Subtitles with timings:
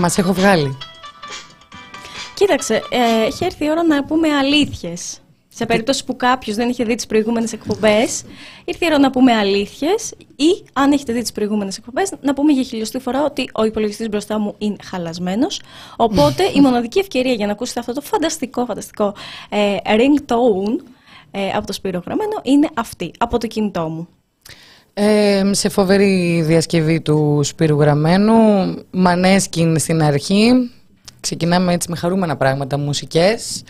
[0.00, 0.78] Μας έχω βγάλει.
[2.40, 5.20] Κοίταξε, ε, έχει έρθει η ώρα να πούμε αλήθειες.
[5.48, 8.22] Σε περίπτωση που κάποιος δεν είχε δει τις προηγούμενες εκπομπές,
[8.64, 12.52] ήρθε η ώρα να πούμε αλήθειες ή, αν έχετε δει τις προηγούμενες εκπομπές, να πούμε
[12.52, 15.60] για χιλιοστή φορά ότι ο υπολογιστής μπροστά μου είναι χαλασμένος.
[15.96, 19.14] Οπότε η μοναδική ευκαιρία για να ακούσετε αυτό το φανταστικό, φανταστικό
[19.48, 20.84] ε, ringtone
[21.30, 24.08] ε, από το Σπύρο Γραμμένο είναι αυτή, από το κινητό μου.
[24.94, 28.34] Ε, σε φοβερή διασκευή του Σπύρου Γραμμένου,
[28.90, 30.70] Μανέσκιν στην αρχή,
[31.20, 33.62] ξεκινάμε έτσι με χαρούμενα πράγματα, μουσικές.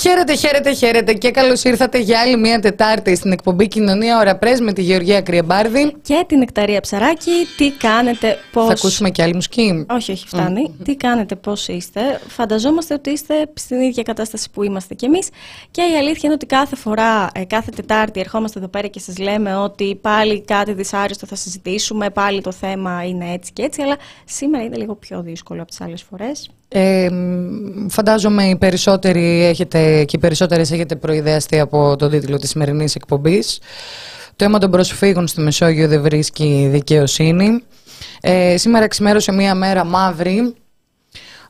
[0.00, 4.60] Χαίρετε, χαίρετε, χαίρετε και καλώς ήρθατε για άλλη μια Τετάρτη στην εκπομπή Κοινωνία Ωρα Πρέσ
[4.60, 5.96] με τη Γεωργία Κρυεμπάρδη.
[6.02, 7.30] Και την Εκταρία Ψαράκη.
[7.56, 8.66] Τι κάνετε, πώ.
[8.66, 9.86] Θα ακούσουμε και άλλη μουσική.
[9.90, 10.74] Όχι, όχι, φτάνει.
[10.84, 15.28] Τι κάνετε, πώς είστε; Φανταζόμαστε ότι είστε στην ίδια κατάσταση που είμαστε κι εμείς.
[15.70, 19.18] Και η αλήθεια είναι ότι κάθε φορά, ε, κάθε Τετάρτη, ερχόμαστε εδώ πέρα και σας
[19.18, 22.10] λέμε ότι πάλι κάτι δυσάρεστο θα συζητήσουμε.
[22.10, 23.82] Πάλι το θέμα είναι έτσι και έτσι.
[23.82, 26.50] Αλλά σήμερα είναι λίγο πιο δύσκολο από τις άλλες φορές.
[26.68, 27.08] Ε,
[27.88, 33.58] φαντάζομαι οι περισσότεροι έχετε, και οι περισσότερες έχετε προειδεαστεί από τον τίτλο της σημερινής εκπομπής.
[34.36, 37.62] Το αίμα των προσφύγων στη Μεσόγειο δεν βρίσκει δικαιοσύνη.
[38.20, 40.54] Ε, σήμερα ξημέρωσε μία μέρα μαύρη,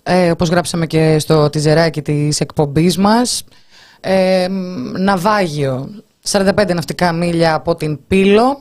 [0.02, 3.44] ε, όπως γράψαμε και στο τιζεράκι της εκπομπής μας.
[4.00, 4.46] Ε,
[4.98, 5.88] ναυάγιο,
[6.22, 8.60] 45 ναυτικά μίλια από την Πύλο.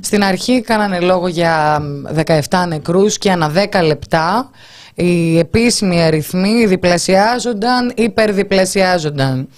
[0.00, 1.82] Στην αρχή κάνανε λόγο για
[2.48, 4.50] 17 νεκρούς και ανά 10 λεπτά
[4.94, 9.48] οι επίσημοι αριθμοί διπλασιάζονταν, υπερδιπλασιάζονταν.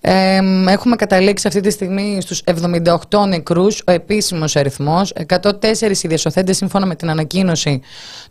[0.00, 2.42] Ε, έχουμε καταλήξει αυτή τη στιγμή στους
[3.08, 7.80] 78 νεκρούς, ο επίσημος αριθμός, 104 οι διασωθέντες σύμφωνα με την ανακοίνωση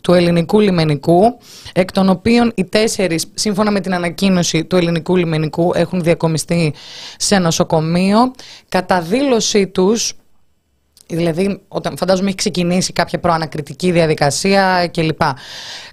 [0.00, 1.38] του ελληνικού λιμενικού,
[1.72, 6.74] εκ των οποίων οι τέσσερις σύμφωνα με την ανακοίνωση του ελληνικού λιμενικού έχουν διακομιστεί
[7.16, 8.32] σε νοσοκομείο.
[8.68, 10.14] Κατά δήλωσή τους
[11.16, 15.20] Δηλαδή, όταν φαντάζομαι έχει ξεκινήσει κάποια προανακριτική διαδικασία κλπ.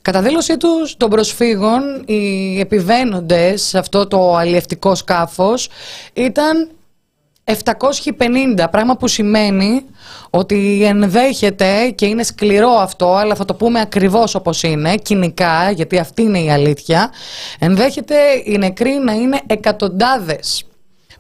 [0.02, 5.70] Κατά δήλωσή τους των προσφύγων, οι επιβαίνοντες σε αυτό το αλλιευτικό σκάφος
[6.14, 6.72] ήταν
[7.44, 9.86] 750, πράγμα που σημαίνει
[10.30, 15.98] ότι ενδέχεται και είναι σκληρό αυτό, αλλά θα το πούμε ακριβώς όπως είναι, κοινικά, γιατί
[15.98, 17.12] αυτή είναι η αλήθεια,
[17.60, 20.66] ενδέχεται οι νεκροί να είναι εκατοντάδες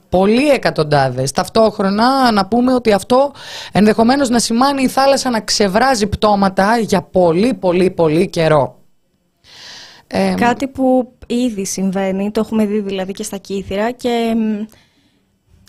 [0.10, 1.32] πολλοί εκατοντάδες.
[1.32, 3.32] Ταυτόχρονα να πούμε ότι αυτό
[3.72, 8.76] ενδεχομένως να σημάνει η θάλασσα να ξεβράζει πτώματα για πολύ πολύ πολύ καιρό.
[10.08, 14.36] Ε, Κάτι που ήδη συμβαίνει, το έχουμε δει δηλαδή και στα Κύθυρα και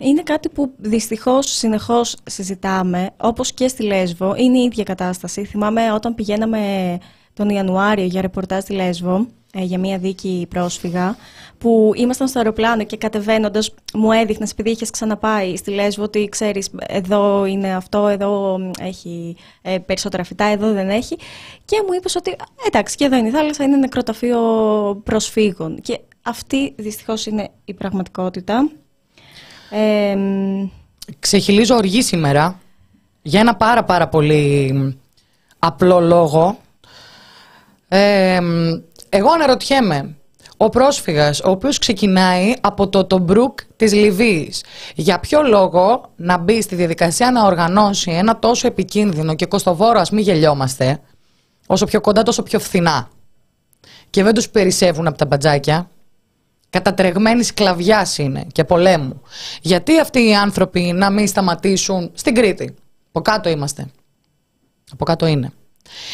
[0.01, 5.45] είναι κάτι που δυστυχώς συνεχώς συζητάμε, όπως και στη Λέσβο, είναι η ίδια κατάσταση.
[5.45, 6.97] Θυμάμαι όταν πηγαίναμε
[7.33, 11.15] τον Ιανουάριο για ρεπορτάζ στη Λέσβο, ε, για μία δίκη πρόσφυγα,
[11.57, 16.69] που ήμασταν στο αεροπλάνο και κατεβαίνοντας μου έδειχνες, επειδή είχες ξαναπάει στη Λέσβο, ότι ξέρεις,
[16.87, 21.17] εδώ είναι αυτό, εδώ έχει ε, περισσότερα φυτά, εδώ δεν έχει.
[21.65, 22.35] Και μου είπες ότι
[22.67, 24.39] εντάξει, και εδώ είναι η θάλασσα, είναι νεκροταφείο
[25.03, 25.81] προσφύγων.
[25.81, 28.69] Και αυτή δυστυχώς είναι η πραγματικότητα.
[29.69, 30.17] Ε,
[31.19, 32.59] Ξεχυλίζω οργή σήμερα
[33.21, 34.73] για ένα πάρα πάρα πολύ
[35.59, 36.57] απλό λόγο.
[37.87, 38.39] Ε,
[39.09, 40.15] εγώ αναρωτιέμαι,
[40.57, 44.63] ο πρόσφυγας, ο οποίος ξεκινάει από το Τομπρούκ της Λιβύης,
[44.95, 50.09] για ποιο λόγο να μπει στη διαδικασία να οργανώσει ένα τόσο επικίνδυνο και κοστοβόρο, ας
[50.09, 50.99] μην γελιόμαστε,
[51.67, 53.09] όσο πιο κοντά τόσο πιο φθηνά;
[54.09, 55.89] Και δεν τους περισσεύουν από τα μπατζάκια.
[56.69, 59.21] Κατατρεγμένοι σκλαβιάς είναι και πολέμου.
[59.61, 62.75] Γιατί αυτοί οι άνθρωποι να μην σταματήσουν στην Κρήτη;
[63.07, 63.87] Από κάτω είμαστε.
[64.91, 65.51] Από κάτω είναι.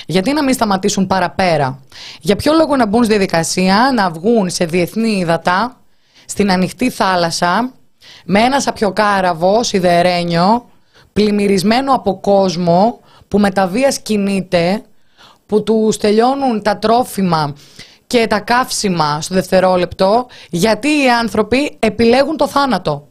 [0.05, 1.79] Γιατί να μην σταματήσουν παραπέρα;
[2.21, 5.77] Για ποιο λόγο να μπουν στη διαδικασία να βγουν σε διεθνή υδατά,
[6.25, 7.73] στην ανοιχτή θάλασσα,
[8.25, 10.65] με ένα σαπιοκάραβο σιδερένιο,
[11.13, 14.83] πλημμυρισμένο από κόσμο, που με τα βίας κινείται,
[15.45, 17.53] που τους τελειώνουν τα τρόφιμα
[18.07, 23.07] και τα καύσιμα στο δευτερόλεπτο, γιατί οι άνθρωποι επιλέγουν το θάνατο;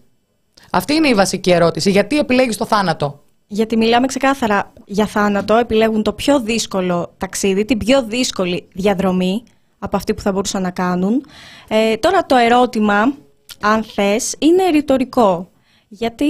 [0.70, 1.90] Αυτή είναι η βασική ερώτηση.
[1.90, 3.23] Γιατί επιλέγεις το θάνατο;
[3.54, 9.42] Γιατί μιλάμε ξεκάθαρα για θάνατο, επιλέγουν το πιο δύσκολο ταξίδι, την πιο δύσκολη διαδρομή
[9.78, 11.24] από αυτή που θα μπορούσαν να κάνουν.
[11.68, 13.14] Ε, τώρα το ερώτημα,
[13.60, 15.50] αν θες, είναι ρητορικό.
[15.88, 16.26] Γιατί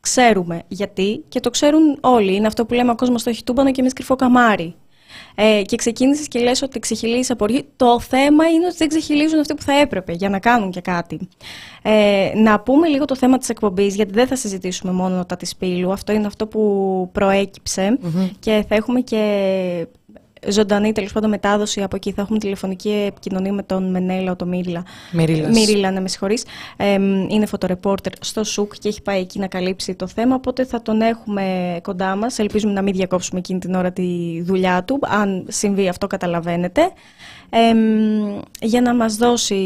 [0.00, 2.34] ξέρουμε γιατί και το ξέρουν όλοι.
[2.34, 4.74] Είναι αυτό που λέμε ο κόσμος το έχει τούμπανο και εμείς κρυφό καμάρι.
[5.34, 7.66] Ε, και ξεκίνησες και λες ότι ξεχυλίζει απορρί.
[7.76, 11.28] Το θέμα είναι ότι δεν ξεχυλίζουν αυτοί που θα έπρεπε για να κάνουν και κάτι.
[11.82, 15.56] Ε, να πούμε λίγο το θέμα της εκπομπής, γιατί δεν θα συζητήσουμε μόνο τα της
[15.56, 15.92] πύλου.
[15.92, 17.98] Αυτό είναι αυτό που προεκυψε
[18.38, 19.86] και θα έχουμε και
[20.48, 22.12] ζωντανή τέλος πάντων μετάδοση από εκεί.
[22.12, 24.82] Θα έχουμε τηλεφωνική επικοινωνία με τον Μενέλα, τον Μύριλα.
[25.52, 26.44] Μύριλα, ναι, με συγχωρείς.
[26.76, 26.92] Ε,
[27.28, 30.34] είναι φωτορεπόρτερ στο ΣΟΚ και έχει πάει εκεί να καλύψει το θέμα.
[30.34, 32.38] Οπότε θα τον έχουμε κοντά μας.
[32.38, 34.98] Ελπίζουμε να μην διακόψουμε εκείνη την ώρα τη δουλειά του.
[35.02, 36.80] Αν συμβεί αυτό, καταλαβαίνετε.
[37.50, 37.72] Ε,
[38.60, 39.56] για να μας δώσει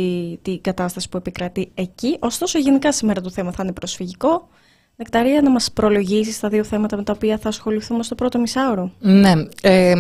[0.43, 2.17] την κατάσταση που επικρατεί εκεί.
[2.19, 4.49] Ωστόσο, γενικά σήμερα το θέμα θα είναι προσφυγικό.
[4.97, 8.91] Νεκταρία, να μας προλογίσεις τα δύο θέματα με τα οποία θα ασχοληθούμε στο πρώτο μισάωρο.
[8.99, 9.33] Ναι.
[9.63, 9.95] Ε,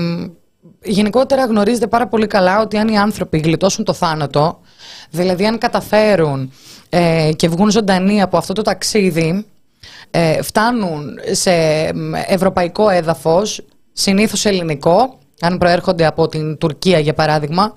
[0.82, 4.60] γενικότερα γνωρίζετε πάρα πολύ καλά ότι αν οι άνθρωποι γλιτώσουν το θάνατο,
[5.10, 6.52] δηλαδή αν καταφέρουν
[6.88, 9.46] ε, και βγουν ζωντανοί από αυτό το ταξίδι,
[10.10, 11.52] ε, φτάνουν σε
[12.26, 17.72] ευρωπαϊκό έδαφος, συνήθως ελληνικό, αν προέρχονται από την Τουρκία για παράδειγμα,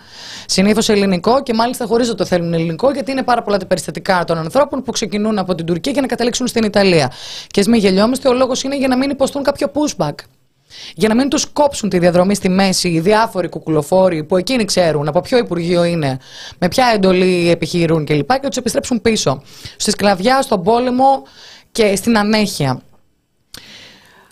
[0.45, 4.23] συνήθως ελληνικό και μάλιστα χωρίς να το θέλουν ελληνικό, γιατί είναι πάρα πολλά τα περιστατικά
[4.23, 7.11] των ανθρώπων που ξεκινούν από την Τουρκία για να καταλήξουν στην Ιταλία.
[7.47, 10.13] Και ας μην γελιόμαστε, ο λόγος είναι για να μην υποστούν κάποιο pushback.
[10.95, 15.07] Για να μην τους κόψουν τη διαδρομή στη μέση οι διάφοροι κουκουλοφόροι που εκείνοι ξέρουν
[15.07, 16.17] από ποιο Υπουργείο είναι,
[16.59, 18.31] με ποια εντολή επιχειρούν κλπ.
[18.31, 19.41] Και, και τους επιστρέψουν πίσω.
[19.77, 21.23] Στη σκλαβιά, στον πόλεμο
[21.71, 22.81] και στην ανέχεια.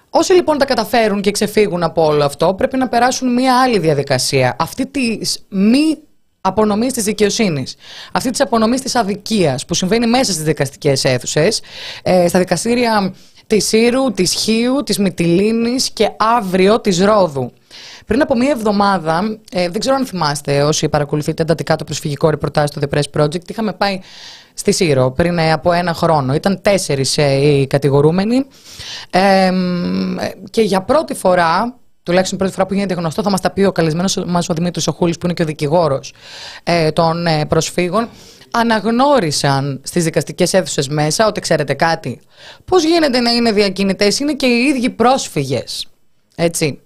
[0.10, 4.56] Όσοι λοιπόν τα καταφέρουν και ξεφύγουν από όλο αυτό, πρέπει να περάσουν μία άλλη διαδικασία.
[4.60, 5.98] Αυτή της μη
[6.42, 7.76] απονομής της δικαιοσύνης.
[8.12, 11.62] Αυτή της απονομής της αδικίας που συμβαίνει μέσα στις δικαστικές αίθουσες,
[12.04, 13.14] ε, στα δικαστήρια
[13.48, 17.52] της Ήρου, της Χίου, της Μυτιλίνης και αύριο της Ρόδου.
[18.06, 22.70] Πριν από μία εβδομάδα, ε, δεν ξέρω αν θυμάστε όσοι παρακολουθείτε εντατικά το προσφυγικό ρεπορτάζ
[22.70, 24.00] του The Press Project, είχαμε πάει
[24.54, 26.34] στη Σύρο πριν ε, από ένα χρόνο.
[26.34, 28.46] Ήταν τέσσερις ε, οι κατηγορούμενοι
[30.50, 31.76] και για πρώτη φορά
[32.06, 34.88] τουλάχιστον πρώτη φορά που γίνεται γνωστό, θα μας τα πει ο καλεσμένος μας ο Δημήτρης
[34.88, 36.14] Οχούλης, που είναι και ο δικηγόρος
[36.64, 38.10] ε, των ε, προσφύγων.
[38.58, 42.20] Αναγνώρισαν στις δικαστικές αίθουσες μέσα ότι ξέρετε κάτι.
[42.66, 45.88] Πώς γίνεται να είναι διακινητές, είναι και οι ίδιοι πρόσφυγες.
[46.36, 46.80] Έτσι.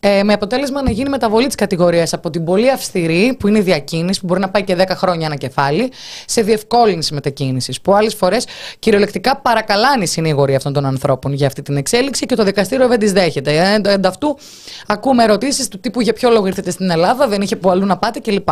[0.00, 3.62] Ε, με αποτέλεσμα να γίνει μεταβολή της κατηγορίας από την πολύ αυστηρή, που είναι η
[3.62, 5.92] διακίνηση, που μπορεί να πάει και 10 χρόνια ένα κεφάλι,
[6.26, 7.80] σε διευκόλυνση μετακίνησης.
[7.80, 8.46] Που άλλες φορές
[8.78, 12.98] κυριολεκτικά παρακαλάνε οι συνήγοροι αυτών των ανθρώπων για αυτή την εξέλιξη και το δικαστήριο δεν
[12.98, 13.80] τις δέχεται.
[13.84, 14.38] Ε, ανταυτού
[14.86, 17.96] ακούμε ερωτήσεις του τύπου για ποιο λόγο ήρθετε στην Ελλάδα, δεν είχε που αλλού να
[17.96, 18.48] πάτε κλπ.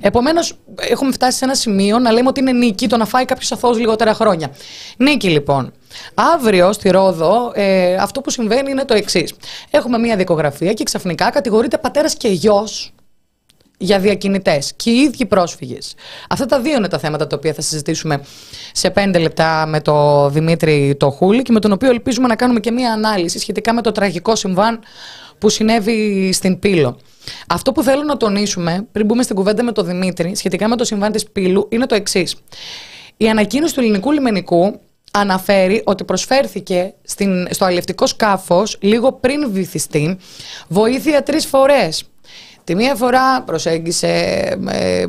[0.00, 0.54] Επομένως,
[0.88, 3.78] έχουμε φτάσει σε ένα σημείο να λέμε ότι είναι νίκη το να φάει κάποιος αθώος
[3.78, 4.50] λιγότερα χρόνια.
[4.96, 5.72] Νίκη λοιπόν.
[6.14, 9.34] Αύριο στη Ρόδο ε, αυτό που συμβαίνει είναι το εξής.
[9.70, 12.92] Έχουμε μια δικογραφία και ξαφνικά κατηγορείται πατέρας και γιος
[13.82, 15.94] για διακινητές και οι ίδιοι πρόσφυγες.
[16.28, 18.22] Αυτά τα δύο είναι τα θέματα τα οποία θα συζητήσουμε
[18.72, 22.70] σε πέντε λεπτά με τον Δημήτρη Τοχούλη και με τον οποίο ελπίζουμε να κάνουμε και
[22.70, 24.80] μια ανάλυση σχετικά με το τραγικό συμβάν
[25.42, 26.98] που συνέβη στην Πύλο.
[27.46, 30.84] Αυτό που θέλω να τονίσουμε πριν μπούμε στην κουβέντα με τον Δημήτρη σχετικά με το
[30.84, 32.36] συμβάν της Πύλου είναι το εξής.
[33.16, 34.80] Η ανακοίνωση του ελληνικού λιμενικού
[35.12, 40.16] αναφέρει ότι προσφέρθηκε στην, στο αλληλευτικό σκάφος λίγο πριν βυθιστεί
[40.68, 42.04] βοήθεια τρεις φορές.
[42.64, 44.08] Τη μία φορά προσέγγισε,
[44.68, 45.04] ε,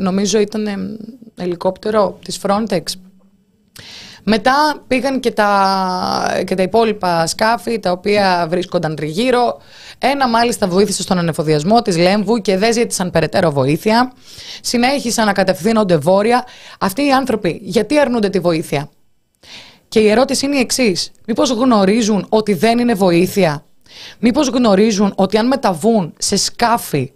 [0.00, 0.98] νομίζω ήταν
[1.36, 2.82] ελικόπτερο της Frontex.
[4.28, 9.60] Μετά πήγαν και τα, και τα υπόλοιπα σκάφη τα οποία βρίσκονταν τριγύρω.
[9.98, 14.12] Ένα μάλιστα βοήθησε στον ανεφοδιασμό της Λέμβου και δεν ζήτησαν περαιτέρω βοήθεια.
[14.60, 16.44] Συνέχισαν να κατευθύνονται βόρεια.
[16.80, 18.90] Αυτοί οι άνθρωποι γιατί αρνούνται τη βοήθεια;
[19.88, 21.10] Και η ερώτηση είναι η εξής.
[21.26, 23.64] Μήπως γνωρίζουν ότι δεν είναι βοήθεια;
[24.18, 27.12] Μήπως γνωρίζουν ότι αν μεταβούν σε σκάφη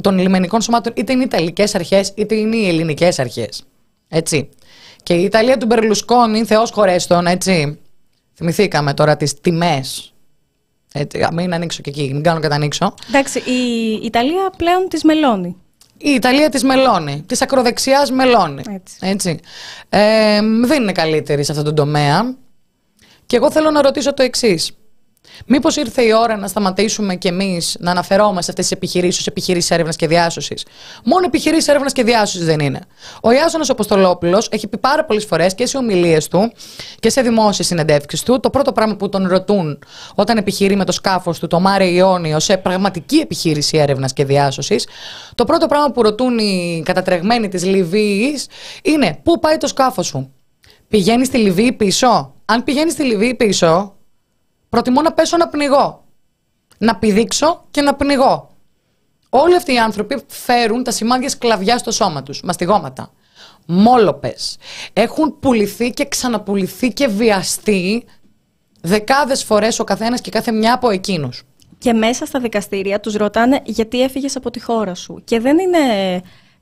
[0.00, 3.64] των λιμενικών σωμάτων, είτε είναι οι Ιταλικές αρχές, είτε είναι οι ελληνικές αρχές;
[4.08, 4.48] Έτσι.
[5.04, 7.78] Και η Ιταλία του Μπερλουσκόνη, Θεός χωρέστον, έτσι.
[8.34, 10.14] Θυμηθήκαμε τώρα τις τιμές.
[10.94, 12.94] Έτσι, μην ανοίξω και εκεί, μην κάνω και τα ανοίξω.
[13.08, 15.56] Εντάξει, η Ιταλία πλέον τη μελώνει
[15.98, 18.62] η Ιταλία της μελώνει, της ακροδεξιάς μελώνει.
[18.70, 18.96] Έτσι.
[19.00, 19.40] Έτσι.
[19.88, 22.34] Ε, δεν είναι καλύτερη σε αυτόν τον τομέα.
[23.26, 24.70] Και εγώ θέλω να ρωτήσω το εξής.
[25.46, 29.24] Μήπως ήρθε η ώρα να σταματήσουμε κι εμείς να αναφερόμαστε σε αυτές τις επιχειρήσεις ω
[29.28, 30.66] επιχειρήσεις έρευνας και διάσωσης;
[31.04, 32.80] Μόνο επιχειρήσεις έρευνας και διάσωσης δεν είναι.
[33.22, 36.52] Ο Ιάσονας Αποστολόπουλος έχει πει πάρα πολλές φορές και σε ομιλίες του
[36.98, 39.78] και σε δημόσιες συνεντεύξεις του το πρώτο πράγμα που τον ρωτούν
[40.14, 44.86] όταν επιχειρεί με το σκάφος του το Μάρε Ιόνιο σε πραγματική επιχείρηση έρευνας και διάσωσης,
[45.34, 48.46] το πρώτο πράγμα που ρωτούν οι κατατρεγμένοι της Λιβύης
[48.82, 50.32] είναι πού πάει το σκάφος σου;
[50.88, 53.93] Πηγαίνει στη Λιβύη πίσω; Αν πηγαίνει στη Λιβύη πίσω,
[54.74, 56.04] Προτιμώ να πέσω να πνιγώ.
[56.78, 58.50] Να πηδήξω και να πνιγώ.
[59.28, 63.10] Όλοι αυτοί οι άνθρωποι φέρουν τα σημάδια σκλαβιά στο σώμα τους, μαστιγώματα.
[63.66, 64.56] Μόλοπες.
[64.92, 68.04] Έχουν πουληθεί και ξαναπουληθεί και βιαστεί
[68.80, 71.42] δεκάδες φορές ο καθένας και κάθε μια από εκείνους.
[71.78, 75.22] και μέσα στα δικαστήρια τους ρωτάνε γιατί έφυγες από τη χώρα σου.
[75.24, 75.78] Και δεν είναι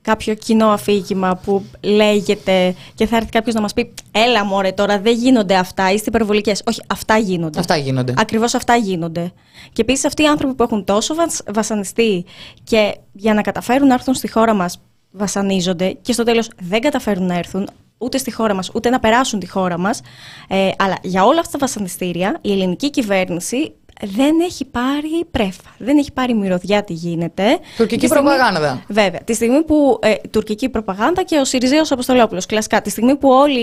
[0.03, 5.01] κάποιο κοινό αφήγημα που λέγεται και θα έρθει κάποιος να μας πει: Έλα, μωρέ, τώρα
[5.01, 6.63] δεν γίνονται αυτά, είστε υπερβολικές.
[6.67, 7.59] Όχι, αυτά γίνονται.
[7.59, 8.15] Αυτά γίνονται.
[8.17, 9.33] Ακριβώς αυτά γίνονται.
[9.73, 11.15] Και επίσης αυτοί οι άνθρωποι που έχουν τόσο
[11.55, 12.25] βασανιστεί
[12.65, 14.81] και για να καταφέρουν να έρθουν στη χώρα μας
[15.13, 17.69] βασανίζονται και στο τέλος δεν καταφέρουν να έρθουν
[17.99, 20.01] ούτε στη χώρα μας, ούτε να περάσουν τη χώρα μας.
[20.49, 23.73] Ε, αλλά για όλα αυτά τα βασανιστήρια η ελληνική κυβέρνηση
[24.07, 25.75] δεν έχει πάρει πρέφα.
[25.79, 27.59] Δεν έχει πάρει μυρωδιά τι γίνεται.
[27.77, 28.83] Τουρκική προπαγάνδα.
[28.89, 29.21] Βέβαια.
[29.25, 29.99] Τη στιγμή που.
[30.03, 32.47] Ε, τουρκική προπαγάνδα και ο Σιριζέος Αποστολόπουλος.
[32.47, 32.83] Κλασικά.
[32.83, 33.61] Τη στιγμή που όλη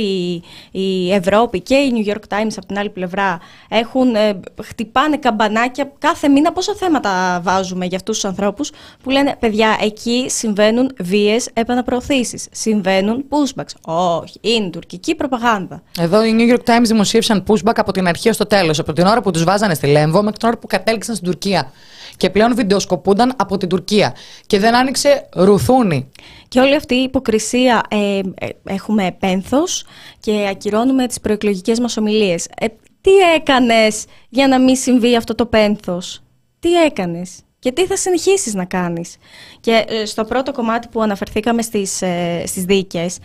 [0.72, 5.92] η Ευρώπη και η New York Times από την άλλη πλευρά έχουν, ε, χτυπάνε καμπανάκια
[6.00, 6.52] κάθε μήνα.
[6.52, 8.72] Πόσα θέματα βάζουμε για αυτούς τους ανθρώπους
[9.04, 12.48] που λένε παιδιά, εκεί συμβαίνουν βίες επαναπροωθήσεις.
[12.52, 13.94] Συμβαίνουν pushbacks.
[14.22, 14.38] Όχι.
[14.42, 15.82] Είναι τουρκική προπαγάνδα.
[16.00, 18.80] Εδώ οι New York Times δημοσίευσαν pushback από την αρχή ως το τέλος.
[18.80, 21.72] Από την ώρα που τους βάζανε στη Λέμβο μέχρι την ώρα που κατέληξαν στην Τουρκία.
[22.18, 24.16] Και πλέον βιντεοσκοπούνταν από την Τουρκία.
[24.48, 26.10] Και δεν άνοιξε ρουθούνη.
[26.48, 29.86] Και όλη αυτή η υποκρισία ε, ε έχουμε πένθος
[30.20, 32.48] και ακυρώνουμε τις προεκλογικές μας ομιλίες.
[32.60, 32.66] Ε,
[33.02, 36.22] τι έκανες για να μην συμβεί αυτό το πένθος;
[36.60, 39.16] Τι έκανες; Και τι θα συνεχίσεις να κάνεις;
[39.60, 42.04] Και ε, στο πρώτο κομμάτι που αναφερθήκαμε στις,
[42.46, 43.18] στις δίκες,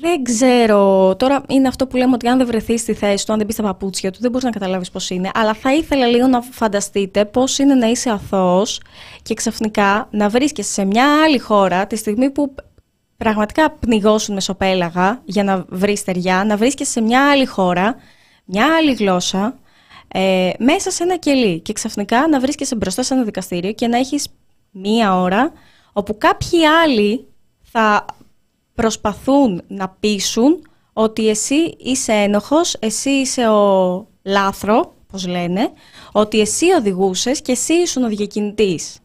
[0.00, 1.16] δεν ξέρω.
[1.16, 3.52] Τώρα είναι αυτό που λέμε ότι αν δεν βρεθείς στη θέση του, αν δεν μπει
[3.52, 5.30] στα παπούτσια του, δεν μπορείς να καταλάβεις πώς είναι.
[5.34, 8.80] Αλλά θα ήθελα λίγο να φανταστείτε πώς είναι να είσαι αθώος
[9.22, 12.54] και ξαφνικά να βρίσκεσαι σε μια άλλη χώρα τη στιγμή που
[13.16, 17.96] πραγματικά πνιγώσουν μεσοπέλαγα για να βρεις στεριά, να βρίσκεσαι σε μια άλλη χώρα,
[18.44, 19.58] μια άλλη γλώσσα,
[20.08, 23.98] ε, μέσα σε ένα κελί και ξαφνικά να βρίσκεσαι μπροστά σε ένα δικαστήριο και να
[23.98, 24.26] έχεις
[24.70, 25.52] μία ώρα
[25.92, 27.26] όπου κάποιοι άλλοι
[27.62, 28.04] θα
[28.74, 35.70] προσπαθούν να πείσουν ότι εσύ είσαι ένοχος, εσύ είσαι ο λάθρο, πώς λένε,
[36.12, 38.98] ότι εσύ οδηγούσες και εσύ ήσουν ο διακινητής.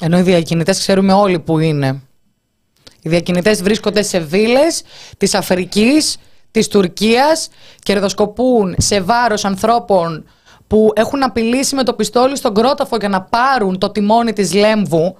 [0.00, 2.02] Ενώ οι διακινητές ξέρουμε όλοι που είναι.
[3.02, 4.82] Οι διακινητές βρίσκονται σε βίλες
[5.16, 6.16] της Αφρικής,
[6.50, 7.48] της Τουρκίας,
[7.82, 10.24] κερδοσκοπούν σε βάρος ανθρώπων
[10.66, 15.16] που έχουν απειλήσει με το πιστόλι στον κρόταφο για να πάρουν το τιμόνι της Λέμβου,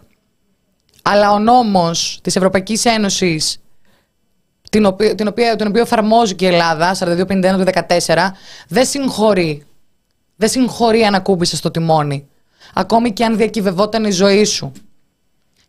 [1.02, 3.60] αλλά ο νόμος της Ευρωπαϊκής Ένωσης
[4.70, 8.36] την οποία, την οποία, τον οποίο εφαρμόζει και η Ελλάδα, 4251 του 14,
[8.68, 9.66] δεν συγχωρεί.
[10.36, 12.28] Δεν συγχωρεί αν ακούμπησε στο τιμόνι.
[12.74, 14.72] Ακόμη και αν διακυβευόταν η ζωή σου.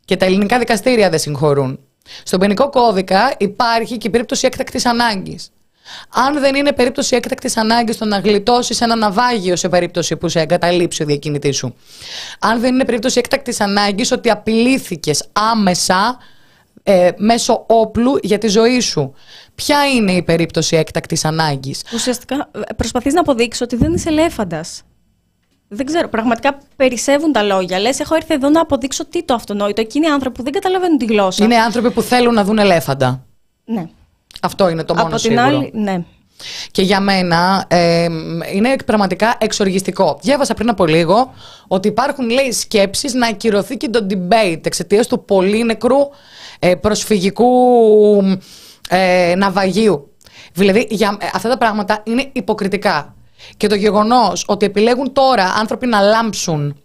[0.06, 1.80] Και τα ελληνικά δικαστήρια δεν συγχωρούν.
[2.24, 5.52] Στον ποινικό κώδικα υπάρχει και η περίπτωση έκτακτης ανάγκης.
[6.10, 10.40] Αν δεν είναι περίπτωση έκτακτης ανάγκης το να γλιτώσεις ένα ναυάγιο σε περίπτωση που σε
[10.40, 11.76] εγκαταλείψει ο διακινητής σου.
[12.40, 16.18] Αν δεν είναι περίπτωση έκτακτης ανάγκης ότι απειλήθηκες άμεσα
[16.84, 19.14] ε, μέσω όπλου για τη ζωή σου.
[19.56, 24.82] Ποια είναι η περίπτωση έκτακτης ανάγκης; Ουσιαστικά ε, προσπαθείς να αποδείξεις ότι δεν είσαι ελέφαντας.
[25.72, 27.80] Δεν ξέρω, πραγματικά περισσεύουν τα λόγια.
[27.80, 29.82] Λες, έχω έρθει εδώ να αποδείξω τι το αυτονόητο.
[29.82, 31.44] Εκείνοι οι άνθρωποι που δεν καταλαβαίνουν τη γλώσσα.
[31.44, 33.26] Είναι άνθρωποι που θέλουν να δουν ελέφαντα.
[33.66, 33.90] Ναι.
[34.42, 35.42] Αυτό είναι το μόνο Από την σίγουρο.
[35.46, 36.04] άλλη, ναι.
[36.72, 38.04] Και για μένα ε,
[38.54, 40.20] είναι πραγματικά εξοργιστικό.
[40.22, 41.34] Διάβασα πριν από λίγο
[41.68, 45.98] ότι υπάρχουν λέει σκέψεις να ακυρωθεί και το debate εξαιτίας του πολύ νεκρού
[46.60, 47.52] ε, προσφυγικού
[48.90, 50.14] ε, ναυαγίου.
[50.54, 53.16] Δηλαδή, για, ε, αυτά τα πράγματα είναι υποκριτικά.
[53.58, 56.84] Και το γεγονός ότι επιλέγουν τώρα άνθρωποι να λάμψουν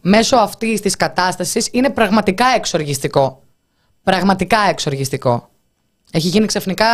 [0.00, 3.42] μέσω αυτής της κατάστασης είναι πραγματικά εξοργιστικό.
[4.02, 5.49] Πραγματικά εξοργιστικό.
[6.12, 6.86] Έχει γίνει ξαφνικά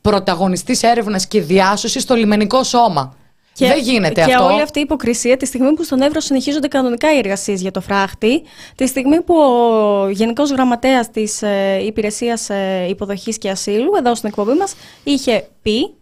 [0.00, 3.16] πρωταγωνιστής έρευνας και διάσωσης στο λιμενικό σώμα.
[3.54, 4.46] Και, Δεν γίνεται και αυτό.
[4.46, 7.70] Και όλη αυτή η υποκρισία, τη στιγμή που στον Εύρο συνεχίζονται κανονικά οι εργασίες για
[7.70, 8.42] το φράχτη,
[8.76, 14.28] τη στιγμή που ο Γενικός Γραμματέας της ε, Υπηρεσίας ε, Υποδοχής και Ασύλου, εδώ στην
[14.28, 15.94] εκπομπή μας, είχε πει.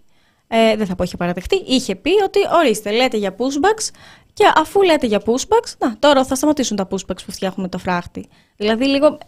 [0.49, 3.89] Ε, δεν θα πω είχε παραδεχτεί, είχε πει ότι ορίστε, λέτε για pushbacks
[4.33, 8.29] και αφού λέτε για pushbacks, να, τώρα θα σταματήσουν τα pushbacks που φτιάχνουμε το φράχτη.
[8.57, 9.19] Δηλαδή λίγο.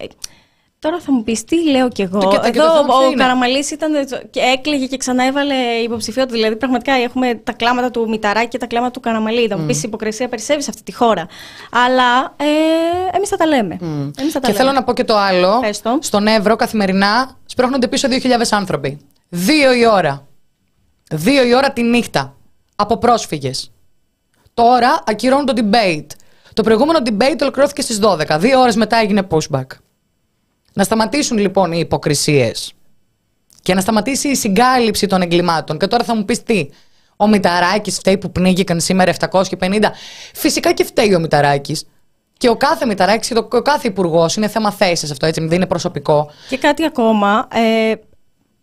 [0.83, 3.93] Ε, Τώρα θα μου πεις τι λέω κι εγώ; Και, Εδώ ο, ο Καραμαλής ήταν
[4.31, 6.35] και έκλαιγε και ξανά έβαλε υποψηφιότητα.
[6.35, 9.47] Δηλαδή, πραγματικά έχουμε τα κλάματα του Μηταράκη και τα κλάματα του Καραμαλή.
[9.47, 11.27] Θα μου πεις η υποκρισία περισσεύει σε αυτή τη χώρα.
[11.71, 13.79] Αλλά ε, εμείς θα τα λέμε.
[13.81, 14.11] Mm.
[14.19, 14.59] Εμείς θα τα και λέμε.
[14.59, 15.61] θέλω να πω και το άλλο.
[15.61, 18.19] Πες Στον Εύρο καθημερινά σπρώχνονται πίσω 2.000
[18.51, 19.01] άνθρωποι.
[19.29, 20.27] Δύο η ώρα.
[21.11, 22.37] Δύο η ώρα τη νύχτα.
[22.77, 23.73] Από πρόσφυγες.
[24.55, 26.07] Τώρα ακυρώνουν το debate.
[26.55, 28.37] Το προηγούμενο debate ολοκληρώθηκε στις 12.
[28.39, 29.67] Δύο ώρες μετά έγινε pushback.
[30.73, 32.75] Να σταματήσουν λοιπόν οι υποκρισίες
[33.63, 35.79] και να σταματήσει η συγκάλυψη των εγκλημάτων.
[35.79, 36.69] Και τώρα θα μου πεις τι.
[37.17, 39.85] Ο Μηταράκης φταίει που πνίγηκαν σήμερα 750.
[40.35, 41.85] Φυσικά και φταίει ο Μηταράκης.
[42.37, 45.67] Και ο κάθε Μηταράκης και ο κάθε υπουργός είναι θέμα θέσης αυτό, έτσι, δεν είναι
[45.67, 46.31] προσωπικό.
[46.49, 47.49] Και κάτι ακόμα.
[47.53, 47.95] Ε,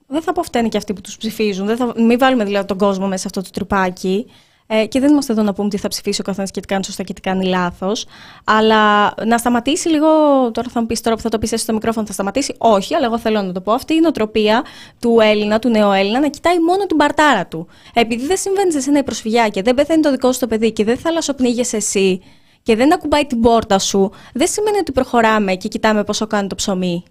[0.08, 1.66] δεν θα πω φταίνει και αυτοί που τους ψηφίζουν.
[1.66, 4.26] Δεν θα, μην βάλουμε δηλαδή τον κόσμο μέσα σε αυτό το τρυπάκι.
[4.72, 6.84] Ε, και δεν είμαστε εδώ να πούμε τι θα ψηφίσει ο καθένας και τι κάνει
[6.84, 8.06] σωστά και τι κάνει λάθος.
[8.44, 10.08] Αλλά να σταματήσει λίγο.
[10.52, 13.06] Τώρα θα μου πεις τώρα που θα το πεις στο μικρόφωνο, θα σταματήσει; Όχι, αλλά
[13.06, 13.72] εγώ θέλω να το πω.
[13.72, 14.64] Αυτή η νοοτροπία
[15.00, 17.68] του Έλληνα, του νέου Έλληνα, να κοιτάει μόνο την παρτάρα του.
[17.94, 20.72] Επειδή δεν συμβαίνει σε ένα η προσφυγιά και δεν πεθαίνει το δικό σου το παιδί
[20.72, 22.22] και δεν θαλασσοπνίγεσαι εσύ
[22.64, 26.56] και δεν ακουμπάει την πόρτα σου, δεν σημαίνει ότι προχωράμε και κοιτάμε πόσο κάνει το
[26.56, 27.04] ψωμί.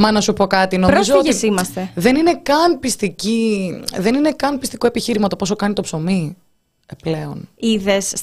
[0.00, 1.90] Μα να σου πω κάτι, νομίζω ότι είμαστε.
[1.94, 6.36] Δεν είναι, καν πιστική, δεν είναι καν πιστικό επιχείρημα το πόσο κάνει το ψωμί
[6.86, 7.48] ε, πλέον.
[7.56, 8.14] Είδες,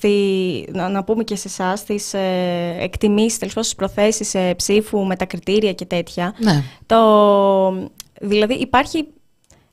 [0.72, 5.06] να, να πούμε και σε εσάς, τις ε, εκτιμήσεις, τέλος πάντων στι προθέσεις ε, ψήφου
[5.06, 6.34] με τα κριτήρια και τέτοια.
[6.38, 6.64] Ναι.
[6.86, 7.90] Το,
[8.22, 9.08] δηλαδή υπάρχει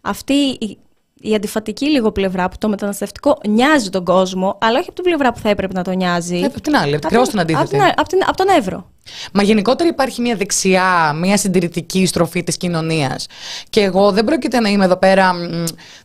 [0.00, 0.78] αυτή η
[1.22, 5.32] η αντιφατική λίγο πλευρά που το μεταναστευτικό νοιάζει τον κόσμο, αλλά όχι από την πλευρά
[5.32, 6.36] που θα έπρεπε να το νοιάζει.
[6.36, 7.76] Ε, από την άλλη, ακριβώ την αντίθετη.
[7.96, 8.91] Από, την, από τον Εύρο.
[9.32, 13.26] Μα γενικότερα υπάρχει μια δεξιά, μια συντηρητική στροφή της κοινωνίας.
[13.70, 15.32] Και εγώ δεν πρόκειται να είμαι εδώ πέρα.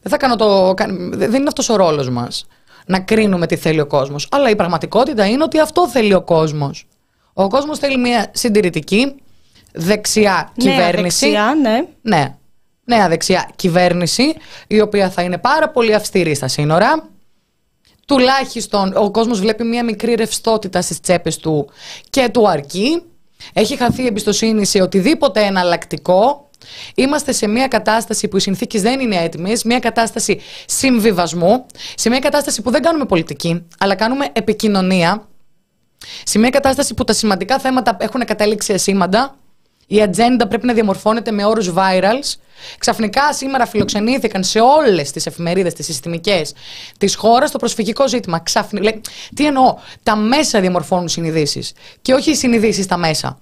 [0.02, 0.74] Δεν θα κάνω το.
[1.12, 2.48] Δεν είναι αυτός ο ρόλος μας.
[2.86, 4.28] Να κρίνουμε τι θέλει ο κόσμος.
[4.32, 6.88] Αλλά η πραγματικότητα είναι ότι αυτό θέλει ο κόσμος.
[7.34, 9.16] Ο κόσμος θέλει μια συντηρητική,
[9.74, 11.26] δεξιά κυβέρνηση.
[11.26, 11.88] Δεξιά, ναι.
[12.02, 12.36] Ναι
[12.88, 14.36] νέα δεξιά κυβέρνηση,
[14.68, 17.10] η οποία θα είναι πάρα πολύ αυστηρή στα σύνορα.
[18.08, 21.70] Τουλάχιστον ο κόσμος βλέπει μια μικρή ρευστότητα στις τσέπες του
[22.10, 23.02] και του αρκεί.
[23.54, 26.50] Έχει χαθεί η εμπιστοσύνη σε οτιδήποτε εναλλακτικό.
[26.96, 32.20] Είμαστε σε μια κατάσταση που οι συνθήκες δεν είναι έτοιμες, μια κατάσταση συμβιβασμού, σε μια
[32.20, 35.28] κατάσταση που δεν κάνουμε πολιτική, αλλά κάνουμε επικοινωνία,
[36.24, 39.36] σε μια κατάσταση που τα σημαντικά θέματα έχουν καταλήξει ασήμαντα,
[39.88, 42.36] η ατζέντα πρέπει να διαμορφώνεται με όρους virals.
[42.78, 46.54] Ξαφνικά σήμερα φιλοξενήθηκαν σε όλες τις εφημερίδες, τις συστημικές
[46.98, 48.40] της χώρας το προσφυγικό ζήτημα.
[48.40, 49.00] Ξαφνικά.
[49.36, 53.40] Τι εννοώ, τα μέσα διαμορφώνουν συνειδήσεις και όχι οι συνειδήσεις στα μέσα.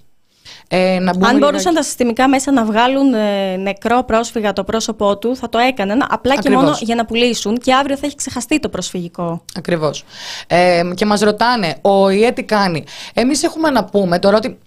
[0.67, 5.35] Ε, να Αν μπορούσαν τα συστημικά μέσα να βγάλουν ε, νεκρό πρόσφυγα το πρόσωπό του,
[5.35, 8.69] θα το έκαναν απλά και μόνο για να πουλήσουν και αύριο θα έχει ξεχαστεί το
[8.69, 9.41] προσφυγικό.
[9.55, 10.03] Ακριβώς.
[10.47, 14.57] Ε, και μας ρωτάνε, ο ΙΕ τι κάνει; Εμείς έχουμε να πούμε τώρα ότι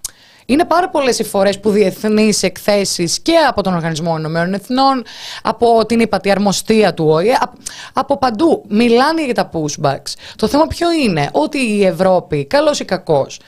[0.51, 5.05] είναι πάρα πολλές οι φορές που διεθνείς εκθέσεις και από τον Οργανισμό Ηνωμένων Εθνών,
[5.43, 7.39] από την υπατή αρμοστία του ΟΗΕ,
[7.93, 10.13] από παντού μιλάνε για τα pushbacks.
[10.37, 13.39] Το θέμα ποιο είναι, ότι η Ευρώπη, καλός ή κακός,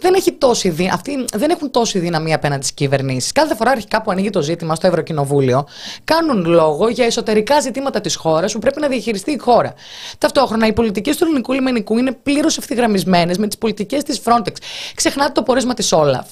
[0.00, 0.90] δεν, έχει τόση δύ...
[0.92, 3.32] Αυτοί δεν έχουν τόση δύναμη απέναντι στις κυβερνήσεις.
[3.32, 5.66] Κάθε φορά κάπου ανοίγει το ζήτημα στο Ευρωκοινοβούλιο,
[6.04, 9.74] κάνουν λόγο για εσωτερικά ζητήματα της χώρας που πρέπει να διαχειριστεί η χώρα.
[10.18, 14.52] Ταυτόχρονα, οι πολιτικές του ελληνικού λιμενικού είναι πλήρως ευθυγραμμισμένες με τις πολιτικές της Frontex.
[14.94, 16.26] Ξεχνάτε το πόρισμα της Όλαφ.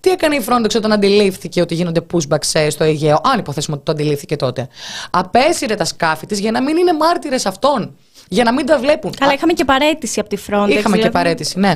[0.00, 3.92] Τι έκανε η Frontex όταν αντιλήφθηκε ότι γίνονται pushbacks στο Αιγαίο, αν υποθέσουμε ότι το
[3.92, 4.68] αντιλήφθηκε τότε.
[5.10, 7.96] Απέσυρε τα σκάφη της για να μην είναι μάρτυρες αυτών.
[8.28, 9.14] Για να μην τα βλέπουν.
[9.18, 10.68] Καλά, είχαμε και παρέτηση από τη Frontex.
[10.68, 11.02] Είχαμε δηλαδή...
[11.02, 11.74] και παρέτηση, ναι.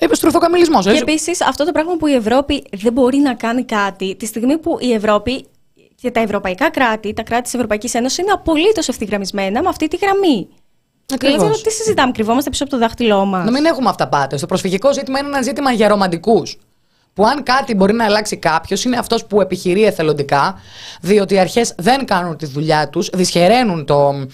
[0.00, 0.82] Είπες στρουθοκαμιλισμό.
[0.82, 4.58] Και επίσης αυτό το πράγμα που η Ευρώπη δεν μπορεί να κάνει κάτι, τη στιγμή
[4.58, 5.46] που η Ευρώπη
[6.00, 9.96] και τα ευρωπαϊκά κράτη, τα κράτη της Ευρωπαϊκής Ένωσης είναι απολύτως ευθυγραμμισμένα με αυτή τη
[9.96, 10.48] γραμμή.
[11.14, 11.62] Ακριβώς.
[11.62, 13.44] τι συζητάμε, κρυβόμαστε πίσω από το δάχτυλό μας.
[13.44, 14.36] Να μην έχουμε αυταπάτε.
[14.36, 16.58] Το προσφυγικό ζήτημα είναι ένα ζήτημα για ρομαντικούς.
[17.14, 20.60] Που αν κάτι μπορεί να αλλάξει κάποιος, είναι αυτός που επιχειρεί εθελοντικά,
[21.00, 24.26] διότι οι αρχές δεν κάνουν τη δουλειά τους, δυσχεραίνουν το,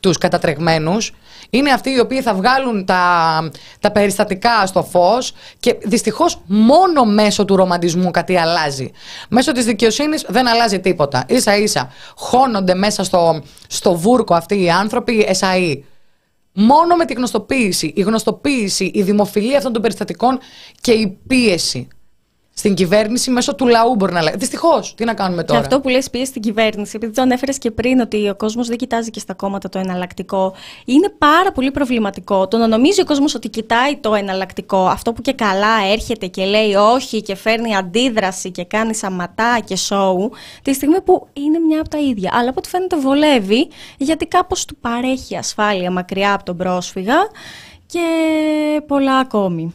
[0.00, 1.12] τους κατατρεγμένους
[1.56, 7.44] είναι αυτοί οι οποίοι θα βγάλουν τα, τα περιστατικά στο φως και δυστυχώς μόνο μέσω
[7.44, 8.90] του ρομαντισμού κάτι αλλάζει.
[9.28, 11.26] Μέσω της δικαιοσύνης δεν αλλάζει τίποτα.
[11.36, 15.78] σα ίσα χώνονται μέσα στο, στο βούρκο αυτοί οι άνθρωποι εσαΐ.
[16.52, 20.38] Μόνο με τη γνωστοποίηση, η γνωστοποίηση, η δημοφιλία αυτών των περιστατικών
[20.80, 21.88] και η πίεση
[22.58, 24.34] στην κυβέρνηση μέσω του λαού μπορεί να λέει.
[24.36, 24.94] Δυστυχώς.
[24.94, 27.70] Τι να κάνουμε τώρα; Και αυτό που λες πίεση στην κυβέρνηση, επειδή το ανέφερες και
[27.70, 32.48] πριν ότι ο κόσμος δεν κοιτάζει και στα κόμματα το εναλλακτικό, είναι πάρα πολύ προβληματικό.
[32.48, 36.44] Το να νομίζει ο κόσμος ότι κοιτάει το εναλλακτικό, αυτό που και καλά έρχεται και
[36.44, 40.30] λέει όχι και φέρνει αντίδραση και κάνει σαματά και σοου,
[40.62, 42.30] τη στιγμή που είναι μια από τα ίδια.
[42.32, 47.16] Αλλά από ό,τι φαίνεται βολεύει, γιατί κάπως του παρέχει ασφάλεια μακριά από τον πρόσφυγα
[47.86, 48.00] και
[48.86, 49.74] πολλά ακόμη.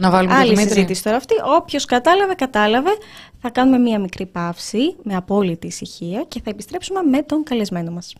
[0.00, 1.34] Να βάλουμε Άλλη συζήτηση τώρα αυτή.
[1.56, 2.90] Όποιος κατάλαβε, κατάλαβε.
[3.40, 8.14] Θα κάνουμε μία μικρή παύση με απόλυτη ησυχία και θα επιστρέψουμε με τον καλεσμένο μας.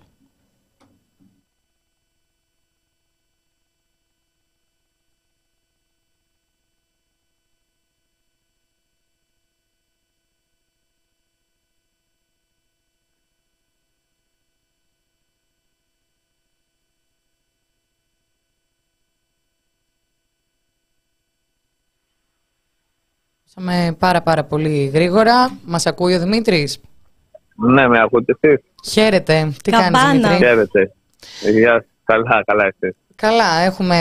[23.55, 25.51] Σαμε πάρα πάρα πολύ γρήγορα.
[25.65, 26.81] Μας ακούει ο Δημήτρης.
[27.55, 29.53] Ναι, με ακούτε εσείς; Χαίρετε.
[29.63, 30.93] Τι κάνεις Δημήτρη; Χαίρετε.
[31.41, 32.97] Γεια Καλά, καλά εσείς.
[33.17, 33.97] Καλά, έχουμε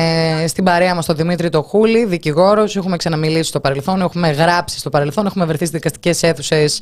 [0.48, 2.76] στην παρέα μας τον Δημήτρη το Χούλη, δικηγόρος.
[2.76, 6.82] Έχουμε ξαναμιλήσει στο παρελθόν, έχουμε γράψει στο παρελθόν, έχουμε βρεθεί στις δικαστικές αίθουσες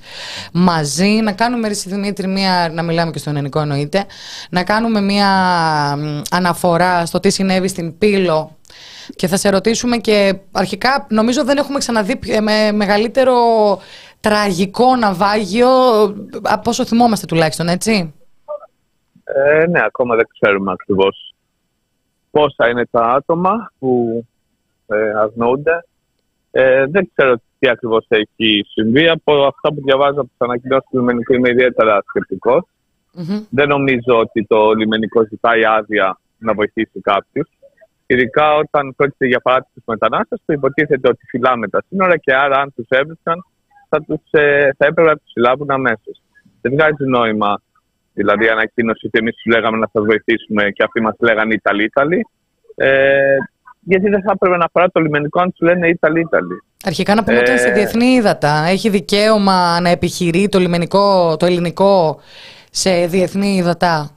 [0.54, 1.08] μαζί.
[1.08, 4.06] Να κάνουμε, Ρίση Δημήτρη, μία, να μιλάμε και στο ελληνικό εννοείται,
[4.50, 5.30] να κάνουμε μία
[6.32, 8.58] αναφορά στο τι συνέβη στην Πύλο
[9.15, 13.36] και θα σε ρωτήσουμε και αρχικά νομίζω δεν έχουμε ξαναδεί με μεγαλύτερο
[14.20, 15.70] τραγικό ναυάγιο
[16.41, 18.13] από όσο θυμόμαστε τουλάχιστον, έτσι.
[19.24, 21.34] Ε, ναι, ακόμα δεν ξέρουμε ακριβώς
[22.32, 24.24] πόσα είναι τα άτομα που
[24.88, 25.86] ε, αγνοούνται.
[26.52, 29.10] Ε, δεν ξέρω τι ακριβώς έχει συμβεί.
[29.10, 32.04] Από αυτά που διαβάζω από τι ανακοινώσεις του λιμενικού είμαι ιδιαίτερα
[33.50, 37.43] Δεν νομίζω ότι το λιμενικό ζητάει άδεια να βοηθήσει κάποιου.
[38.08, 42.74] Ειδικά όταν πρόκειται για παράτηση μετανάστε, που υποτίθεται ότι φυλάμε τα σύνορα και άρα αν
[42.76, 43.46] τους έβρισκαν
[43.89, 46.22] θα, τους, ε, θα έπρεπε να τους συλλάβουν αμέσως.
[46.62, 47.62] Δεν βγάζει νόημα
[48.17, 51.84] Δηλαδή, η ανακοίνωση ότι εμείς τους λέγαμε να σα βοηθήσουμε και αυτοί μας λέγανε Ιταλοί,
[51.84, 52.28] Ιταλοί.
[52.76, 53.36] Ε,
[53.82, 56.63] γιατί δεν θα έπρεπε να αφορά το λιμενικό αν τους λένε Ιταλοί, Ιταλοί.
[56.86, 58.65] Αρχικά να πούμε ότι είναι σε ε, διεθνή ύδατα.
[58.67, 62.20] Έχει δικαίωμα να επιχειρεί το, λιμενικό, το ελληνικό
[62.72, 64.17] σε διεθνή ύδατα.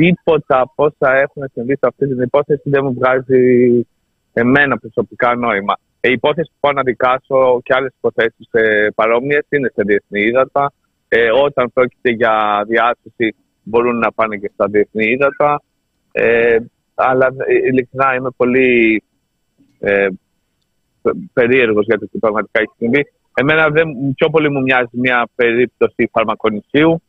[0.00, 3.86] Τίποτα από όσα έχουν συμβεί σε αυτή την υπόθεση δεν μου βγάζει
[4.32, 5.78] εμένα προσωπικά νόημα.
[6.00, 10.72] Η υπόθεση που πάω να δικάσω και άλλες υποθέσεις ε, παρόμοιες είναι σε διεθνή ύδατα.
[11.08, 15.62] Ε, όταν πρόκειται για διάσωση μπορούν να πάνε και στα διεθνή ύδατα.
[16.12, 16.56] Ε,
[16.94, 19.02] αλλά ε, ειλικρινά είμαι πολύ
[19.78, 20.08] ε,
[21.32, 23.12] περίεργος για το τι πραγματικά έχει συμβεί.
[23.34, 27.02] Εμένα δεν, πιο πολύ μου μοιάζει μια περίπτωση φαρμακονησίου.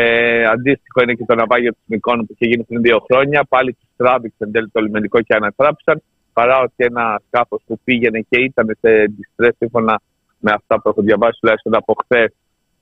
[0.00, 3.44] Ε, αντίστοιχο είναι και το ναυάγιο του Μικόνου που είχε γίνει πριν δύο χρόνια.
[3.48, 6.02] Πάλι τους τράβηξε εν τέλει το λιμενικό και ανατράπησαν.
[6.32, 10.00] Παρά ότι ένα σκάφος που πήγαινε και ήταν σε αντιστρέ σύμφωνα
[10.38, 12.32] με αυτά που έχω διαβάσει τουλάχιστον από χθες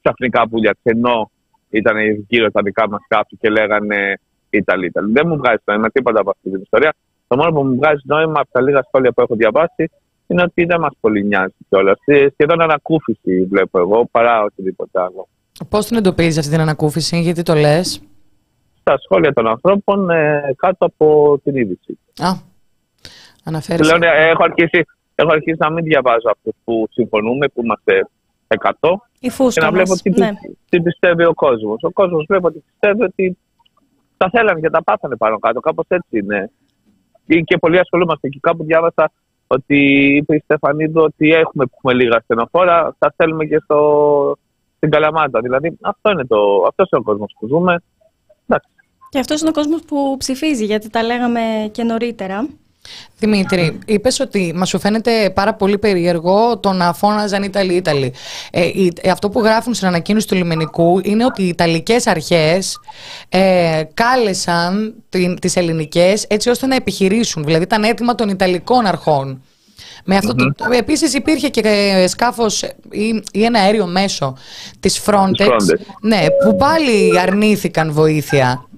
[0.02, 1.30] ξαφνικά πουλιά ενώ
[1.70, 1.96] ήταν
[2.28, 4.86] γύρω τα δικά μας σκάφη και λέγανε Ιταλοί.
[4.86, 5.12] Ιταλοί.
[5.12, 6.94] Δεν μου βγάζει νόημα τίποτα από αυτή την ιστορία.
[7.28, 9.90] Το μόνο που μου βγάζει νόημα από τα λίγα σχόλια που έχω διαβάσει
[10.26, 11.98] είναι ότι δεν μας πολύ νοιάζει κιόλας.
[12.04, 15.28] Ε, σχεδόν ανακούφιση βλέπω εγώ παρά οτιδήποτε άλλο.
[15.68, 18.02] Πώς την εντοπίζεις αυτή την ανακούφιση, γιατί το λες;
[18.80, 21.98] Στα σχόλια των ανθρώπων ε, κάτω από την είδηση.
[22.18, 22.30] Α,
[23.44, 23.88] αναφέρει.
[23.88, 28.08] Ε, έχω αρχίσει, έχω αρχίσει να μην διαβάζω αυτούς που συμφωνούμε, που είμαστε
[28.48, 28.70] 100
[29.20, 30.30] Η και να βλέπω τι, ναι.
[30.68, 31.82] τι πιστεύει ο κόσμος.
[31.82, 33.38] Ο κόσμος βλέπω ότι πιστεύει ότι
[34.16, 35.60] τα θέλανε και τα πάθανε πάνω κάτω.
[35.60, 36.50] Κάπως έτσι είναι.
[37.44, 38.28] Και πολλοί ασχολούμαστε.
[38.28, 39.10] Και κάπου διάβασα
[39.46, 39.76] ότι
[40.16, 44.38] είπε η Στεφανίδου ότι έχουμε, έχουμε λίγα στενοφόρα, θα θέλουμε και στο,
[44.86, 45.40] στην Καλαμάτα.
[45.40, 46.36] Δηλαδή αυτό είναι, το,
[46.68, 47.82] αυτός είναι ο κόσμος που ζούμε.
[48.46, 48.68] Εντάξει.
[49.08, 51.40] Και αυτός είναι ο κόσμος που ψηφίζει, γιατί τα λέγαμε
[51.72, 52.48] και νωρίτερα.
[53.18, 58.12] Δημήτρη, είπες ότι μας σου φαίνεται πάρα πολύ περίεργο το να φώναζαν Ιταλοί Ιταλοί.
[58.50, 58.70] Ε,
[59.00, 62.80] ε, αυτό που γράφουν στην ανακοίνωση του λιμενικού είναι ότι οι Ιταλικές αρχές
[63.28, 64.94] ε, κάλεσαν
[65.40, 67.44] τις ελληνικές έτσι ώστε να επιχειρήσουν.
[67.44, 69.42] Δηλαδή ήταν έτοιμα των Ιταλικών αρχών.
[70.04, 74.36] Με αυτό το, επίσης υπήρχε και ε, σκάφος ή, ή ένα αέριο μέσο
[74.80, 75.56] της Frontex,
[76.00, 78.68] Ναι, που πάλι αρνήθηκαν βοήθεια.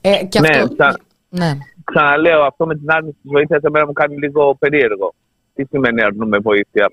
[0.00, 0.96] Ε, και ναι, αυτό,
[1.28, 5.14] ναι ξαναλέω, αυτό με την άρνηση της βοήθειας εμένα μου κάνει λίγο περίεργο.
[5.54, 6.92] Τι σημαίνει αρνούμε βοήθεια;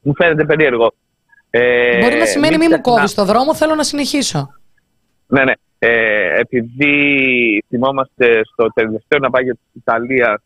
[0.00, 0.92] Μου φαίνεται περίεργο.
[1.50, 4.50] Ε, Μπορεί να σημαίνει μη μου κόβεις το δρόμο, θέλω να συνεχίσω.
[5.26, 5.52] Ναι, ναι.
[5.78, 10.42] Ε, επειδή θυμόμαστε στο τελευταίο ναυάγιο της Ιταλίας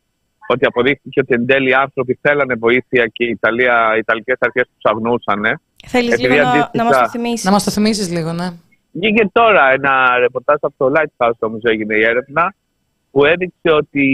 [0.52, 4.64] ότι αποδείχθηκε ότι εν τέλει οι άνθρωποι θέλανε βοήθεια και οι, Ιταλία, οι Ιταλικές αρχές
[4.64, 5.60] τους αγνούσαν.
[5.86, 7.44] Θέλεις λίγο να, να μας το θυμίσεις.
[7.44, 8.48] Να μας το θυμίσεις λίγο, ναι.
[8.92, 12.54] Βγήκε τώρα ένα ρεπορτάζ από το Lighthouse, νομίζω έγινε η έρευνα,
[13.10, 14.04] που έδειξε ότι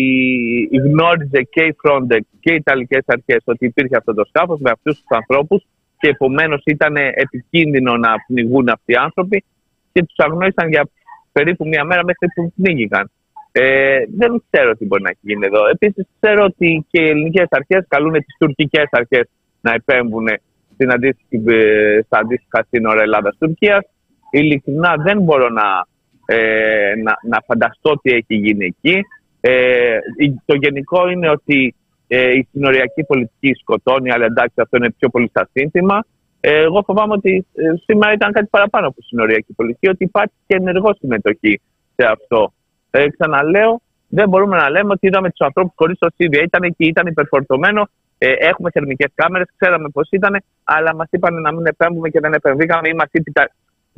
[0.84, 4.94] γνώριζε και η Frontex και οι Ιταλικές αρχές ότι υπήρχε αυτό το σκάφος με αυτούς
[4.98, 5.66] τους ανθρώπους
[5.98, 9.44] και επομένως ήταν επικίνδυνο να πνιγούν αυτοί οι άνθρωποι
[9.92, 10.88] και τους αγνώρισαν για
[11.32, 13.10] περίπου μία μέρα μέχρι που πνίγηκαν.
[13.58, 15.68] Ε, δεν ξέρω τι μπορεί να έχει γίνει εδώ.
[15.68, 19.28] Επίσης, ξέρω ότι και οι ελληνικές αρχές καλούν τις τουρκικές αρχές
[19.60, 20.26] να επέμβουν
[20.74, 23.84] στην αντίστοιχη, ε, στα αντίστοιχα σύνορα Ελλάδα-Τουρκία.
[24.30, 25.86] Ειλικρινά δεν μπορώ να
[26.26, 29.00] ε, να, να φανταστώ τι έχει γίνει εκεί.
[29.40, 29.98] Ε,
[30.44, 31.74] το γενικό είναι ότι
[32.06, 36.04] ε, η συνοριακή πολιτική σκοτώνει, αλλά εντάξει αυτό είναι πιο πολύ στα σύνθημα.
[36.40, 40.56] Ε, εγώ φοβάμαι ότι ε, σήμερα ήταν κάτι παραπάνω από συνοριακή πολιτική, ότι υπάρχει και
[40.56, 41.60] ενεργό συμμετοχή
[41.96, 42.52] σε αυτό.
[42.90, 46.42] Ε, ξαναλέω, δεν μπορούμε να λέμε ότι είδαμε τους ανθρώπους χωρίς οσίδια.
[46.42, 47.88] Ήταν εκεί, ήταν υπερφορτωμένο.
[48.18, 52.32] Ε, έχουμε θερμικές κάμερες, ξέραμε πώς ήταν, αλλά μας είπαν να μην επέμβουμε και δεν
[52.32, 53.04] επεμβήκαμε ή μα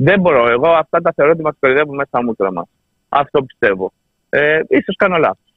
[0.01, 0.49] δεν μπορώ.
[0.49, 2.69] Εγώ αυτά τα θεωρώ ότι μας κορυδεύουν μέσα στα μούτρα μας.
[3.09, 3.93] Αυτό πιστεύω.
[4.29, 5.48] Ε, ίσως κάνω λάθος.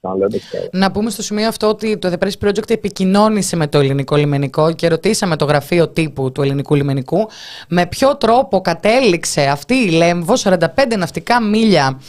[0.72, 4.74] Να πούμε στο σημείο αυτό ότι το The Press Project επικοινώνησε με το ελληνικό λιμενικό
[4.74, 7.28] και ρωτήσαμε το γραφείο τύπου του ελληνικού λιμενικού
[7.68, 10.58] με ποιο τρόπο κατέληξε αυτή η Λέμβο 45
[10.98, 12.00] ναυτικά μίλια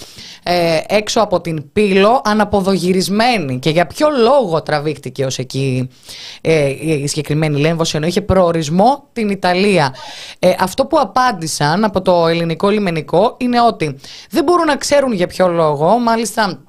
[0.43, 5.89] ε, έξω από την Πύλο αναποδογυρισμένη και για ποιο λόγο τραβήχτηκε ως εκεί
[6.41, 9.95] ε, η συγκεκριμένη Λέμβος ενώ είχε προορισμό την Ιταλία.
[10.39, 13.99] Ε, αυτό που απάντησαν από το ελληνικό λιμενικό είναι ότι
[14.31, 16.61] δεν μπορούν να ξέρουν για ποιο λόγο, μάλιστα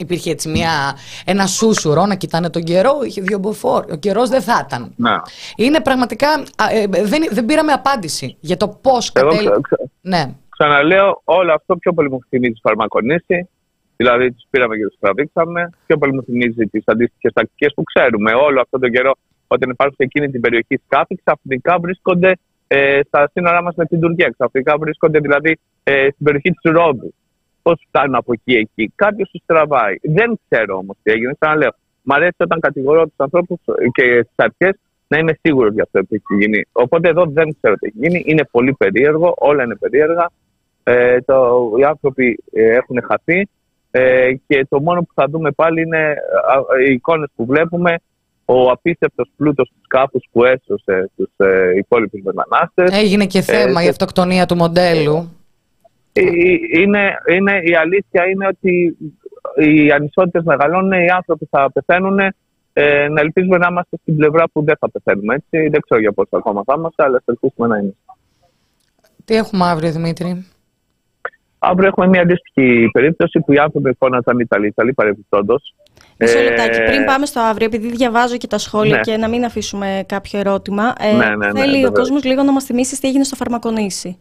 [0.00, 3.84] Υπήρχε έτσι μια, ένα σούσουρο να κοιτάνε τον καιρό, είχε δύο μποφόρ.
[3.92, 4.92] Ο καιρός δεν θα ήταν.
[4.96, 5.22] Να.
[5.56, 6.28] Είναι πραγματικά.
[6.70, 9.90] Ε, δεν, δεν πήραμε απάντηση για το πώς κατέληξε.
[10.00, 10.22] Ναι.
[10.48, 13.48] Ξαναλέω, όλο αυτό πιο πολύ μου θυμίζει φαρμακονίση.
[13.96, 15.70] Δηλαδή, τους πήραμε και τους τραβήξαμε.
[15.86, 18.32] Πιο πολύ μου θυμίζει τις αντίστοιχες τακτικές που ξέρουμε.
[18.32, 19.12] Όλο αυτόν τον καιρό,
[19.46, 22.32] όταν υπάρχουν σε εκείνη την περιοχή σκάφη, ξαφνικά βρίσκονται
[22.66, 24.30] ε, στα σύνορά μας με την Τουρκία.
[24.38, 27.14] Ξαφνικά βρίσκονται δηλαδή ε, στην περιοχή της Ρόδου.
[27.62, 28.92] Πώς φτάνουν από εκεί εκεί.
[28.94, 29.94] Κάποιος τους τραβάει.
[30.02, 31.34] Δεν ξέρω όμως τι έγινε.
[31.38, 31.70] Ξαναλέω.
[32.02, 33.58] Μ' αρέσει όταν κατηγορώ τους ανθρώπους
[33.92, 34.74] και τις αρχές
[35.08, 36.66] να είμαι σίγουρος για αυτό που έχει γίνει.
[36.72, 38.22] Οπότε εδώ δεν ξέρω τι έχει γίνει.
[38.26, 39.34] Είναι πολύ περίεργο.
[39.38, 40.30] Όλα είναι περίεργα.
[40.82, 43.48] Ε, το, οι άνθρωποι ε, έχουν χαθεί
[43.90, 46.14] ε, και το μόνο που θα δούμε πάλι είναι
[46.86, 47.94] οι εικόνες που βλέπουμε
[48.44, 53.00] ο απίστευτος πλούτος του σκάφους που έσωσε τους ε, υπόλοιπους μετανάστες.
[53.00, 55.39] Έγινε και θέμα η αυτοκτονία του μοντέλου.
[56.12, 58.96] Είναι, είναι, η αλήθεια είναι ότι
[59.56, 62.18] οι ανισότητες μεγαλώνουν, οι άνθρωποι θα πεθαίνουν.
[62.72, 65.34] Ε, να ελπίζουμε να είμαστε στην πλευρά που δεν θα πεθαίνουμε.
[65.34, 65.68] Έτσι.
[65.68, 67.98] Δεν ξέρω για πόσο ακόμα θα είμαστε, αλλά ελπίζουμε να είμαστε.
[69.24, 70.46] Τι έχουμε αύριο, Δημήτρη;
[71.58, 75.74] Αύριο έχουμε μια αντίστοιχη περίπτωση που οι άνθρωποι φώναζαν Ιταλοί, Ιταλοί παρεμπιπτόντως.
[76.18, 76.82] Μισό ε, λεπτάκι.
[76.82, 79.00] Πριν πάμε στο αύριο, επειδή διαβάζω και τα σχόλια ναι.
[79.00, 82.52] και να μην αφήσουμε κάποιο ερώτημα, ε, ναι, ναι, ναι, θέλει ο κόσμος λίγο να
[82.52, 84.18] μας θυμίσει τι έγινε στο Φαρμακονήσι.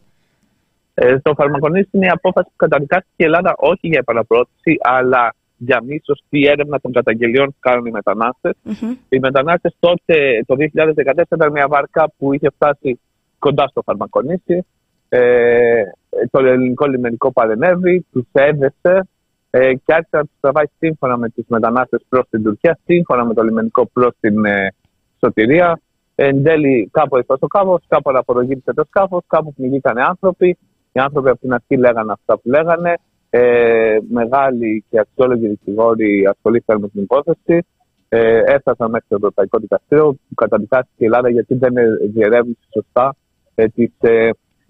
[0.94, 5.84] Ε, στο Φαρμακονήσι είναι η απόφαση που καταδικάστηκε η Ελλάδα όχι για επαναπρόθεση, αλλά για
[5.84, 8.54] μη σωστή έρευνα των καταγγελιών που κάνουν οι μετανάστες.
[8.66, 8.98] Mm-hmm.
[9.10, 13.00] Οι μετανάστες τότε, το 2014, ήταν μια βάρκα που είχε φτάσει
[13.40, 14.66] κοντά στο Φαρμακονήσι.
[15.10, 15.84] Ε,
[16.32, 19.08] το ελληνικό λιμενικό παρενέβη, τους έδεσε
[19.50, 23.34] ε, και άρχισε να τους τραβάει σύμφωνα με τους μετανάστες προς την Τουρκία, σύμφωνα με
[23.34, 24.74] το λιμενικό προς την ε,
[25.20, 25.80] Σωτηρία.
[26.16, 30.58] Εν τέλει, κάπου ήρθε το σκάφο, κάπου αναποδογύρισε το σκάφος, κάπου πνιγήκαν άνθρωποι.
[30.92, 32.94] Οι άνθρωποι από την αρχή λέγανε αυτά που λέγανε.
[33.32, 37.66] Ε, μεγάλοι και αξιόλογοι δικηγόροι ασχολήθηκαν με την υπόθεση.
[38.10, 41.74] Ε, έφτασαν μέχρι το Ευρωπαϊκό Δικαστήριο που καταδικάστηκε η Ελλάδα γιατί δεν
[42.14, 43.16] διερεύνησε σωστά
[43.56, 44.30] ε, τις ε,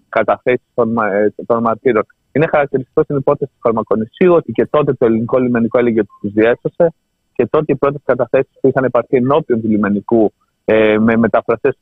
[0.10, 2.06] καταθέσεις των, ε, των μαρτύρων.
[2.32, 6.32] Είναι χαρακτηριστικό στην υπόθεση του Φαρμακονησίου ότι και τότε το ελληνικό λιμενικό έλεγε ότι τους
[6.34, 6.94] διέσωσε
[7.34, 10.34] και τότε οι πρώτες καταθέσεις που είχαν υπαρχεί ενώπιον του λιμενικού
[10.66, 11.78] ε, με μεταφραστές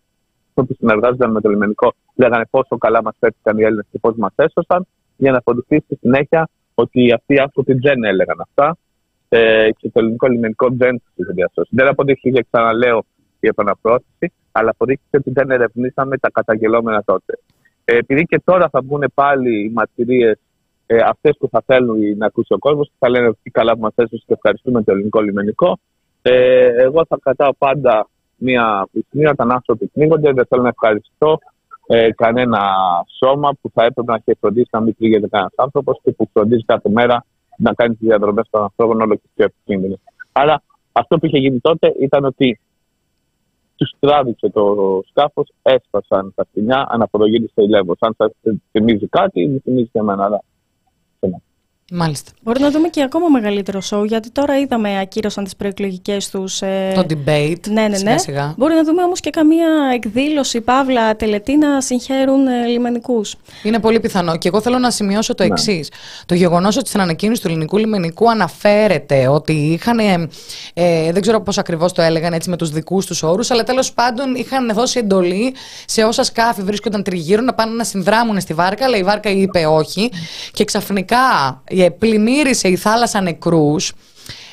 [0.66, 4.34] που συνεργάζονταν με το λιμενικό λέγανε πόσο καλά μας φέρθηκαν οι Έλληνες και πώς μας
[4.36, 8.78] έσωσαν, για να αποδειχθεί στη συνέχεια ότι αυτοί οι άνθρωποι δεν έλεγαν αυτά
[9.30, 11.70] ε, και το ελληνικό λιμενικό δεν τους είχε διασώσει.
[11.74, 13.06] Δεν αποδείχθηκε, ξαναλέω,
[13.40, 17.40] η επαναπρόθεση, αλλά αποδείχθηκε ότι δεν ερευνήσαμε τα καταγγελόμενα τότε.
[17.86, 20.40] Ε, επειδή και τώρα θα βγουν πάλι οι μαρτυρίες
[20.86, 23.94] ε, αυτές που θα θέλουν να ακούσει ο κόσμος, θα λένε ότι καλά που μας
[23.96, 25.80] έσωσε και ευχαριστούμε το ελληνικό λιμενικό.
[26.22, 30.32] Ε, εγώ θα κρατάω πάντα μια πισμή όταν άνθρωποι πνίγονται.
[30.32, 31.40] Δεν θέλω να ευχαριστώ
[31.88, 32.74] ε, κανένα
[33.20, 36.64] σώμα που θα έπρεπε να έχει φροντίσει να μην πνίγεται κανένας άνθρωπος και που φροντίζει
[36.64, 37.26] κάθε μέρα
[37.58, 40.00] να κάνει τις διαδρομές των ανθρώπων όλο και πιο επικίνδυνες.
[40.32, 42.60] Άρα αυτό που είχε γίνει τότε ήταν ότι
[43.76, 47.98] τους τράβηξε το σκάφος, έσπασαν τα σκηνιά, αναποδογύρισε η Λέβος.
[48.00, 48.32] Αν σας
[48.72, 50.26] θυμίζει κάτι, μου θυμίζει και εμένα.
[50.26, 50.44] Αλλά...
[51.92, 52.32] Μάλιστα.
[52.42, 56.62] Μπορεί να δούμε και ακόμα μεγαλύτερο σοου, γιατί τώρα είδαμε ακύρωσαν τις προεκλογικές τους.
[56.62, 56.92] Ε...
[56.96, 57.70] Το debate.
[57.70, 58.18] Ναι, ναι, ναι.
[58.18, 58.54] Σιγά.
[58.58, 63.36] Μπορεί να δούμε όμως και καμία εκδήλωση, παύλα, τελετή να συγχαίρουν ε, λιμενικούς.
[63.64, 64.38] Είναι πολύ πιθανό.
[64.38, 65.50] Και εγώ θέλω να σημειώσω το ναι.
[65.50, 65.92] εξής.
[66.26, 70.00] Το γεγονός ότι στην ανακοίνωση του ελληνικού λιμενικού αναφέρεται ότι είχαν.
[70.00, 70.28] Ε,
[70.74, 73.94] ε δεν ξέρω πώς ακριβώς το έλεγαν έτσι με τους δικούς τους όρους, αλλά τέλος
[73.94, 75.54] πάντων είχαν δώσει εντολή
[75.86, 79.66] σε όσα σκάφη βρίσκονταν τριγύρω να πάνε να συνδράμουν στη βάρκα, αλλά η βάρκα είπε
[79.66, 80.12] όχι.
[80.52, 81.18] Και ξαφνικά
[81.64, 83.94] ε, πλημμύρισε η θάλασσα νεκρούς,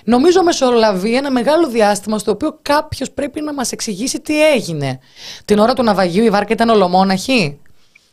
[0.05, 4.99] νομίζω μεσολαβεί ένα μεγάλο διάστημα στο οποίο κάποιος πρέπει να μας εξηγήσει τι έγινε.
[5.45, 7.59] Την ώρα του ναυαγίου η βάρκα ήταν ολομόναχη;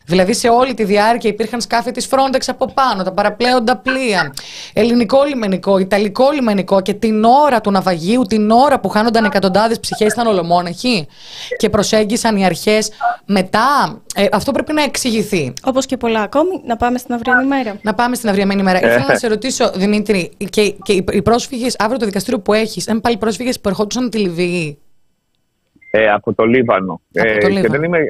[0.06, 4.32] Δηλαδή σε όλη τη διάρκεια υπήρχαν σκάφη της Frontex από πάνω, τα παραπλέοντα πλοία,
[4.72, 10.12] ελληνικό λιμενικό, ιταλικό λιμενικό και την ώρα του ναυαγίου, την ώρα που χάνονταν εκατοντάδες ψυχές
[10.12, 11.06] ήταν ολομόναχοι
[11.56, 12.90] και προσέγγισαν οι αρχές
[13.26, 14.00] μετά.
[14.14, 15.52] Ε, αυτό πρέπει να εξηγηθεί.
[15.64, 17.78] Όπως και πολλά ακόμη, να πάμε στην αυριανή μέρα.
[17.82, 18.78] Να πάμε στην αυριανή μέρα.
[18.78, 23.00] Ήθελα να σε ρωτήσω, Δημήτρη, και, και οι πρόσφυγες, αύριο το δικαστήριο που έχεις, είναι
[23.00, 24.78] πάλι πρόσφυγες που ερχόντουσαν τη Λιβύη;
[25.90, 27.00] Ε, από το Λίβανο.
[27.14, 27.58] Από το Λίβανο.
[27.58, 28.02] Ε, και δεν είμαι, ε,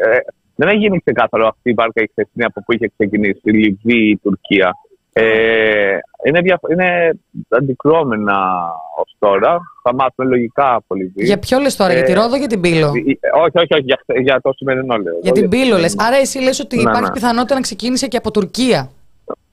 [0.55, 4.11] δεν έχει γίνει ξεκάθαρο αυτή η βάρκα η χθεσινή από που είχε ξεκινήσει, η Λιβύη,
[4.13, 4.77] η Τουρκία.
[5.15, 8.63] Ε, είναι, δια, είναι αντικρώμενα
[8.97, 9.61] ως τώρα.
[9.83, 11.25] Θα μάθουμε λογικά από Λιβύη.
[11.27, 13.83] Για ποιο λες τώρα, ε, για τη Ρόδο ή για την Πύλο; όχι, όχι, όχι,
[13.85, 15.19] για, για το σημερινό λέω.
[15.23, 15.95] Για την Πύλο λες.
[15.99, 17.13] Άρα εσύ λες ότι ναι, υπάρχει ναι.
[17.13, 18.91] πιθανότητα να ξεκίνησε και από Τουρκία.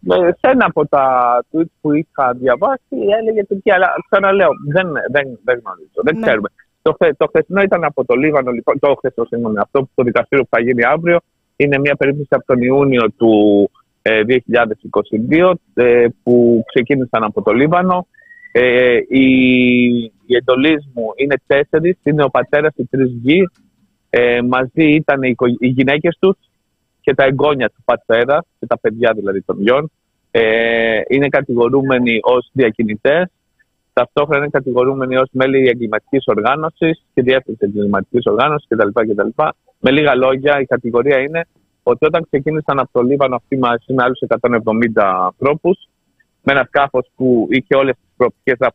[0.10, 1.04] Ε, σε ένα από τα
[1.52, 6.26] tweets που είχα διαβάσει έλεγε Τουρκία, αλλά ξαναλέω, δεν, δεν, δεν γνωρίζω, δεν ναι.
[6.26, 6.50] ξέρουμε.
[6.82, 10.56] Το, το χθεσινό ήταν από το Λίβανο, λοιπόν, το χθεσινό, συγγνώμη, αυτό το δικαστήριο που
[10.56, 11.20] θα γίνει αύριο
[11.56, 13.32] είναι μια περίπτωση από τον Ιούνιο του
[14.02, 18.08] 2022 ε, που ξεκίνησαν από το Λίβανο.
[18.52, 19.26] Ε, οι,
[20.26, 23.50] οι εντολείς μου είναι τέσσερις, είναι ο πατέρας, οι τρεις γη.
[24.10, 26.38] Ε, μαζί ήταν οι, οι γυναίκες τους
[27.02, 29.92] και τα εγγόνια του πατέρα και τα παιδιά δηλαδή των γιών.
[30.32, 33.32] Ε, είναι κατηγορούμενοι ως διακινητές.
[34.00, 38.88] Ταυτόχρονα είναι κατηγορούμενοι ως μέλη εγκληματικής οργάνωσης και διεύθυνση εγκληματικής οργάνωσης κτλ.
[39.80, 41.48] Με λίγα λόγια, η κατηγορία είναι
[41.84, 45.88] ότι όταν ξεκίνησαν από το Λίβανο αυτοί μαζί με άλλους 170 ανθρώπους,
[46.44, 48.70] με ένα σκάφος που είχε όλες τις προοπτικές να,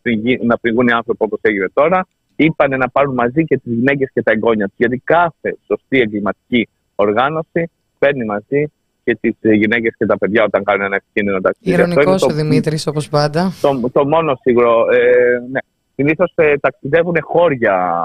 [0.46, 2.06] να πληγούν οι άνθρωποι όπως έγινε τώρα,
[2.36, 4.76] είπαν να πάρουν μαζί και τις γυναίκες και τα εγγόνια τους.
[4.76, 8.72] Γιατί κάθε σωστή εγκληματική οργάνωση παίρνει μαζί
[9.04, 11.70] και τις γυναίκες και τα παιδιά όταν κάνουν ένα επικίνδυνο ταξίδι.
[11.70, 13.52] Ηρωνικός ο Δημήτρης, όπως πάντα.
[13.60, 14.86] Το, το μόνο σίγουρο.
[14.92, 15.60] Ε, ναι.
[15.94, 18.04] Συνήθως ε, ταξιδεύουν χώρια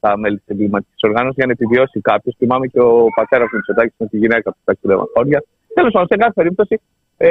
[0.00, 2.34] τα μέλη της εγκληματικής οργάνωσης για να επιβιώσει κάποιος.
[2.38, 5.44] Θυμάμαι και ο πατέρας μου Μητσοτάκης με τη γυναίκα του ταξιδεύαν χώρια.
[5.74, 6.80] Τέλος πάντων, σε κάθε περίπτωση,
[7.16, 7.30] ε,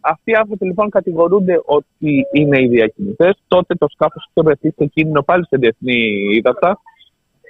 [0.00, 3.42] αυτοί οι άνθρωποι λοιπόν κατηγορούνται ότι είναι οι διακινητές.
[3.48, 5.98] Τότε το σκάφος είχε βρεθεί σε κίνδυνο πάλι σε διεθνή
[6.32, 6.80] ύδατα.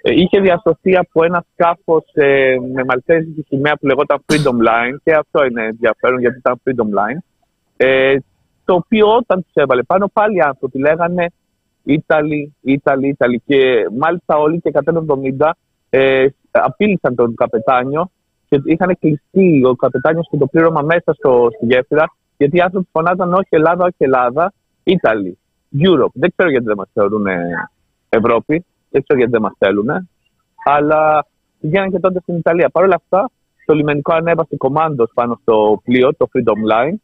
[0.04, 5.14] Ε, είχε διασωθεί από ένα σκάφος ε, με μαλτέζικη σημαία που λεγόταν Freedom Line και
[5.14, 7.18] αυτό είναι ενδιαφέρον γιατί ήταν Freedom Line.
[7.76, 8.16] Ε,
[8.64, 11.26] το οποίο όταν τους έβαλε πάνω πάλι οι άνθρωποι λέγανε
[11.82, 13.42] Ήταλοι, Ήταλοι, Ήταλοι.
[13.46, 14.70] Και μάλιστα όλοι και
[15.38, 15.50] 170
[15.90, 18.10] ε, απείλησαν τον καπετάνιο
[18.48, 22.12] και είχαν κλειστεί ο καπετάνιος και το πλήρωμα μέσα στο, στη γέφυρα.
[22.36, 25.38] Γιατί οι άνθρωποι φωνάζαν όχι Ελλάδα, όχι Ελλάδα, Ήταλοι.
[25.78, 26.12] Europe.
[26.12, 27.26] Δεν ξέρω γιατί δεν μας θεωρούν
[28.08, 29.88] Ευρώπη, δεν ξέρω γιατί δεν μας θέλουν.
[30.64, 31.26] Αλλά
[31.60, 32.68] πηγαίναν και τότε στην Ιταλία.
[32.68, 33.30] Παρ' όλα αυτά,
[33.66, 36.94] το λιμενικό ανέβασε κομμάντος πάνω στο πλοίο, το Freedom Line,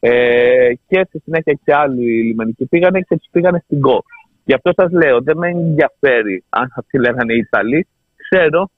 [0.00, 4.04] ε, και στη συνέχεια και άλλοι λιμενικοί πήγανε και τους πήγανε στην ΚΟ.
[4.44, 7.86] Γι' αυτό σας λέω, δεν με ενδιαφέρει αν αυτοί λέγανε οι Ιταλοί.
[8.16, 8.70] Ξέρω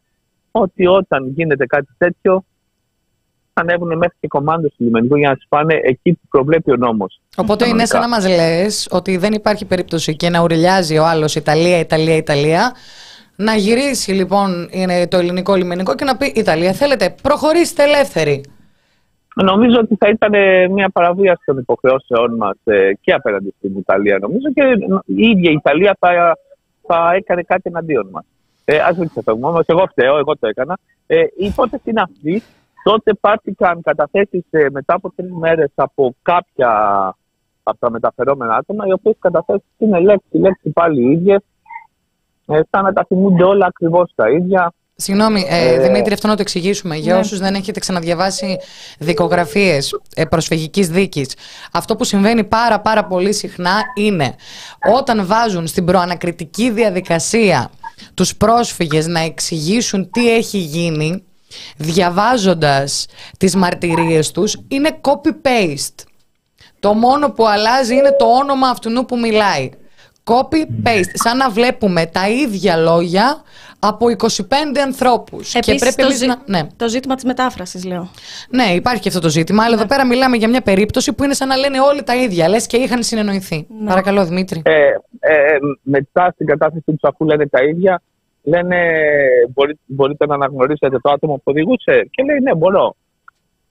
[0.51, 2.45] ότι όταν γίνεται κάτι τέτοιο,
[3.61, 7.21] ανέβουν μέχρι και κομμάτι του λιμενικού για να του πάνε εκεί που προβλέπει ο νόμος.
[7.37, 11.35] Οπότε είναι σαν να μας λες ότι δεν υπάρχει περίπτωση και να ουρλιάζει ο άλλος
[11.35, 12.73] Ιταλία, Ιταλία, Ιταλία.
[13.37, 18.45] Να γυρίσει λοιπόν είναι το ελληνικό λιμενικό και να πει Ιταλία, θέλετε, προχωρήστε ελεύθεροι.
[19.35, 24.19] Νομίζω ότι θα ήταν ε, μια παραβίαση των υποχρεώσεών μας ε, και απέναντι στην Ιταλία.
[24.21, 24.63] Νομίζω και
[25.07, 26.39] η ίδια η Ιταλία θα,
[26.87, 28.25] θα έκανε κάτι εναντίον μας.
[28.65, 30.79] Ε, Α μην ξεφεύγουμε όμως, εγώ φταίω, εγώ το έκανα.
[31.07, 32.43] Ε, η υπόθεση είναι αυτή.
[32.89, 36.71] Τότε πάρθηκαν καταθέσεις ε, μετά από τρεις μέρες από κάποια
[37.63, 41.41] από τα μεταφερόμενα άτομα, οι οποίες καταθέσεις είναι λέξη, λέξη πάλι οι ίδιες.
[42.47, 44.73] Ε, σαν να τα θυμούνται όλα ακριβώς τα ίδια.
[44.95, 46.97] Συγγνώμη, ε, ε, Δημήτρη, αυτό να το εξηγήσουμε.
[46.97, 47.21] Για ναι.
[47.21, 48.59] όσους δεν έχετε ξαναδιαβάσει
[48.99, 51.37] δικογραφίες ε, προσφυγικής δίκης,
[51.73, 54.35] αυτό που συμβαίνει πάρα πάρα πολύ συχνά είναι
[54.95, 57.71] όταν βάζουν στην προανακριτική διαδικασία
[58.15, 61.25] τους πρόσφυγες να εξηγήσουν τι έχει γίνει,
[61.77, 63.07] διαβάζοντας
[63.39, 66.05] τις μαρτυρίες τους, είναι copy-paste.
[66.81, 69.71] Το μόνο που αλλάζει είναι το όνομα αυτού που μιλάει.
[70.25, 71.13] Copy-paste.
[71.13, 73.43] Σαν να βλέπουμε τα ίδια λόγια
[73.79, 74.43] από 25
[74.85, 75.53] ανθρώπους.
[75.53, 76.27] Και πρέπει το, ζη...
[76.27, 76.43] να...
[76.47, 76.61] ναι.
[76.77, 78.11] το ζήτημα της μετάφρασης, λέω.
[78.51, 79.63] Ναι, υπάρχει και αυτό το ζήτημα.
[79.63, 79.81] Αλλά ναι.
[79.81, 82.49] εδώ πέρα μιλάμε για μια περίπτωση που είναι σαν να λένε όλοι τα ίδια.
[82.49, 83.67] Λες και είχαν συνεννοηθεί.
[83.81, 83.89] Ναι.
[83.89, 84.63] Παρακαλώ, Δημήτρη.
[84.65, 84.87] Ε,
[85.19, 88.03] ε, μετά στην κατάσταση τους, αφού λένε τα ίδια,
[88.47, 88.79] λένε
[89.55, 92.09] μπορείτε, μπορείτε να αναγνωρίσετε το άτομο που οδηγούσε.
[92.11, 92.97] Και λέει ναι, μπορώ.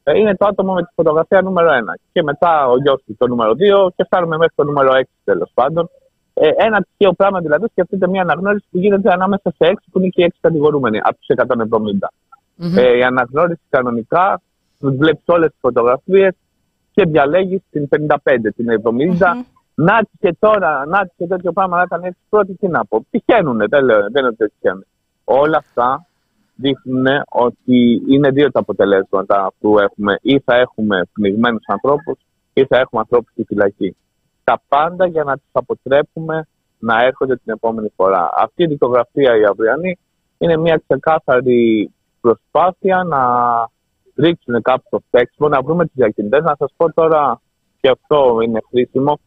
[0.03, 1.73] Ε, είναι το άτομο με τη φωτογραφία νούμερο 1.
[2.11, 5.51] Και μετά ο γιος του το νούμερο 2 και φτάνουμε μέχρι το νούμερο 6 τέλος
[5.53, 5.89] πάντων.
[6.33, 10.07] Ε, ένα τυχαίο πράγμα δηλαδή, σκεφτείτε μια αναγνώριση που γίνεται ανάμεσα σε έξι που είναι
[10.07, 12.09] και έξι κατηγορούμενοι από τους 170.
[12.57, 12.77] Mm-hmm.
[12.77, 14.41] Ε, η αναγνώριση κανονικά,
[14.79, 16.35] βλέπεις όλες τις φωτογραφίες
[16.91, 18.15] και διαλέγεις την 55,
[18.55, 18.91] την 70.
[18.91, 19.43] Mm-hmm.
[19.75, 23.05] Να και τώρα, να και τέτοιο πράγμα να ήταν έτσι πρώτη, τι να πω.
[23.09, 24.85] Τυχαίνουν, δεν, λέω, δεν είναι ότι τυχαίνουν.
[25.23, 26.05] Όλα αυτά
[26.55, 30.17] δείχνουν ότι είναι δύο τα αποτελέσματα που έχουμε.
[30.21, 32.17] Ή θα έχουμε πνιγμένους ανθρώπους,
[32.53, 33.95] ή θα έχουμε ανθρώπους στη φυλακή
[34.45, 36.47] τα πάντα για να τους αποτρέπουμε
[36.79, 38.29] να έρχονται την επόμενη φορά.
[38.37, 39.97] Αυτή η δικογραφία η αυριανή
[40.37, 41.91] είναι μια ξεκάθαρη
[42.21, 43.21] προσπάθεια να
[44.15, 46.43] ρίξουν κάπου το φταίξιμο, να βρούμε τις διακινητές.
[46.43, 47.41] Να σας πω τώρα,
[47.81, 49.19] και αυτό είναι χρήσιμο,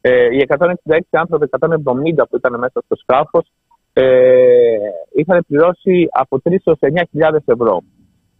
[0.00, 3.52] ε, οι 166 άνθρωποι, 170 που ήταν μέσα στο σκάφος,
[3.92, 4.76] ε,
[5.12, 7.82] είχαν πληρώσει από 3 έως 9.000 ευρώ.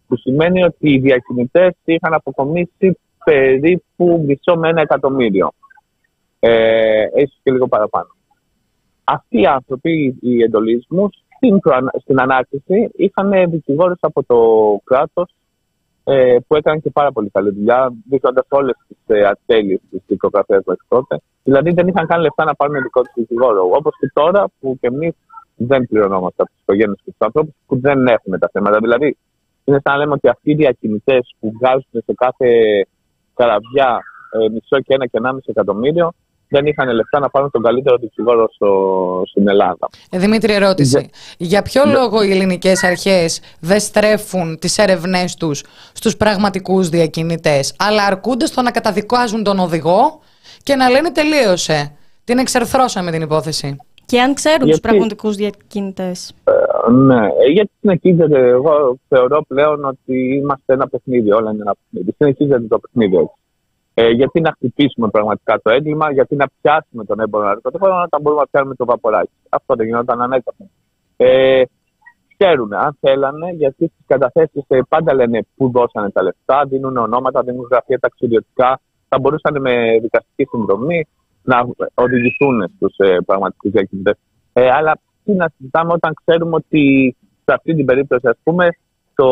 [0.07, 5.51] Που σημαίνει ότι οι διακινητές είχαν αποκομίσει περίπου μισό με ένα εκατομμύριο.
[6.39, 7.05] Ε,
[7.43, 8.15] και λίγο παραπάνω.
[9.03, 11.59] Αυτοί οι άνθρωποι, οι εντολισμού, στην,
[12.01, 14.37] στην ανάκτηση είχαν δικηγόρους από το
[14.83, 15.35] κράτος
[16.13, 20.61] ε, που έκαναν και πάρα πολύ καλή δουλειά, δείχνοντας όλες τις ε, ατέλειες της δικογραφία
[20.65, 21.21] μέχρι τότε.
[21.43, 23.63] Δηλαδή δεν είχαν καν λεφτά να πάρουν δικό τους δικηγόρο.
[23.71, 25.13] Όπως και τώρα που και εμείς
[25.55, 28.79] δεν πληρωνόμαστε από τι οικογένειε και τους ανθρώπους που δεν έχουν τα θέματα.
[28.79, 29.17] Δηλαδή,
[29.63, 32.49] είναι σαν να λέμε ότι αυτοί οι διακινητές που βγάζουν σε κάθε
[33.33, 33.99] καραβιά
[34.31, 36.13] ε, μισό και ένα και ένα μισό εκατομμύριο
[36.51, 38.49] δεν είχαν λεφτά να πάρουν τον καλύτερο δικηγόρο
[39.25, 39.89] στην Ελλάδα.
[40.09, 41.09] Ε, Δημήτρη, ερώτηση.
[41.37, 48.03] Για, ποιο λόγο οι ελληνικές αρχές δεν στρέφουν τις έρευνές τους στους πραγματικούς διακινητές, αλλά
[48.05, 50.19] αρκούνται στο να καταδικάζουν τον οδηγό
[50.63, 51.91] και να λένε τελείωσε.
[52.23, 53.77] Την εξερθρώσαμε την υπόθεση.
[54.05, 54.81] Και αν ξέρουν γιατί...
[54.81, 56.33] του πραγματικούς διακινητές.
[56.43, 58.47] Ε, ναι, ε, γιατί συνεχίζεται.
[58.47, 61.31] Εγώ θεωρώ πλέον ότι είμαστε ένα παιχνίδι.
[61.31, 62.15] Όλα είναι ένα παιχνίδι.
[62.17, 63.33] Συνεχίζεται το παιχνίδι έτσι.
[63.93, 68.41] Ε, γιατί να χτυπήσουμε πραγματικά το έγκλημα, γιατί να πιάσουμε τον έμπορο ναρκωτικών όταν μπορούμε
[68.41, 69.31] να πιάνουμε το βαποράκι.
[69.49, 70.69] Αυτό δεν γινόταν ανέκαθεν.
[71.17, 71.63] Ε,
[72.37, 77.43] ξέρουν αν θέλανε, γιατί στις καταθέσεις ε, πάντα λένε πού δώσανε τα λεφτά, δίνουν ονόματα,
[77.43, 78.79] δίνουν γραφεία ταξιδιωτικά.
[79.09, 81.07] Θα μπορούσαν με δικαστική συνδρομή
[81.43, 84.17] να οδηγηθούν στους ε, πραγματικούς διακινητές.
[84.53, 87.15] Ε, αλλά τι να συζητάμε όταν ξέρουμε ότι
[87.45, 88.67] σε αυτή την περίπτωση, ας πούμε,
[89.15, 89.27] το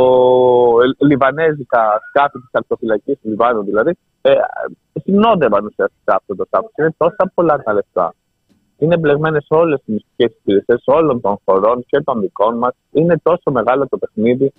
[0.97, 4.31] λιβανέζικα σκάφη της ακτοφυλακής του Λιβάνου δηλαδή, ε,
[5.03, 6.71] συνόδευαν ουσιαστικά αυτό το σκάφος.
[6.77, 8.13] Είναι τόσα πολλά τα λεφτά.
[8.77, 12.73] Είναι μπλεγμένε όλες οι μυστικές υπηρεσίες όλων των χωρών και των δικών μας.
[12.91, 14.53] Είναι τόσο μεγάλο το παιχνίδι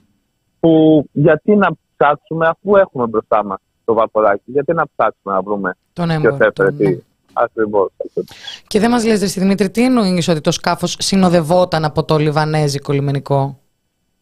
[0.60, 5.76] που γιατί να ψάξουμε αφού έχουμε μπροστά μας το βαποράκι, γιατί να ψάξουμε να βρούμε
[5.92, 7.02] τον έμπορ, ποιο έφερε τι.
[7.32, 7.90] Ακριβώς.
[8.66, 13.58] Και δεν μας λες, Δημήτρη, τι εννοείς ότι το σκάφος συνοδευόταν από το Λιβανέζικο λιμενικό;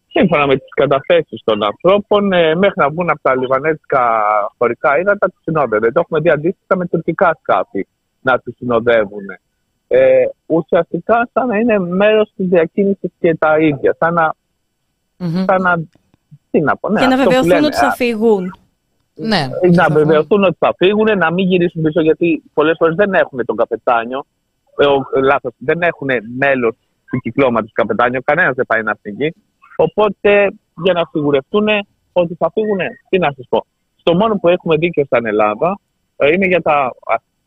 [0.08, 4.22] Σύμφωνα με τις καταθέσεις των ανθρώπων, ε, μέχρι να βγουν από τα λιβανέζικα
[4.58, 5.92] χωρικά ύδατα, τους συνόδευε.
[5.92, 7.86] Το έχουμε δει αντίστοιχα με τουρκικά σκάφη
[8.20, 9.24] να τους συνοδεύουν.
[9.88, 13.96] Ε, ουσιαστικά σαν να είναι μέρος της διακίνησης και τα ίδια.
[13.98, 14.34] Σαν να.
[15.18, 15.44] Mm-hmm.
[15.46, 15.80] Σαν να
[16.50, 18.54] τι να πω, ναι, και να βεβαιωθούν ότι θα φύγουν.
[19.14, 23.14] Ναι, ε, να βεβαιωθούν ότι θα φύγουν, να μην γυρίσουν πίσω, γιατί πολλές φορές δεν
[23.14, 24.26] έχουν τον καπετάνιο.
[24.76, 26.76] Ε, λάθος, δεν έχουν μέλος
[27.10, 28.20] του κυκλώματος καπετάνιο.
[28.24, 29.34] Κανένας δεν πάει να φύγει.
[29.80, 30.52] Οπότε
[30.82, 31.68] για να σιγουρευτούν
[32.12, 33.66] ότι θα φύγουν, τι να σας πω.
[33.96, 35.78] Στο μόνο που έχουμε δίκιο στην Ελλάδα
[36.16, 36.92] ε, είναι για τα,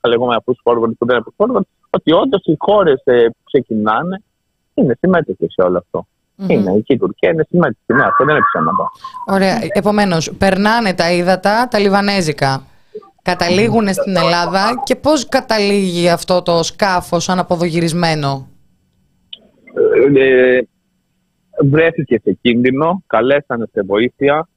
[0.02, 4.22] τα λεγόμενα αποσφόργοντα που δεν είναι αποσφόργοντα, ότι όντως οι χώρες ε, που ξεκινάνε
[4.74, 6.06] είναι συμμέτοχε σε όλο αυτό.
[6.38, 6.50] Mm-hmm.
[6.50, 7.94] Είναι η Τουρκία, είναι συμμέτοχη.
[7.94, 8.92] Ναι, αυτό δεν είναι ψέματα.
[9.28, 9.60] Ωραία.
[9.74, 12.64] Επομένως, περνάνε τα ύδατα, τα λιβανέζικα.
[13.22, 18.48] Καταλήγουν στην Ελλάδα και πώς καταλήγει αυτό το σκάφος αναποδογυρισμένο;
[20.16, 20.68] Ε, ε
[21.70, 24.48] βρέθηκε σε κίνδυνο, καλέσανε σε βοήθεια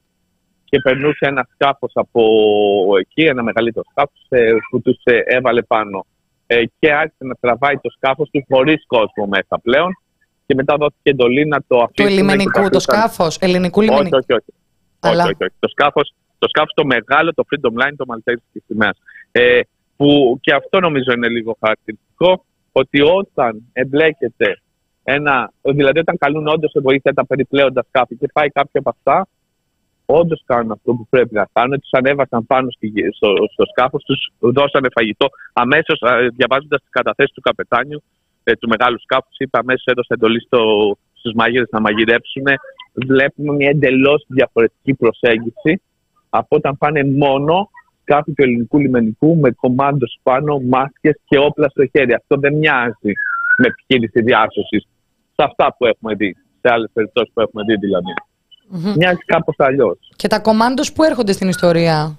[0.65, 2.23] και περνούσε ένα σκάφος από
[3.01, 4.29] εκεί, ένα μεγαλύτερο σκάφος
[4.71, 6.07] που τους ε, έβαλε πάνω.
[6.47, 9.99] Ε, και άρχισε να τραβάει το σκάφος του χωρίς κόσμο μέσα πλέον.
[10.47, 11.95] Και μετά δόθηκε εντολή να το αφήσει.
[11.95, 14.53] Του ελληνικού το σκάφος, ελληνικού λιμενικού; Όχι, όχι, όχι.
[15.01, 15.55] όχι, όχι, όχι.
[15.59, 16.01] Το σκάφο
[16.39, 18.95] το, σκάφος, το μεγάλο, το Freedom Line, το Maltese σημαία.
[19.33, 19.61] Ε,
[19.97, 24.59] που και αυτό νομίζω είναι λίγο χαρακτηριστικό, ότι όταν εμπλέκεται
[25.05, 29.27] ένα, δηλαδή όταν καλούν όντως σε βοήθεια τα περιπλέοντας σκάφη και πάει κάποιο από αυτά,
[30.07, 31.81] όντως κάνουν αυτό που πρέπει να κάνουν.
[31.81, 32.69] Τους ανέβασαν πάνω
[33.17, 35.27] στο, στο σκάφος, τους δώσανε φαγητό.
[35.53, 36.01] Αμέσως,
[36.37, 38.03] διαβάζοντας τις καταθέσεις του καπετάνιου
[38.45, 40.61] ε, του μεγάλου σκάφους, είπε αμέσως έδωσε εντολή στο,
[41.15, 42.43] στους μάγειρες να μαγειρέψουν.
[42.93, 45.83] Βλέπουμε μια εντελώς διαφορετική προσέγγιση
[46.31, 47.71] από όταν πάνε μόνο
[48.03, 52.15] σκάφη του ελληνικού λιμενικού με κομμάντος πάνω, μάσκες και όπλα στο χέρι.
[52.15, 53.13] Αυτό δεν μοιάζει
[53.59, 54.87] με επιχείρηση διάσωσης
[55.37, 58.13] σε αυτά που έχουμε δει, σε άλλες περιπτώσεις που έχουμε δει δηλαδή.
[58.73, 58.97] Mm-hmm.
[58.97, 59.99] Μοιάζει κάπως αλλιώς.
[60.17, 62.19] Και τα κομμάντος που έρχονται στην ιστορία;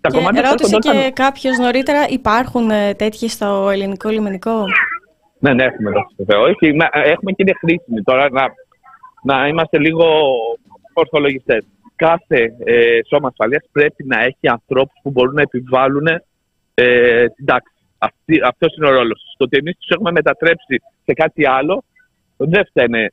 [0.00, 4.64] Τα και ρώτησε και κάποιος νωρίτερα, υπάρχουν ε, τέτοιοι στο ελληνικό λιμενικό;
[5.38, 6.56] Ναι, ναι, έχουμε εδώ βεβαίως.
[6.92, 8.44] Έχουμε και είναι χρήσιμη τώρα να,
[9.22, 10.04] να είμαστε λίγο
[10.92, 11.64] ορθολογιστές.
[11.96, 16.06] Κάθε ε, σώμα ασφαλείας πρέπει να έχει ανθρώπους που μπορούν να επιβάλλουν
[16.74, 17.74] ε, την τάξη.
[18.44, 19.34] Αυτός είναι ο ρόλος.
[19.36, 21.84] Το ότι εμείς τους έχουμε μετατρέψει σε κάτι άλλο
[22.44, 23.12] δεν φταίνε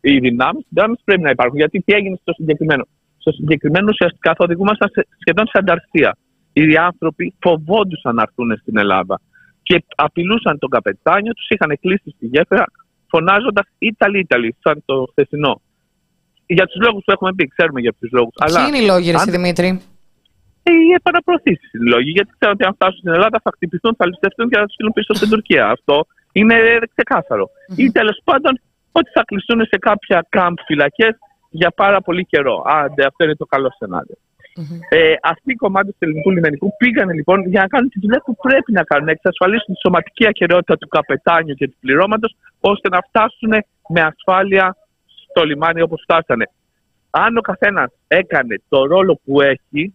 [0.00, 0.62] οι δυνάμεις.
[0.62, 1.56] Οι δυνάμει πρέπει να υπάρχουν.
[1.56, 2.86] Γιατί τι έγινε στο συγκεκριμένο.
[3.18, 4.90] Στο συγκεκριμένο ουσιαστικά θα οδηγούμασταν
[5.20, 6.16] σχεδόν σε ανταρσία.
[6.52, 9.20] Οι άνθρωποι φοβόντουσαν να έρθουν στην Ελλάδα
[9.62, 12.64] και απειλούσαν τον καπετάνιο, τους είχαν κλείσει στη γέφυρα
[13.08, 15.60] φωνάζοντας Ιταλί, Ιταλί, σαν το χθεσινό.
[16.46, 18.34] Για τους λόγους που έχουμε πει, ξέρουμε για ποιους λόγους.
[18.44, 19.30] Ποιοι είναι οι λόγοι, αν...
[19.30, 19.68] Δημήτρη;
[20.62, 22.10] Ε, οι επαναπροωθήσεις είναι οι λόγοι.
[22.10, 24.92] Γιατί ξέρουν ότι αν φτάσουν στην Ελλάδα θα χτυπηθούν, θα ληστευτούν και θα τους στείλουν
[24.92, 25.64] πίσω στην Τουρκία.
[25.76, 26.54] Αυτό είναι
[26.94, 27.50] ξεκάθαρο.
[27.76, 28.60] Ή τέλος πάντων
[28.92, 31.18] ότι θα κλειστούν σε κάποια κάμπ φυλακές
[31.50, 32.62] για πάρα πολύ καιρό.
[32.66, 34.16] Άντε, αυτό είναι το καλό σενάριο.
[34.88, 38.36] Ε, αυτοί οι κομμάτες του ελληνικού λιμενικού πήγαν λοιπόν για να κάνουν τη δουλειά που
[38.36, 43.00] πρέπει να κάνουν, να εξασφαλίσουν τη σωματική ακαιρεότητα του καπετάνιου και του πληρώματος, ώστε να
[43.08, 43.50] φτάσουν
[43.88, 44.76] με ασφάλεια
[45.30, 46.50] στο λιμάνι όπως φτάσανε.
[47.10, 49.94] Αν ο καθένας έκανε το ρόλο που έχει,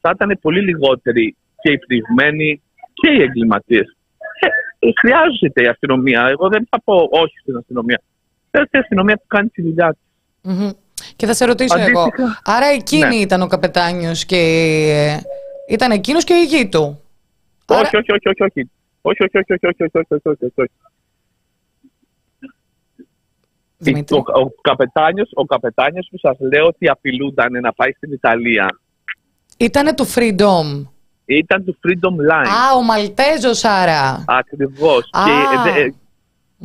[0.00, 3.96] θα ήταν πολύ λιγότεροι και οι πληγμένοι και οι εγκληματίες.
[4.84, 6.26] Ε, χρειάζεται η αστυνομία.
[6.30, 8.00] Εγώ δεν θα πω όχι στην αστυνομία.
[8.50, 10.74] Χρειάζεται η αστυνομία που κάνει τη δουλειά της.
[11.16, 12.06] Και θα σε ρωτήσω εγώ.
[12.44, 14.42] Άρα εκείνη ήταν ο καπετάνιος και
[15.68, 17.00] ήταν εκείνος και η γη του.
[17.66, 18.70] Όχι, όχι, όχι, όχι, όχι.
[19.02, 20.70] Όχι, όχι, όχι, όχι, όχι, όχι, όχι, όχι, όχι.
[24.10, 28.80] Ο, ο, καπετάνιος, ο καπετάνιος που σας λέω ότι απειλούνταν να πάει στην Ιταλία.
[29.56, 30.93] Ήτανε του Freedom.
[31.24, 32.48] Ήταν του Freedom Line.
[32.48, 34.24] Α, ο Μαλτέζος άρα.
[34.26, 35.10] Ακριβώς.
[35.10, 35.92] Και,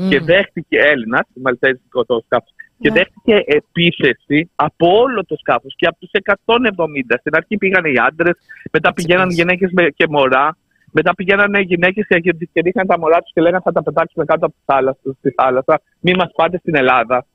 [0.09, 2.95] και δέχτηκε Έλληνας, Μαλτέζικο το σκάφος και ναι.
[2.95, 6.09] δέχτηκε επίθεση από όλο το σκάφος και από τους
[6.45, 7.15] 170.
[7.19, 8.37] Στην αρχή πήγαν οι άντρες,
[8.71, 10.57] μετά πηγαίναν γυναίκες και μωρά,
[10.91, 12.05] μετά πηγαίναν γυναίκες
[12.51, 15.29] και ρίχναν τα μωρά τους και λέγανε θα τα πετάξουμε κάτω από τη θάλασσα, στη
[15.29, 15.81] θάλασσα.
[15.99, 17.25] Μην μας πάτε στην Ελλάδα.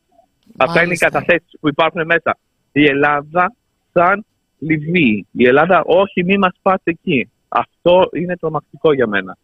[0.57, 0.65] Μάλιστα.
[0.65, 2.39] Αυτά είναι οι καταθέσεις που υπάρχουν μέσα.
[2.73, 3.55] Η Ελλάδα
[3.93, 4.27] σαν
[4.59, 5.27] Λιβύη.
[5.33, 7.31] Η Ελλάδα, όχι, μην μας πάτε εκεί.
[7.49, 9.37] Αυτό είναι τρομακτικό για μένα.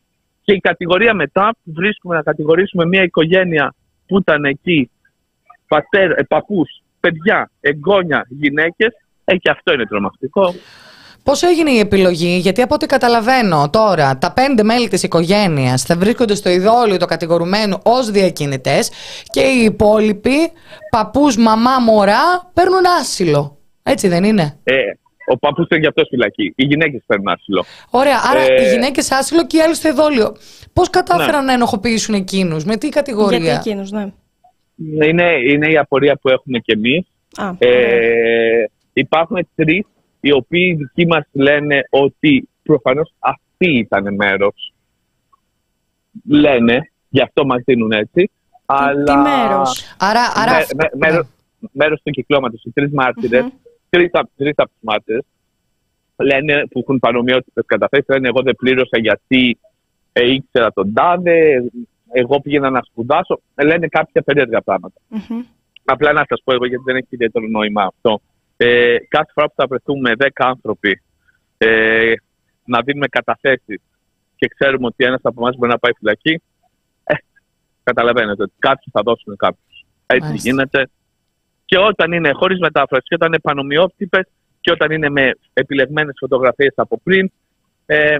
[0.43, 3.75] Και η κατηγορία μετά που βρίσκουμε να κατηγορήσουμε μια οικογένεια
[4.07, 4.91] που ήταν εκεί
[5.69, 8.89] πατέρ, ε, παππούς, παιδιά, εγγόνια, γυναίκες,
[9.25, 10.55] ε, και αυτό είναι τρομακτικό.
[11.23, 15.97] Πώς έγινε η επιλογή, Γιατί από ό,τι καταλαβαίνω τώρα, τα πέντε μέλη της οικογένειας θα
[15.97, 18.91] βρίσκονται στο ειδόλιο του κατηγορουμένου ως διακινητές
[19.25, 20.53] και οι υπόλοιποι,
[20.91, 23.60] παππούς, μαμά, μωρά, παίρνουν άσυλο.
[23.83, 24.75] Έτσι δεν είναι; Ε,
[25.33, 26.53] ο παππούς είναι γι' αυτό φυλακή.
[26.57, 27.65] Οι γυναίκες παίρνουν άσυλο.
[27.91, 28.21] Ωραία.
[28.31, 28.63] Άρα ε...
[28.63, 30.37] οι γυναίκες άσυλο και οι άλλοι στο ειδόλιο.
[30.73, 31.47] Πώς κατάφεραν ναι.
[31.47, 34.13] να ενοχοποιήσουν εκείνους, με τι κατηγορία; Γιατί εκείνους, ναι
[35.01, 37.07] είναι, είναι η απορία που έχουμε κι εμείς.
[37.59, 39.87] ε, υπάρχουν τρεις
[40.21, 44.73] οι οποίοι δικοί μας λένε ότι προφανώς αυτοί ήταν μέρος.
[46.29, 48.11] Λένε, γι' αυτό μας δίνουν έτσι.
[48.13, 48.31] Τι,
[48.67, 49.05] αλλά...
[49.05, 50.53] τι μέρος; Άρα, άρα...
[50.53, 51.27] Με, με, μέρος,
[51.73, 52.65] μέρος του κυκλώματος.
[52.65, 53.70] Οι τρεις μάρτυρες, mm-hmm.
[53.91, 55.25] Τρεις, τρεις από τους μάρτυρες,
[56.17, 59.59] λένε που έχουν παρομοιότητες καταθέσεις, λένε εγώ δεν πλήρωσα γιατί
[60.13, 61.65] ε, ήξερα τον τάδε,
[62.13, 65.01] εγώ πήγαινα να σπουδάσω, λένε κάποια περίεργα πράγματα.
[65.11, 65.45] Mm-hmm.
[65.85, 68.21] Απλά να σας πω εγώ, γιατί δεν έχει ιδιαίτερο νόημα αυτό.
[68.57, 71.03] Ε, κάθε φορά που θα βρεθούμε 10 άνθρωποι
[71.59, 72.13] ε,
[72.65, 73.81] να δίνουμε καταθέσεις
[74.37, 76.43] και ξέρουμε ότι ένας από εμάς μπορεί να πάει φυλακή,
[77.05, 77.15] ε,
[77.83, 79.85] καταλαβαίνετε ότι κάποιοι θα δώσουν κάποιους.
[80.07, 80.89] Έτσι γίνεται.
[81.71, 84.27] Και όταν είναι χωρίς μετάφραση, και όταν είναι πανομοιότυπες
[84.61, 87.33] και όταν είναι με επιλεγμένες φωτογραφίες από πριν,
[87.87, 88.17] ε,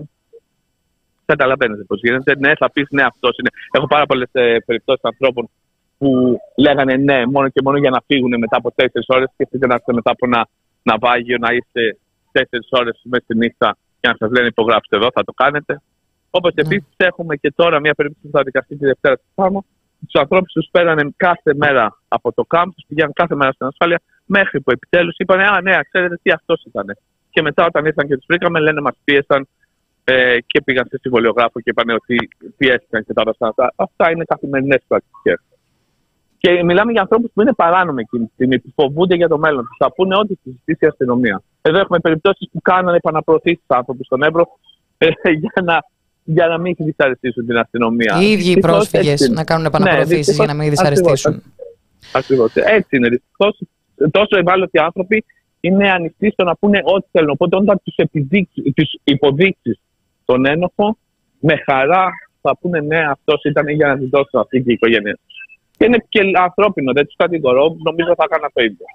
[1.33, 2.33] Καταλαβαίνετε πώς γίνεται.
[2.39, 3.51] Ναι, θα πεις ναι, αυτός είναι.
[3.71, 5.51] Έχω πάρα πολλές ε, περιπτώσεις ανθρώπων
[5.99, 9.29] που λέγανε ναι, μόνο και μόνο για να φύγουν μετά από τέσσερις ώρες.
[9.37, 10.49] Και εσείς να είστε μετά από ένα
[10.83, 11.83] ναυάγιο, να είστε
[12.33, 15.83] τέσσερις ώρες μέσα στη νύχτα και να σας λένε υπογράψτε εδώ, θα το κάνετε.
[16.31, 16.63] Όπως ναι.
[16.63, 19.65] επίσης έχουμε και τώρα μια περίπτωση που θα δικαστεί τη Δευτέρα του Πάμου.
[20.07, 24.01] Τους ανθρώπους τους πέρανε κάθε μέρα από το κάμπ, τους πηγαίνουν κάθε μέρα στην ασφάλεια,
[24.25, 26.97] μέχρι που επιτέλους είπαν Α, ναι, ξέρετε τι αυτός ήταν.
[27.31, 29.49] Και μετά όταν ήρθαν και τους βρήκαμε, λένε μας πίεσαν
[30.05, 33.73] ε, και πήγαν σε συμβολιογράφο και είπαν ότι πιέστηκαν και τα αυτά.
[33.77, 35.41] Αυτά είναι καθημερινές πρακτικές.
[36.39, 39.65] Και μιλάμε για ανθρώπους που είναι παράνομοι εκείνη τη στιγμή, που φοβούνται για το μέλλον
[39.67, 39.77] τους.
[39.79, 41.43] Θα πούνε ό,τι συζητήσει η αστυνομία.
[41.63, 44.47] Εδώ έχουμε περιπτώσεις που κάνανε επαναπροωθήσεις άνθρωποι στον Εύρο
[44.99, 45.09] ε,
[45.41, 45.85] για, να,
[46.33, 48.19] για να μην δυσαρεστήσουν την αστυνομία.
[48.21, 51.43] Οι ίδιοι οι πρόσφυγες να κάνουν επαναπροωθήσεις ναι, για να μην δυσαρεστήσουν.
[52.13, 52.53] Ακριβώς.
[52.55, 53.09] Έτσι είναι.
[53.09, 53.59] Δυστυχώς
[54.11, 55.25] τόσο ευάλωτοι άνθρωποι
[55.61, 57.31] είναι ανοιχτοί στο να πούνε ό,τι θέλουν.
[57.31, 57.81] Οπότε όταν
[58.75, 59.81] τους υποδείξεις
[60.25, 60.97] τον ένοχο,
[61.41, 62.11] με χαρά
[62.41, 65.19] θα πούνε ναι, αυτός ήταν για να την δώσω αυτή και η οικογένεια.
[65.81, 68.87] Και είναι και ανθρώπινο, δεν τους κατηγορώ, νομίζω θα έκανα το ίδιο.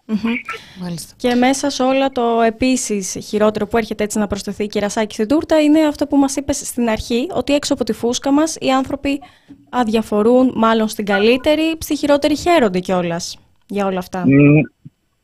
[1.17, 5.61] Και μέσα σε όλα το επίσης χειρότερο που έρχεται έτσι να προσθεθεί κερασάκι στην τούρτα
[5.61, 9.21] είναι αυτό που μας είπες στην αρχή, ότι έξω από τη φούσκα μας οι άνθρωποι
[9.69, 14.23] αδιαφορούν, μάλλον στην καλύτερη, στη χειρότερη χαίρονται κιόλας για όλα αυτά.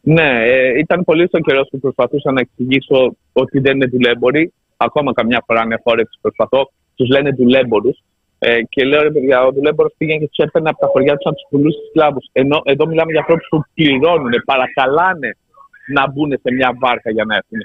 [0.01, 5.13] ναι, ε, ήταν πολύ στον καιρό που προσπαθούσα να εξηγήσω ότι δεν είναι δουλέμποροι ακόμα
[5.13, 8.03] καμιά φορά είναι φορέξει προσπαθώ, τους λένε δουλέμπορους.
[8.43, 11.25] Ε, και λέω ρε παιδιά, ο δουλέμπορος πήγαινε και τους έπαιρνε από τα χωριά τους
[11.29, 12.21] να τους πουλούσε σκλάβου.
[12.31, 15.29] Ενώ εδώ μιλάμε για ανθρώπους που πληρώνουν, παρακαλάνε
[15.95, 17.61] να μπουν σε μια βάρκα για να έρθουν.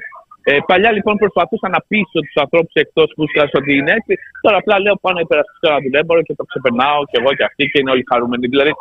[0.48, 4.12] Ε, παλιά λοιπόν προσπαθούσα να πείσω τους ανθρώπους εκτός φούσκα ότι είναι έτσι.
[4.44, 7.78] Τώρα απλά λέω πάνω υπερασπιστώ ένα δουλέμπορο και το ξεπερνάω και εγώ και αυτοί και
[7.80, 8.46] είναι όλοι χαρούμενοι.
[8.46, 8.72] Δηλαδή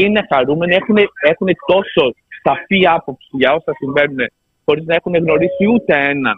[0.00, 0.96] είναι χαρούμενοι, έχουν,
[1.32, 2.02] έχουν τόσο
[2.44, 4.20] σαφή άποψη για όσα συμβαίνουν
[4.64, 6.36] χωρίς να έχουν γνωρίσει ούτε έναν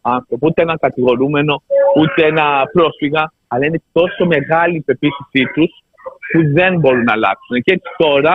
[0.00, 1.62] άνθρωπο, ούτε ένα κατηγορούμενο,
[2.00, 5.70] ούτε ένα πρόσφυγα, αλλά είναι τόσο μεγάλη η πεποίθησή τους
[6.32, 7.54] που δεν μπορούν να αλλάξουν.
[7.64, 8.34] Και έτσι τώρα,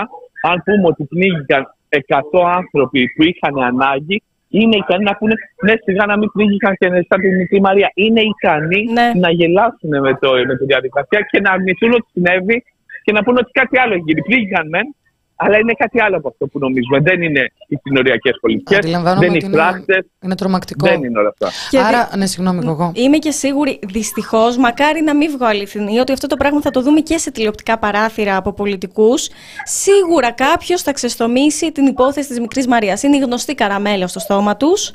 [0.50, 4.18] αν πούμε ότι πνίγηκαν 100 άνθρωποι που είχαν ανάγκη,
[4.50, 5.34] είναι ικανοί να πούνε
[5.66, 7.92] ναι, σιγά να μην πνίγηκαν και σαν τη μικρή Μαρία.
[7.94, 9.12] Είναι ικανοί Ναι.
[9.16, 12.64] να γελάσουν με, το, με τη διαδικασία και να αρνηθούν ότι συνέβη
[13.04, 14.22] και να πούνε ότι κάτι άλλο έχει γίνει.
[14.22, 14.96] Πνίγηκαν μεν,
[15.42, 17.00] αλλά είναι κάτι άλλο από αυτό που νομίζουμε.
[17.00, 20.88] Δεν είναι οι συνοριακές πολιτικές, Αντιλαμβάνομαι δεν είναι ότι οι είναι- πράξτε, Είναι τρομακτικό.
[20.88, 21.50] δεν είναι όλα αυτά.
[21.70, 22.92] Και Άρα, ναι, συγγνώμη, εγώ.
[22.96, 26.82] Είμαι και σίγουρη, δυστυχώς, μακάρι να μην βγω αληθινή, ότι αυτό το πράγμα θα το
[26.82, 29.30] δούμε και σε τηλεοπτικά παράθυρα από πολιτικούς.
[29.64, 33.04] Σίγουρα κάποιος θα ξεστομίσει την υπόθεση της μικρής Μαρίας.
[33.04, 34.92] Είναι η γνωστή καραμέλα στο στόμα τους.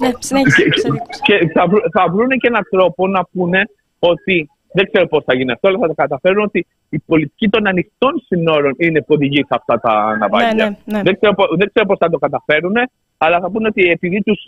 [0.00, 0.62] Ναι, συνέχισε.
[0.62, 1.20] Και, σε δίκους.
[1.22, 3.62] και θα, βρου- θα βρουν και έναν τρόπο να πούνε
[3.98, 7.66] ότι δεν ξέρω πώς θα γίνει αυτό, αλλά θα το καταφέρουν ότι η πολιτική των
[7.66, 10.54] ανοιχτών συνόρων είναι που οδηγεί σε αυτά τα ναυάγια.
[10.54, 11.02] Ναι, ναι, ναι.
[11.02, 12.74] Δεν ξέρω, πο- δεν ξέρω πώς θα το καταφέρουν,
[13.18, 14.44] αλλά θα πούνε ότι επειδή τους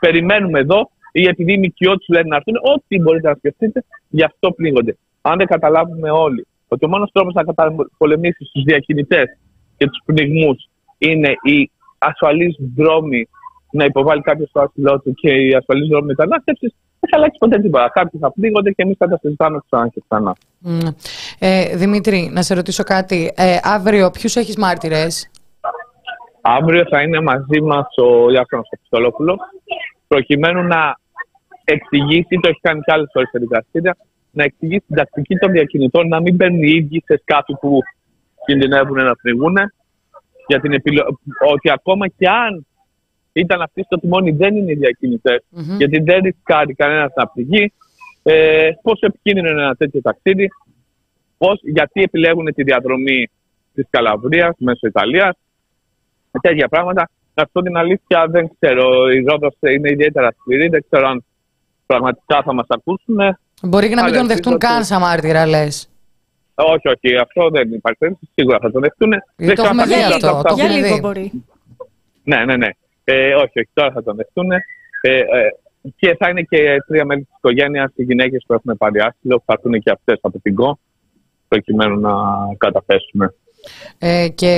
[0.00, 4.22] περιμένουμε εδώ ή επειδή οι ΜΚΟ τους λένε να έρθουν, ό,τι μπορείτε να σκεφτείτε, γι'
[4.22, 4.96] αυτό πλήγονται.
[5.20, 9.38] Αν δεν καταλάβουμε όλοι ότι ο μόνος τρόπος να καταπολεμήσεις τους διακινητές
[9.76, 13.28] και τους πνιγμούς είναι οι ασφαλεί δρόμοι
[13.72, 17.58] να υποβάλει κάποιος το άσυλό του και οι ασφαλεί δρόμοι μετανάστευσης, δεν θα αλλάξει ποτέ
[17.58, 17.88] τίποτα.
[17.88, 20.36] Κάποιοι θα πνίγονται και εμείς θα τα συζητάμε ξανά και ξανά.
[20.58, 20.90] Ναι.
[21.38, 23.32] Ε, Δημήτρη, να σε ρωτήσω κάτι.
[23.36, 25.30] Ε, αύριο, ποιους έχεις μάρτυρες;
[26.40, 29.38] Αύριο θα είναι μαζί μας ο Ιάκωνα Απιστολόπουλο,
[30.08, 30.98] προκειμένου να
[31.64, 33.96] εξηγήσει, το έχει κάνει και άλλες φορές σε δικαστήρια,
[34.30, 37.78] να εξηγήσει την τακτική των διακινητών να μην μπαίνουν οι ίδιοι σε σκάφη που
[38.46, 39.56] κινδυνεύουν να πνιγούν.
[40.46, 41.18] Για την επιλο...
[41.52, 42.66] Ότι ακόμα και αν
[43.40, 45.76] ήταν αυτοί στο τιμόνι, δεν είναι οι διακινητές, Μμμ.
[45.76, 47.72] γιατί δεν ρισκάρει κανένα να πληγεί.
[48.22, 50.48] Ε, πόσο επικίνδυνο είναι ένα τέτοιο ταξίδι,
[51.38, 53.30] πώς, γιατί επιλέγουν τη διαδρομή
[53.74, 55.36] της Καλαβρίας μέσω Ιταλίας,
[56.40, 57.10] τέτοια πράγματα.
[57.34, 59.10] Να σου πω την αλήθεια, δεν ξέρω.
[59.10, 60.68] Η Ρόδος είναι ιδιαίτερα σκληρή.
[60.68, 61.24] Δεν ξέρω αν
[61.86, 63.16] πραγματικά θα μας ακούσουν.
[63.62, 65.88] Μπορεί και να μην Αλλά τον δεχτούν ελπίζω καν ότι- σαν μάρτυρα, λες.
[66.54, 68.32] Όχι, όχι, αυτό δεν υπάρχει περίπτωση.
[68.34, 69.10] Σίγουρα θα τον δεχτούν.
[69.10, 70.94] Δεν το ξέρω αν έχουμε θα δει γίνει αυτό, αυτά το που- Για έχουμε λίγο
[70.94, 71.00] δει.
[71.00, 71.32] μπορεί.
[72.24, 72.68] Ναι, ναι, ναι.
[73.04, 74.52] Ε, όχι, όχι, τώρα θα τον δεχτούν.
[74.52, 75.24] Ε, ε,
[75.96, 79.52] και θα είναι και τρία μέλη της οικογένειας, οι γυναίκες που έχουν πάρει άσυλο, θα
[79.52, 80.78] έρθουν και αυτές από την ΚΟ,
[81.48, 82.12] προκειμένου να
[82.58, 83.34] καταθέσουμε.
[83.98, 84.52] Ε, και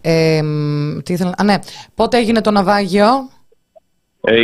[0.00, 1.32] ε, μ, τι ήθελα...
[1.36, 1.54] Α, ναι.
[1.94, 3.06] Πότε έγινε το ναυάγιο,
[4.26, 4.42] Ε,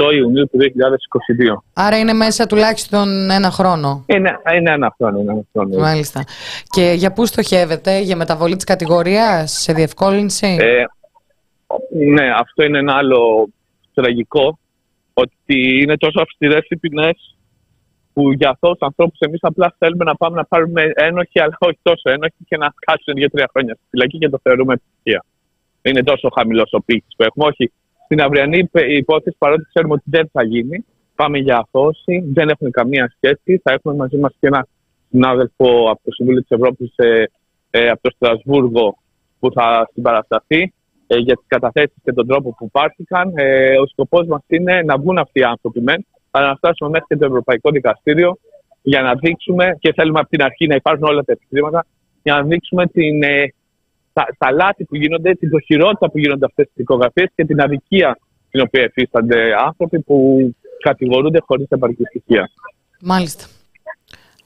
[0.00, 1.62] 28 Ιουνίου του 2022.
[1.72, 4.04] άρα είναι μέσα τουλάχιστον ένα χρόνο.
[4.06, 5.18] Είναι, είναι ένα χρόνο.
[5.18, 5.78] Είναι ένα χρόνο.
[5.78, 6.24] Μάλιστα.
[6.64, 10.84] Και για πού στοχεύετε, για μεταβολή της κατηγορίας, σε διευκόλυνση; Ε,
[11.90, 13.48] ναι, αυτό είναι ένα άλλο
[13.94, 14.58] τραγικό.
[15.14, 17.36] Ότι είναι τόσο αυστηρές οι ποινές
[18.12, 21.78] που για αυτούς τους ανθρώπους εμείς απλά θέλουμε να πάμε να πάρουμε ένοχη, αλλά όχι
[21.82, 25.24] τόσο ένοχη και να κάτσουν δύο-τρία χρόνια στη φυλακή και το θεωρούμε επιτυχία.
[25.82, 27.46] Είναι τόσο χαμηλός ο πύχη που έχουμε.
[27.46, 27.72] Όχι.
[28.04, 32.70] Στην αυριανή υπε- υπόθεση, παρότι ξέρουμε ότι δεν θα γίνει, πάμε για αθώωση, δεν έχουμε
[32.70, 33.60] καμία σχέση.
[33.62, 34.66] Θα έχουμε μαζί μας και ένα
[35.10, 37.24] συνάδελφο από το Συμβούλιο της Ευρώπης ε,
[37.70, 38.98] ε, από το Στρασβούργο
[39.38, 40.72] που θα συμπαρασταθεί
[41.06, 43.32] ε, για τις καταθέσεις και τον τρόπο που πάρθηκαν.
[43.34, 47.06] Ε, ο σκοπός μας είναι να βγουν αυτοί οι άνθρωποι μεν, αλλά να φτάσουμε μέχρι
[47.08, 48.38] και το Ευρωπαϊκό Δικαστήριο
[48.82, 51.86] για να δείξουμε και θέλουμε από την αρχή να υπάρχουν όλα τα επιχειρήματα
[52.22, 53.54] για να δείξουμε την, ε,
[54.12, 58.18] τα, τα λάθη που γίνονται, την προχειρότητα που γίνονται αυτές τις δικογραφίες και την αδικία
[58.50, 60.48] την οποία εφίστανται άνθρωποι που
[60.80, 62.50] κατηγορούνται χωρίς επαρκή στοιχεία.
[63.00, 63.44] Μάλιστα.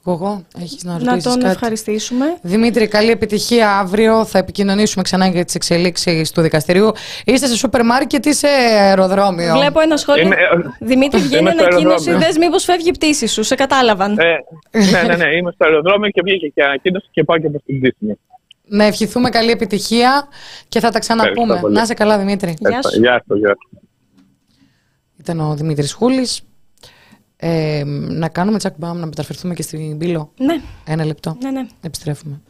[0.07, 2.25] Εγώ, έχεις να Να ρωτήσεις τον κάτι; ευχαριστήσουμε.
[2.41, 4.25] Δημήτρη, καλή επιτυχία αύριο.
[4.25, 6.91] Θα επικοινωνήσουμε ξανά για τις εξελίξεις του δικαστηρίου.
[7.25, 10.23] Είστε σε σούπερ μάρκετ ή σε αεροδρόμιο; Βλέπω ένα σχόλιο.
[10.23, 10.39] Είμαι, ε,
[10.79, 12.09] Δημήτρη, βγαίνει είμαι στο ανακοίνωση.
[12.09, 12.27] αεροδρόμιο.
[12.27, 13.43] Δες μήπως φεύγει η πτήση σου.
[13.43, 14.17] Σε κατάλαβαν.
[14.19, 14.23] Ε,
[14.91, 17.79] ναι, ναι, ναι, είμαι στο αεροδρόμιο και βγήκε και ανακοίνωση και πάω και προς την
[17.79, 18.19] πτήση μου.
[18.65, 20.27] Να ευχηθούμε καλή επιτυχία
[20.67, 21.33] και θα τα ξαναπούμε.
[21.41, 21.75] Ευχαριστώ πολύ.
[21.75, 22.57] Να είσαι καλά, Δημήτρη.
[22.59, 22.99] Γεια σου.
[22.99, 23.79] Γεια σου, γεια σου.
[25.19, 26.41] Ήταν ο Δημήτρης Χούλης.
[27.41, 30.33] Ε, να κάνουμε τσακ μπαμ, να μεταφερθούμε και στην Πύλο.
[30.39, 31.37] Ναι, Ένα λεπτό.
[31.41, 31.67] ναι, ναι.
[31.81, 32.41] Επιστρέφουμε.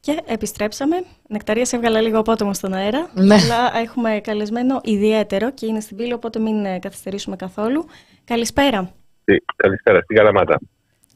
[0.00, 1.04] Και επιστρέψαμε.
[1.28, 3.10] Νεκταρία σε έβγαλα λίγο απότομο στον αέρα.
[3.14, 3.34] Ναι.
[3.34, 7.86] Αλλά έχουμε καλεσμένο ιδιαίτερο και είναι στην πύλη, οπότε μην ε, καθυστερήσουμε καθόλου.
[8.24, 8.92] Καλησπέρα.
[9.24, 10.58] Τι- Καλησπέρα, στην Καλαμάτα.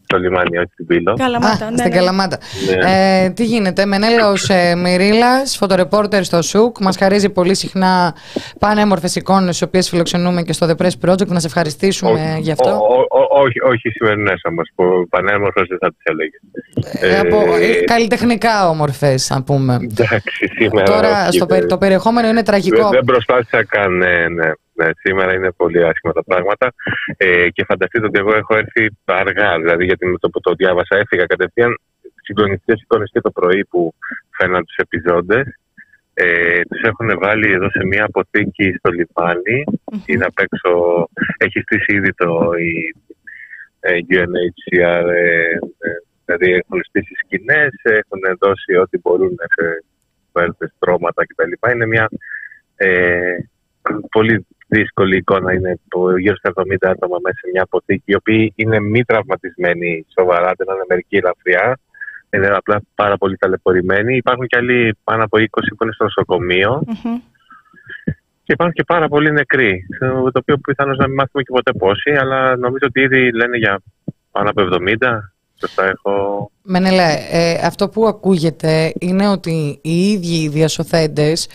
[0.07, 1.15] Στο λιμάνι, όχι στην Πύλο.
[1.19, 1.67] Καλαμάτα.
[1.67, 1.97] Α, ναι, στην ναι.
[1.97, 2.39] Καλαμάτα.
[2.83, 3.23] Ναι.
[3.25, 8.15] Ε, τι γίνεται, Μενέλαος ε, Μυρίλας, φωτορεπόρτερ στο ΣΟΥΚ, μας χαρίζει πολύ συχνά
[8.59, 12.51] πανέμορφες εικόνες, τις οποίες φιλοξενούμε και στο The Press Project, να σε ευχαριστήσουμε Όχι- γι'
[12.51, 12.71] αυτό.
[12.71, 16.37] ο- ο- ο- όχι, όχι οι σημερινές όμως, που πανέμορφες δεν θα τις έλεγε.
[17.15, 19.75] Ε, από, ε, καλλιτεχνικά όμορφες, να πούμε.
[19.75, 20.85] Εντάξει, σήμερα.
[20.85, 22.77] Τώρα, όχι, στο, δεν- περι- το περιεχόμενο είναι τραγικό.
[22.83, 24.29] δεν, δεν προσπάθησα καν, ναι,
[24.75, 24.85] ναι.
[24.85, 26.75] Ναι, σήμερα είναι πολύ άσχημα τα πράγματα.
[27.17, 30.97] Ε, και φανταστείτε ότι εγώ έχω έρθει αργά, δηλαδή γιατί με το που το διάβασα
[30.97, 31.81] έφυγα κατευθείαν.
[32.23, 33.95] Συγκλονιστικέ εικόνες και το πρωί που
[34.31, 35.45] φαίναν τους επιζώντες.
[36.15, 39.65] Ε, τους έχουν βάλει εδώ σε μια αποθήκη στο λιμάνι.
[40.07, 40.71] Είναι απ' έξω,
[41.37, 42.95] έχει στήσει ήδη το η,
[43.81, 45.93] ε, UNHCR, ε, ε,
[46.25, 49.85] δηλαδή έχουν στήσει σκηνές, έχουν δώσει ό,τι μπορούν σε
[50.33, 51.71] βέλτες, στρώματα κτλ.
[51.73, 52.09] Είναι μια
[52.77, 53.37] ε,
[54.11, 55.53] πολύ δύσκολη εικόνα.
[55.53, 55.79] Είναι
[56.19, 60.67] γύρω στα 70 άτομα μέσα σε μια αποθήκη, οι οποίοι είναι μη τραυματισμένοι σοβαρά, δεν
[60.75, 61.79] είναι μερικοί ελαφριά.
[62.31, 64.17] Είναι απλά πάρα πολύ ταλαιπωρημένοι.
[64.17, 65.45] Υπάρχουν και άλλοι πάνω από 20
[65.77, 66.83] που είναι στο νοσοκομείο.
[68.47, 69.87] Και υπάρχουν και πάρα πολλοί νεκροί.
[69.99, 73.81] Το οποίο πιθανώς να μην μάθουμε και ποτέ πόσοι, αλλά νομίζω ότι ήδη λένε για
[74.31, 75.34] πάνω από 70.
[75.61, 76.51] Σωστά έχω.
[76.63, 77.03] Μενέλα,
[77.33, 81.49] ε, αυτό που ακούγεται είναι ότι οι ίδιοι οι διασωθέντες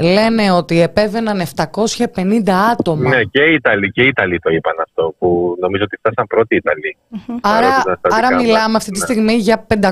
[0.00, 3.08] λένε ότι επέβαιναν 750 άτομα.
[3.08, 6.56] Ναι, και οι Ιταλοί, και οι Ιταλοί το είπαν αυτό, που νομίζω ότι φτάσαν πρώτοι
[6.56, 6.96] Ιταλοί.
[7.40, 9.04] Άρα, άρα μιλάμε αυτή τη ναι.
[9.04, 9.90] στιγμή για 500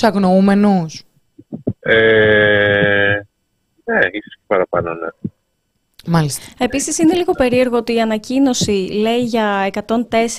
[0.00, 1.02] αγνοούμενους.
[1.80, 1.94] Ε,
[3.84, 5.08] ναι, ίσως και παραπάνω, ναι.
[6.06, 6.42] Μάλιστα.
[6.58, 9.84] Επίσης, είναι λίγο περίεργο ότι η ανακοίνωση λέει για 104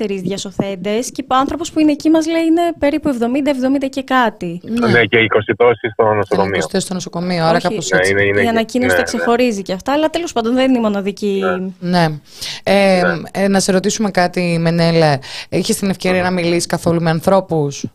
[0.07, 3.17] διασωθέντες και ο άνθρωπος που είναι εκεί μας λέει είναι περίπου
[3.83, 4.61] 70-70 και κάτι.
[4.63, 5.17] Ναι, ναι και
[5.49, 6.61] 20 τόσει στο νοσοκομείο.
[6.71, 8.13] 20 στο νοσοκομείο, άρα κάπως ναι, έτσι.
[8.13, 9.17] Ναι, είναι, η ανακοίνωση ναι, τα ναι.
[9.17, 11.41] ξεχωρίζει και αυτά, αλλά τέλος πάντων δεν είναι η μοναδική.
[11.79, 12.05] Ναι.
[12.63, 13.01] Ε,
[13.31, 15.17] ε, να σε ρωτήσουμε κάτι, Μενέλε.
[15.49, 17.85] Έχει την ευκαιρία να μιλήσεις καθόλου με ανθρώπους;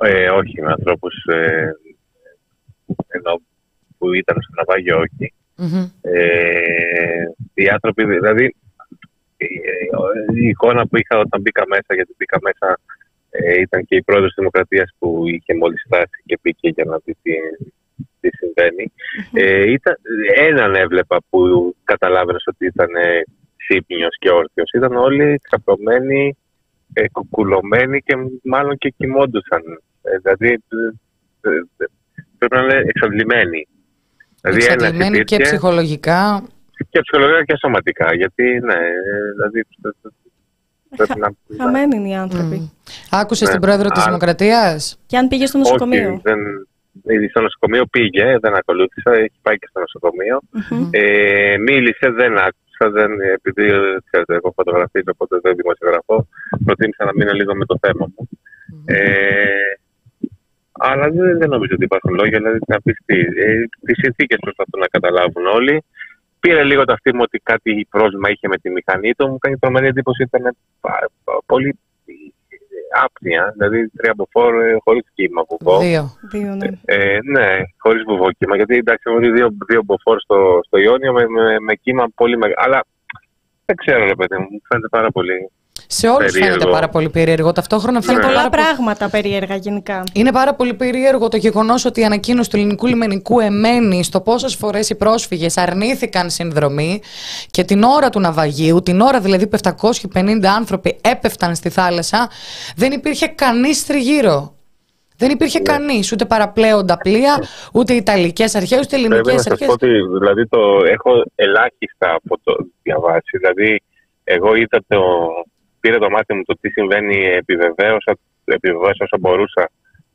[0.00, 1.14] Ε, όχι, με ανθρώπους.
[1.24, 1.70] Ε,
[3.08, 3.40] ενώ
[3.98, 5.32] που ήταν στο ναυάγιο, όχι.
[6.00, 7.24] Ε,
[7.54, 8.54] οι άνθρωποι, δηλαδή,
[10.34, 12.78] η εικόνα που είχα όταν μπήκα μέσα, γιατί μπήκα μέσα,
[13.30, 16.98] ε, ήταν και η πρόεδρος της Δημοκρατίας που είχε μόλις φτάσει και μπήκε για να
[17.04, 17.32] δει τι,
[18.20, 18.92] τι συμβαινει
[19.32, 19.96] Ε, ήταν,
[20.36, 21.40] έναν έβλεπα που
[21.84, 22.90] καταλάβαινες ότι ήταν
[23.56, 24.70] σύμπνιος και όρθιος.
[24.70, 26.36] Ήταν όλοι ξαπλωμένοι,
[26.92, 29.62] ε, κουκουλωμένοι και μάλλον και κοιμόντουσαν.
[30.02, 30.62] Ε, δηλαδή,
[31.40, 31.84] ε, ε,
[32.38, 33.68] πρέπει να είναι εξαντλημένοι.
[34.44, 36.42] Δηλαδή Εξαντλημένοι και ψυχολογικά.
[36.90, 38.14] Και ψυχολογικά και σωματικά.
[38.14, 38.78] Γιατί, ναι,
[39.34, 39.66] δηλαδή.
[40.96, 41.28] Πρέπει να...
[41.64, 42.70] Χαμένοι είναι οι άνθρωποι.
[42.70, 42.90] Mm.
[43.10, 43.52] Άκουσες ναι.
[43.52, 46.08] την πρόεδρο της Δημοκρατίας; Και αν πήγε στο νοσοκομείο.
[46.12, 46.38] Όχι, δεν,
[47.30, 50.36] στο νοσοκομείο πήγε, δεν ακολούθησα, έχει πάει και στο νοσοκομείο.
[50.42, 50.88] Mm-hmm.
[50.90, 53.64] Ε, μίλησε, δεν άκουσα, δεν, επειδή
[54.06, 56.28] ξέρετε, έχω φωτογραφίσει, οπότε δεν δημοσιογραφώ,
[56.64, 58.28] προτίμησα να μείνω λίγο με το θέμα μου.
[58.28, 58.84] Mm-hmm.
[58.84, 59.70] Ε,
[60.78, 62.38] αλλά δεν, δεν νομίζω ότι υπάρχουν λόγια.
[62.38, 63.18] Δηλαδή, να πεις τι.
[63.18, 65.84] Ε, τις συνθήκες προσπαθούν να καταλάβουν όλοι.
[66.40, 69.28] Πήρε λίγο το μου ότι κάτι πρόβλημα είχε με τη μηχανή του.
[69.28, 70.56] Μου κάνει τρομερή εντύπωση ότι ήταν
[71.46, 71.78] πολύ
[73.04, 73.50] άπνοια.
[73.52, 75.78] Δηλαδή, τρία από φόρ ε, χωρίς κύμα βουβό.
[75.78, 76.10] Δύο.
[76.30, 77.46] δύο ναι, ε, ναι
[77.78, 78.56] χωρίς βουβό κύμα.
[78.56, 82.36] Γιατί εντάξει, έχω δει δύο, δύο μποφόρ στο, στο Ιόνιο με, με, με κύμα πολύ
[82.36, 82.60] μεγάλο.
[82.64, 82.84] Αλλά
[83.64, 85.50] δεν ξέρω, ρε παιδί μου, μου φαίνεται πάρα πολύ
[85.86, 87.52] σε όλους φαίνεται πάρα πολύ περίεργο.
[87.52, 90.02] Ταυτόχρονα φαίνεται πολλά πράγματα περίεργα γενικά.
[90.12, 94.54] Είναι πάρα πολύ περίεργο το γεγονός ότι η ανακοίνωση του ελληνικού λιμενικού εμένει στο πόσες
[94.54, 97.00] φορές οι πρόσφυγες αρνήθηκαν συνδρομή
[97.50, 99.58] και την ώρα του ναυαγίου, την ώρα δηλαδή που
[100.12, 102.30] 750 άνθρωποι έπεφταν στη θάλασσα,
[102.76, 104.54] δεν υπήρχε κανείς τριγύρω.
[105.16, 105.64] Δεν υπήρχε ναι.
[105.64, 109.74] κανείς, ούτε παραπλέοντα πλοία, ούτε Ιταλικές αρχές, ούτε ελληνικές αρχές.
[110.18, 113.38] Δηλαδή το έχω ελάχιστα από το διαβάσει.
[113.38, 113.82] Δηλαδή,
[114.24, 115.00] εγώ είδα το,
[115.84, 118.12] πήρε το μάτι μου το τι συμβαίνει, επιβεβαίωσα,
[118.44, 119.64] επιβεβαίωσα όσο μπορούσα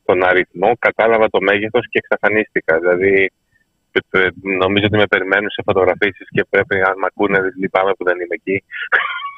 [0.06, 2.74] τον αριθμό, κατάλαβα το μέγεθος και εξαφανίστηκα.
[2.80, 3.32] Δηλαδή,
[4.64, 8.36] νομίζω ότι με περιμένουν σε φωτογραφίσεις και πρέπει, αν με ακούνε, λυπάμαι που δεν είμαι
[8.42, 8.58] εκεί.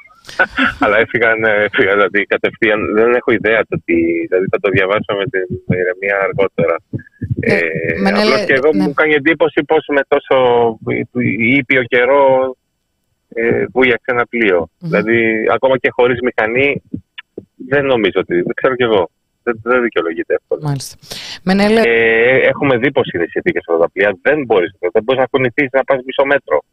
[0.82, 2.80] Αλλά έφυγαν, έφυγαν δηλαδή, κατευθείαν.
[2.98, 3.98] Δεν έχω ιδέα το τι.
[4.28, 5.46] Δηλαδή θα το διαβάσω με την
[5.80, 6.76] ηρεμία αργότερα.
[7.40, 8.82] Ε, ε, απλώς και εγώ ναι.
[8.82, 10.36] μου κάνει εντύπωση πώ με τόσο
[11.60, 12.22] ήπιο καιρό
[13.34, 14.24] ε, βούλιαξε ένα
[14.78, 16.82] Δηλαδή, ακόμα και χωρίς μηχανή,
[17.68, 18.34] δεν νομίζω ότι.
[18.34, 19.10] Δεν ξέρω κι εγώ.
[19.42, 20.60] Δεν, δεν δικαιολογείται εύκολα.
[20.68, 20.96] Μάλιστα.
[21.42, 21.80] Μενέλε...
[21.84, 24.18] Ε, έχουμε δει πώ είναι οι συνθήκε αυτά τα πλοία.
[24.22, 26.64] Δεν μπορείς δεν μπορείς να κουνηθείς να πας μισό μέτρο.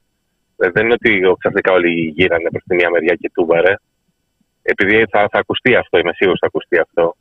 [0.57, 3.73] Ε, δεν είναι ότι ξαφνικά όλοι γύρανε προς τη μία μεριά και τούμπαρε.
[4.61, 7.15] Επειδή θα, θα ακουστεί αυτό, είμαι σίγουρος θα ακουστεί αυτό.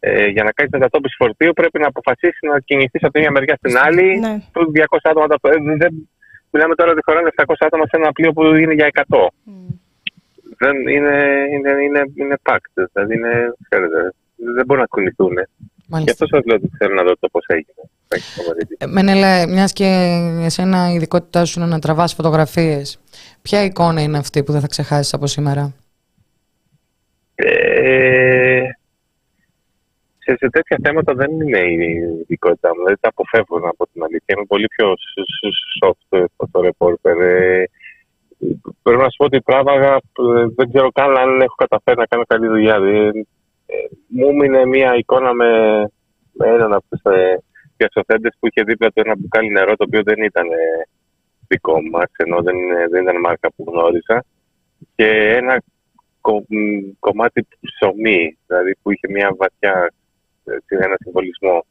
[0.00, 3.56] Ε, για να κάνεις μετατόπιση φορτίου πρέπει να αποφασίσεις να κινηθείς από τη μία μεριά
[3.56, 4.18] στην άλλη.
[4.18, 4.42] Ναι.
[4.52, 5.36] 200 άτομα τα...
[5.76, 6.08] δεν,
[6.56, 9.02] Μιλάμε τώρα ότι χωράνε 700 άτομα σε ένα πλοίο που είναι για 100.
[9.02, 9.28] Mm.
[10.58, 11.16] Δεν είναι,
[11.52, 15.34] είναι, είναι, είναι packed, δηλαδή είναι, ξέρετε, δεν μπορούν να κουνηθούν.
[15.86, 17.82] Γι' αυτό σας λέω ότι θέλω να δω το πώς έγινε.
[18.78, 19.84] Ε, Μενέλα, μιας και
[20.40, 22.98] εσένα η ειδικότητά σου είναι να τραβάς φωτογραφίες,
[23.42, 25.74] ποια εικόνα είναι αυτή που δεν θα ξεχάσεις από σήμερα;
[27.34, 28.60] Ε,
[30.26, 31.80] σε, σε τέτοια θέματα δεν είναι η
[32.20, 32.80] ειδικότητά μου.
[32.82, 34.34] Δηλαδή τα αποφεύγω από την αλήθεια.
[34.34, 34.86] Είμαι πολύ πιο
[35.80, 37.16] soft το reporter.
[37.20, 37.64] Ε,
[38.82, 42.24] πρέπει να σου πω ότι τράβαγα, ε, δεν ξέρω καν αν έχω καταφέρει να κάνω
[42.26, 42.80] καλή δουλειά.
[42.80, 43.26] Δηλαδή,
[43.66, 43.74] ε,
[44.06, 45.50] μου έμεινε μια εικόνα με,
[46.32, 47.38] με έναν από τους ε,
[47.76, 50.88] διασωθέντες που είχε δίπλα του ένα μπουκάλι νερό το οποίο δεν ήταν ε,
[51.48, 52.56] δικό μας, ενώ δεν,
[52.90, 54.24] δεν ήταν μάρκα που γνώρισα.
[54.94, 55.08] Και
[55.40, 55.62] ένα
[56.20, 56.44] κο,
[56.98, 59.92] κομμάτι ψωμί, δηλαδή που είχε μια βαθιά,
[60.68, 61.66] ένα συμβολισμό.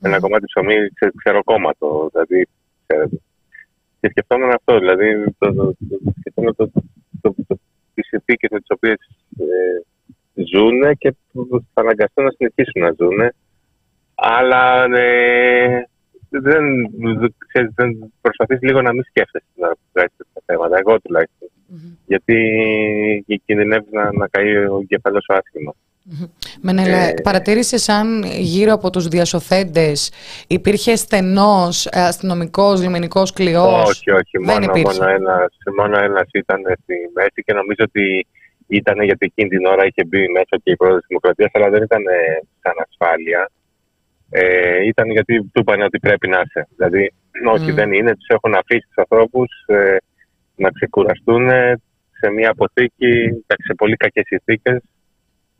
[0.00, 0.74] Ένα κομμάτι ψωμί
[1.16, 2.48] ξεροκόμματο, δηλαδή
[2.86, 3.16] ξέρετε.
[4.00, 6.70] Και σκεφτόμουν αυτό, δηλαδή το, το, το, σκεφτόμουν το,
[7.20, 7.58] το, το,
[7.94, 8.98] τις συνθήκες με τις οποίες
[9.38, 9.80] ε,
[10.52, 11.14] ζουν και
[11.74, 13.32] θα αναγκαστούν να συνεχίσουν να ζουν.
[14.14, 15.88] Αλλά ε,
[16.28, 16.64] δεν,
[17.48, 21.48] ξέρεις, δεν προσπαθείς λίγο να μην σκέφτεσαι να βγάλεις τα θέματα, εγώ τουλάχιστον.
[21.48, 21.96] Mm-hmm.
[22.06, 22.36] Γιατί
[23.44, 25.74] κινδυνεύεις να, να καεί ο κεφαλός άσχημα.
[26.60, 30.12] Μενέλα, ε, παρατήρησες αν γύρω από τους διασωθέντες
[30.46, 37.42] υπήρχε στενός αστυνομικός, λιμενικός κλειός; Όχι, όχι, μόνο, μόνο, ένας, μόνο ένας ήταν στη μέση
[37.44, 38.26] και νομίζω ότι
[38.66, 41.82] ήταν γιατί εκείνη την ώρα είχε μπει μέσα και η πρόεδρος της Δημοκρατίας, αλλά δεν
[41.82, 42.02] ήταν
[42.62, 43.50] σαν ασφάλεια.
[44.30, 46.68] Ε, ήταν γιατί του είπαν ότι πρέπει να είσαι.
[46.76, 47.12] Δηλαδή,
[47.52, 49.96] όχι δεν είναι, τους έχουν αφήσει τους ανθρώπους ε,
[50.56, 51.48] να ξεκουραστούν
[52.10, 53.12] σε μια αποθήκη
[53.46, 54.82] σε πολύ κακές συνθήκες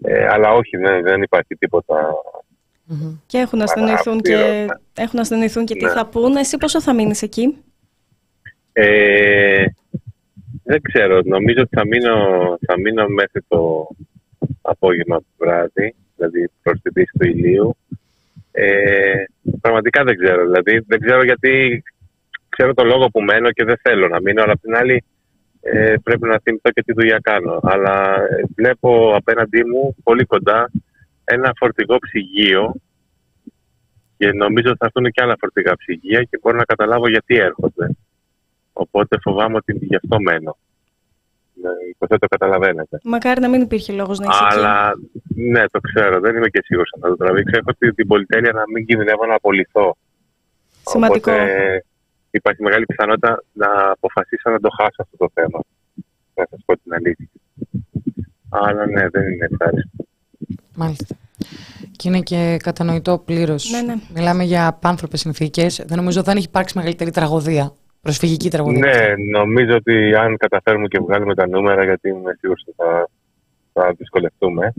[0.02, 1.56] ε, αλλά όχι, δεν, δεν υπάρχει
[3.26, 5.90] Και έχουν ασθενηθούν και, έχουν ασθενηθούν και τι ναι.
[5.90, 6.40] θα πούνε.
[6.40, 7.56] Εσύ πόσο θα μείνεις εκεί;
[8.72, 9.64] Ε,
[10.64, 11.20] δεν ξέρω.
[11.24, 12.16] Νομίζω ότι θα μείνω,
[12.66, 13.88] θα μείνω μέχρι το
[14.62, 17.76] απόγευμα του βράδυ, δηλαδή προς τη δύση του ηλίου.
[18.52, 19.24] Ε,
[19.60, 20.44] πραγματικά δεν ξέρω.
[20.44, 21.82] Δηλαδή δεν ξέρω γιατί
[22.48, 25.04] ξέρω το λόγο που μένω και δεν θέλω να μείνω, αλλά απ' την άλλη
[25.66, 27.60] ε, πρέπει να θυμηθώ και τι δουλειά κάνω.
[27.62, 30.70] Αλλά ε, βλέπω απέναντί μου πολύ κοντά
[31.24, 32.74] ένα φορτηγό ψυγείο
[34.16, 37.90] και νομίζω ότι θα έρθουν και άλλα φορτηγά ψυγεία και μπορώ να καταλάβω γιατί έρχονται.
[38.72, 40.56] Οπότε φοβάμαι ότι γι' αυτό μένω.
[41.54, 43.00] Ναι, υποθέτω καταλαβαίνετε.
[43.02, 44.92] Μακάρι να μην υπήρχε λόγος να είσαι Αλλά
[45.34, 46.20] ναι, το ξέρω.
[46.20, 47.58] Δεν είμαι και σίγουρος αν θα το τραβήξω.
[47.58, 49.96] Έχω την πολυτέλεια να μην κινδυνεύω να απολυθώ.
[50.82, 51.32] Σημαντικό.
[51.32, 51.84] Οπότε,
[52.36, 55.60] υπάρχει μεγάλη πιθανότητα να αποφασίσω να το χάσω αυτό το θέμα.
[56.34, 57.28] Να σας πω την αλήθεια.
[58.48, 60.04] Αλλά ναι, δεν είναι ευχάριστο.
[60.76, 61.16] Μάλιστα.
[61.96, 63.70] Και είναι και κατανοητό πλήρως.
[63.70, 63.94] Ναι, ναι.
[64.14, 65.84] Μιλάμε για απάνθρωπες συνθήκες.
[65.86, 67.72] Δεν νομίζω ότι δεν έχει υπάρξει μεγαλύτερη τραγωδία.
[68.00, 68.80] Προσφυγική τραγωδία.
[68.80, 73.08] Ναι, νομίζω ότι αν καταφέρουμε και βγάλουμε τα νούμερα, γιατί είμαι σίγουρος ότι θα,
[73.72, 74.72] θα δυσκολευτούμε.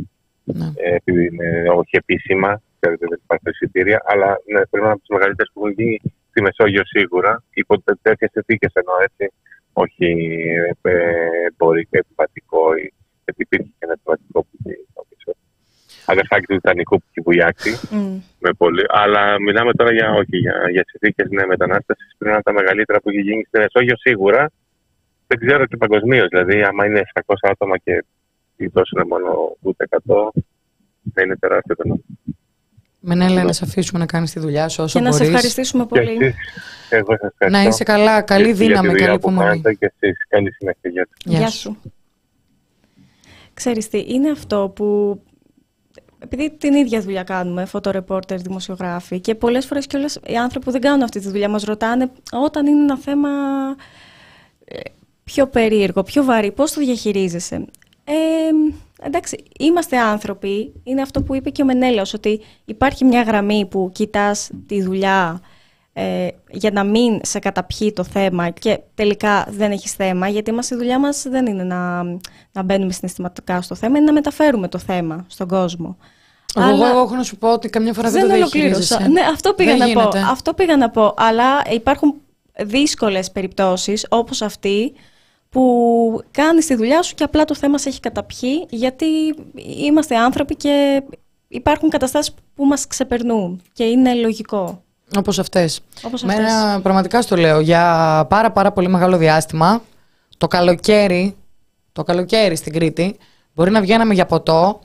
[0.44, 0.72] Ναι.
[0.76, 4.00] Ε, επειδή είναι όχι επίσημα, ξέρετε, δεν υπάρχουν εισιτήρια.
[4.06, 5.98] Αλλά ναι, πρέπει να από τις μεγαλύτερες που έχουν γίνει
[6.30, 9.26] στη Μεσόγειο σίγουρα, υπό τέτοιες συνθήκες εννοώ έτσι,
[9.74, 10.08] όχι
[11.48, 12.64] εμπορικό, επιβατικό,
[13.24, 14.56] γιατί υπήρχε και ένα επιβατικό που
[14.98, 15.32] νομίζω.
[16.06, 17.72] Αδερφάκι του Ιτανικού που έχει βουλιάξει.
[17.92, 18.18] Mm.
[18.40, 18.84] Με πολύ.
[18.88, 23.10] Αλλά μιλάμε τώρα για, όχι, για, για συνθήκες ναι, μετανάστευσης πριν από τα μεγαλύτερα που
[23.10, 24.52] έχει γίνει στη Μεσόγειο σίγουρα.
[25.28, 26.28] Δεν ξέρω και παγκοσμίως.
[26.28, 28.04] Δηλαδή, άμα είναι 700 άτομα και
[28.58, 30.30] δώσουν μόνο ούτε 100,
[31.14, 32.04] δεν είναι τεράστιο το νόμο.
[33.06, 36.36] Μενέλα, να σε αφήσουμε να κάνεις τη δουλειά σου όσο Και να σε ευχαριστήσουμε πολύ.
[36.90, 39.62] Εγώ σας να είσαι καλά, καλή δύναμη, καλή υπομονή.
[39.62, 41.08] Και εσείς, καλή συνέχεια.
[41.26, 41.78] Γεια σου.
[43.54, 45.20] Ξέρεις τι, είναι αυτό που
[46.20, 50.72] επειδή την ίδια δουλειά κάνουμε, φωτορεπόρτερ, δημοσιογράφοι και πολλές φορές και όλες οι άνθρωποι που
[50.72, 53.30] δεν κάνουν αυτή τη δουλειά μας ρωτάνε όταν είναι ένα θέμα
[54.66, 54.80] ε,
[55.24, 57.66] πιο περίεργο, πιο βαρύ, πώς το διαχειρίζεσαι.
[58.04, 58.14] Ε,
[59.02, 60.74] εντάξει, είμαστε άνθρωποι.
[60.84, 65.42] Είναι αυτό που είπε και ο Μενέλαος, ότι υπάρχει μια γραμμή που κοιτάς τη δουλειά
[65.94, 70.70] ε, για να μην σε καταπιεί το θέμα και τελικά δεν έχεις θέμα, γιατί μας
[70.70, 72.04] η δουλειά μας δεν είναι να,
[72.52, 75.98] να μπαίνουμε συναισθηματικά στο θέμα, είναι να μεταφέρουμε το θέμα στον κόσμο.
[76.56, 76.90] Εγώ, αλλά...
[76.90, 79.08] εγώ έχω να σου πω ότι καμιά φορά δεν, δεν το διαχειρίζεσαι.
[79.08, 81.14] Ναι, αυτό πήγα, να πω, αυτό πήγα να πω.
[81.18, 82.14] Αλλά υπάρχουν
[82.64, 84.94] δύσκολες περιπτώσεις όπως αυτή
[85.56, 89.06] που κάνεις τη δουλειά σου και απλά το θέμα σε έχει καταπιεί γιατί
[89.56, 91.04] είμαστε άνθρωποι και
[91.48, 94.84] υπάρχουν καταστάσεις που μας ξεπερνούν και είναι λογικό.
[95.18, 95.82] Όπως αυτές.
[96.04, 96.38] Όπως αυτές.
[96.38, 99.82] Μένα πραγματικά στο λέω για πάρα πάρα πολύ μεγάλο διάστημα
[100.38, 101.36] το καλοκαίρι,
[101.92, 103.18] το καλοκαίρι στην Κρήτη
[103.54, 104.80] μπορεί να βγαίναμε για ποτό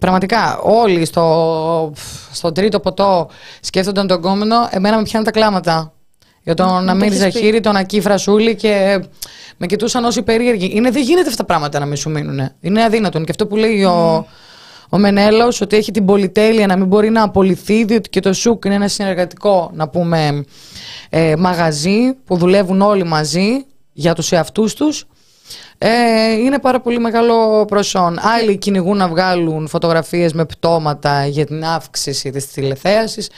[0.00, 1.92] Πραγματικά όλοι στο,
[2.32, 3.28] στο τρίτο ποτό
[3.60, 5.92] σκέφτονταν τον κόμενο, εμένα με πιάνουν τα κλάματα.
[6.44, 9.04] Για τον να μύριζα χείρι, τον Ακή Φρασούλη και
[9.56, 10.70] με κοιτούσαν όσοι περίεργοι.
[10.74, 12.50] Είναι, δεν γίνεται αυτά τα πράγματα να μην σου μείνουν.
[12.60, 13.24] Είναι αδύνατον.
[13.24, 14.26] Και αυτό που λέει ο,
[14.88, 18.64] ο Μενέλος, ότι έχει την πολυτέλεια να μην μπορεί να απολυθεί, διότι και το ΣΟΥΚ
[18.64, 20.44] είναι ένα συνεργατικό, να πούμε,
[21.10, 25.06] ε, μαγαζί που δουλεύουν όλοι μαζί για τους εαυτούς τους.
[25.78, 28.18] Ε, είναι πάρα πολύ μεγάλο προσόν.
[28.20, 33.30] Άλλοι κυνηγούν να βγάλουν φωτογραφίες με πτώματα για την αύξηση της τηλεθέασης.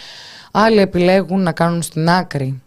[0.52, 2.60] Άλλοι επιλέγουν να κάνουν στην άκρη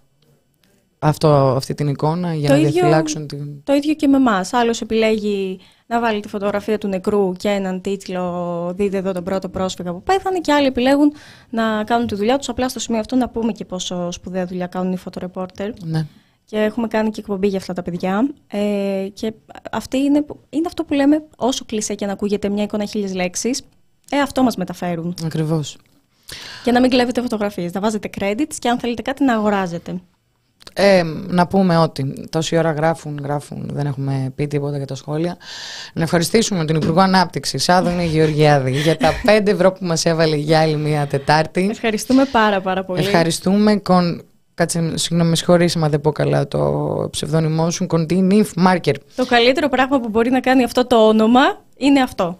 [1.00, 3.64] αυτό, αυτή την εικόνα για το να ίδιο, διαφυλάξουν την...
[3.64, 4.54] Το ίδιο και με εμάς.
[4.54, 9.50] Άλλος επιλέγει να βάλει τη φωτογραφία του νεκρού και έναν τίτλο «Δείτε εδώ τον πρώτο
[9.50, 11.14] πρόσφυγα που πέθανε» και άλλοι επιλέγουν
[11.50, 12.50] να κάνουν τη δουλειά τους.
[12.50, 15.72] Απλά στο σημείο αυτό να πούμε και πόσο σπουδαία δουλειά κάνουν οι φωτορεπόρτερ.
[15.84, 16.06] Ναι.
[16.46, 18.30] Και έχουμε κάνει και εκπομπή για αυτά τα παιδιά.
[18.48, 19.34] Ε, και
[19.72, 23.62] αυτή είναι, είναι αυτό που λέμε, όσο κλεισέ και να ακούγεται μια εικόνα χίλιες λέξεις,
[24.10, 25.16] ε, αυτό μας μεταφέρουν.
[25.26, 25.78] Ακριβώς.
[26.64, 30.02] Και να μην κλέβετε φωτογραφίες, να βάζετε credits και αν θέλετε κάτι να αγοράζετε.
[30.74, 35.38] Ε, να πούμε ότι τόση ώρα γράφουν, γράφουν, δεν έχουμε πει τίποτα για τα σχόλια.
[35.94, 40.60] Να ευχαριστήσουμε τον Υπουργό Ανάπτυξης, Σάδωνη Γεωργιάδη, για τα 5 ευρώ που μας έβαλε για
[40.60, 41.68] άλλη μια Τετάρτη.
[41.72, 43.00] Ευχαριστούμε πάρα πάρα πολύ.
[43.00, 43.76] Ευχαριστούμε.
[43.76, 44.24] Κον...
[44.54, 47.88] Κάτσε, συγγνώμη, με συγχωρείς μα δεν πω καλά το ψευδόνυμό σου.
[47.88, 48.96] Κοντίνιφ Μάρκερ.
[49.16, 51.42] Το καλύτερο πράγμα που μπορεί να κάνει αυτό το όνομα
[51.80, 52.40] είναι αυτό.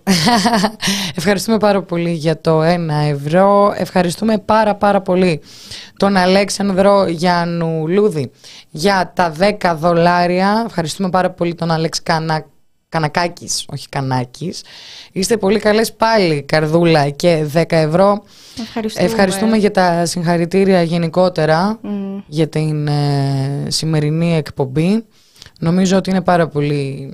[1.16, 2.66] Ευχαριστούμε πάρα πολύ για το 1
[3.10, 3.74] ευρώ.
[3.78, 5.42] Ευχαριστούμε πάρα πάρα πολύ
[5.98, 8.32] τον Αλέξανδρο Γιαννουλούδη
[8.70, 10.64] για τα 10 δολάρια.
[10.66, 12.46] Ευχαριστούμε πάρα πολύ τον Αλέξ Κανά...
[12.90, 14.64] Κανακάκης, όχι Κανάκης.
[15.12, 18.24] Είστε πολύ καλές πάλι, Καρδούλα και 10 ευρώ.
[18.62, 19.06] Ευχαριστούμε.
[19.06, 21.80] Ευχαριστούμε για τα συγχαρητήρια γενικότερα
[22.28, 25.06] για την ε, σημερινή εκπομπή.
[25.60, 27.14] Νομίζω ότι είναι πάρα πολύ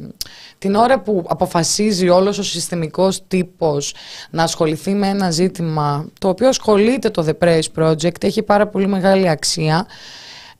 [0.57, 3.93] την ώρα που αποφασίζει όλος ο συστημικός τύπος
[4.29, 8.87] να ασχοληθεί με ένα ζήτημα το οποίο ασχολείται το The Press Project έχει πάρα πολύ
[8.87, 9.85] μεγάλη αξία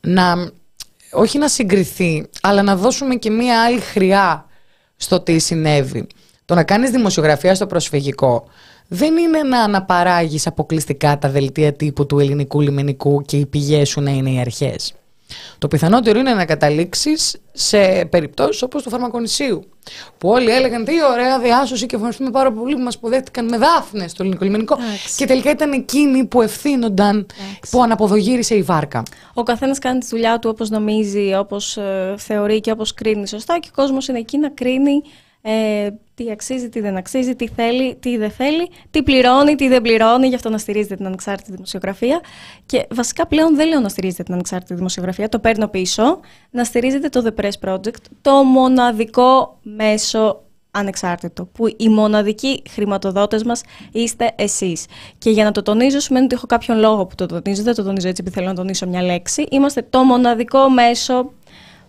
[0.00, 0.50] να
[1.12, 4.46] όχι να συγκριθεί αλλά να δώσουμε και μία άλλη χρειά
[4.96, 6.06] στο τι συνέβη.
[6.44, 8.44] Το να κάνεις δημοσιογραφία στο προσφυγικό
[8.88, 14.00] δεν είναι να αναπαράγεις αποκλειστικά τα δελτία τύπου του ελληνικού λιμενικού και οι πηγές σου
[14.00, 14.94] να είναι οι αρχές.
[15.58, 19.64] Το πιθανότερο είναι να καταλήξεις σε περιπτώσεις όπως του φαρμακονησίου.
[20.18, 24.10] Που όλοι έλεγαν τι ωραία διάσωση και ευχαριστούμε πάρα πολύ που μας σπουδέστηκαν με δάφνες
[24.10, 24.76] στο ελληνικό λιμενικό.
[25.16, 27.26] Και τελικά ήταν εκείνοι που ευθύνονταν,
[27.70, 29.02] που αναποδογύρισε η βάρκα.
[29.34, 33.58] Ο καθένας κάνει τη δουλειά του όπως νομίζει, όπως ε, θεωρεί και όπως κρίνει σωστά.
[33.58, 35.02] Και ο κόσμος είναι εκεί να κρίνει
[35.48, 39.82] ε, τι αξίζει, τι δεν αξίζει, τι θέλει, τι δεν θέλει, τι πληρώνει, τι δεν
[39.82, 42.20] πληρώνει, γι' αυτό να στηρίζεται την ανεξάρτητη δημοσιογραφία.
[42.66, 46.20] Και βασικά πλέον δεν λέω να στηρίζεται την ανεξάρτητη δημοσιογραφία, το παίρνω πίσω,
[46.50, 53.60] να στηρίζεται το The Press Project, το μοναδικό μέσο ανεξάρτητο, που οι μοναδικοί χρηματοδότες μας
[53.92, 54.84] είστε εσείς.
[55.18, 57.82] Και για να το τονίζω σημαίνει ότι έχω κάποιον λόγο που το τονίζω, δεν το
[57.82, 59.46] τονίζω έτσι επειδή θέλω να τονίσω μια λέξη.
[59.50, 61.32] Είμαστε το μοναδικό μέσο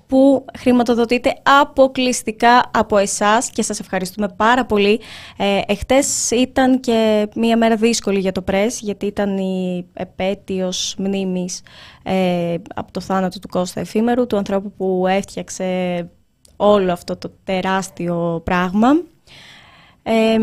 [0.08, 5.00] που χρηματοδοτείται αποκλειστικά από εσάς και σας ευχαριστούμε πάρα πολύ.
[5.38, 11.62] Ε, εχθές ήταν και μία μέρα δύσκολη για το ΠΡΕΣ γιατί ήταν η επέτειος μνήμης
[12.04, 16.10] ε, από το θάνατο του Κώστα Εφήμερου, του ανθρώπου που έφτιαξε
[16.56, 18.90] όλο αυτό το τεράστιο πράγμα.
[20.04, 20.38] Ε,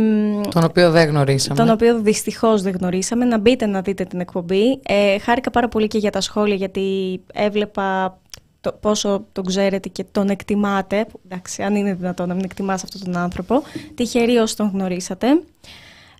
[0.51, 1.59] τον οποίο δεν γνωρίσαμε.
[1.59, 3.25] Τον οποίο δυστυχώς δεν γνωρίσαμε.
[3.25, 4.81] Να μπείτε να δείτε την εκπομπή.
[4.87, 8.19] Ε, χάρηκα πάρα πολύ και για τα σχόλια γιατί έβλεπα
[8.65, 11.07] το, πόσο τον ξέρετε και τον εκτιμάτε.
[11.25, 13.63] Εντάξει, αν είναι δυνατόν να μην εκτιμάς αυτόν τον άνθρωπο.
[13.95, 15.27] Τυχεροί όσοι τον γνωρίσατε.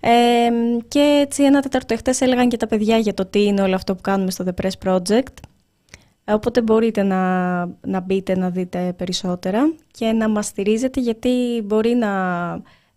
[0.01, 0.49] Ε,
[0.89, 3.95] και έτσι ένα τέταρτο εχθές έλεγαν και τα παιδιά για το τι είναι όλο αυτό
[3.95, 5.35] που κάνουμε στο The Press Project.
[6.25, 12.13] Οπότε μπορείτε να, να μπείτε να δείτε περισσότερα και να μας στηρίζετε γιατί μπορεί να,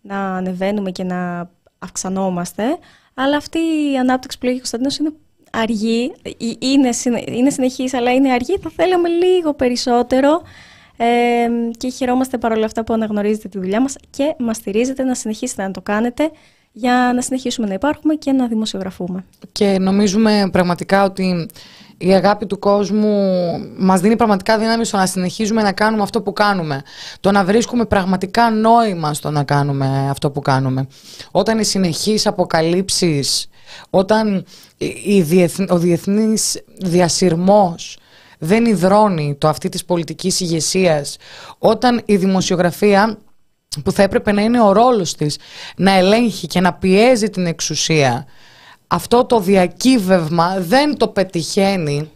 [0.00, 2.78] να ανεβαίνουμε και να αυξανόμαστε
[3.20, 3.58] αλλά αυτή
[3.92, 5.12] η ανάπτυξη που λέγει ο Κωνσταντίνος είναι
[5.52, 6.90] αργή, ε, είναι,
[7.26, 10.42] είναι συνεχής αλλά είναι αργή, θα θέλαμε λίγο περισσότερο
[10.96, 11.06] ε,
[11.76, 15.70] και χαιρόμαστε παρόλα αυτά που αναγνωρίζετε τη δουλειά μας και μας στηρίζετε να συνεχίσετε να
[15.70, 16.30] το κάνετε
[16.72, 19.24] για να συνεχίσουμε να υπάρχουμε και να δημοσιογραφούμε.
[19.52, 21.48] Και νομίζουμε πραγματικά ότι
[21.98, 23.16] η αγάπη του κόσμου
[23.78, 26.82] μας δίνει πραγματικά δύναμη στο να συνεχίζουμε να κάνουμε αυτό που κάνουμε.
[27.20, 30.86] Το να βρίσκουμε πραγματικά νόημα στο να κάνουμε αυτό που κάνουμε.
[31.30, 33.48] Όταν οι συνεχείς αποκαλύψεις
[33.90, 34.44] όταν
[35.68, 37.98] ο διεθνής διασυρμός
[38.38, 41.16] δεν υδρώνει το αυτή της πολιτικής ηγεσίας,
[41.58, 43.18] όταν η δημοσιογραφία
[43.84, 45.38] που θα έπρεπε να είναι ο ρόλος της
[45.76, 48.26] να ελέγχει και να πιέζει την εξουσία
[48.88, 52.10] αυτό το διακύβευμα δεν το πετυχαίνει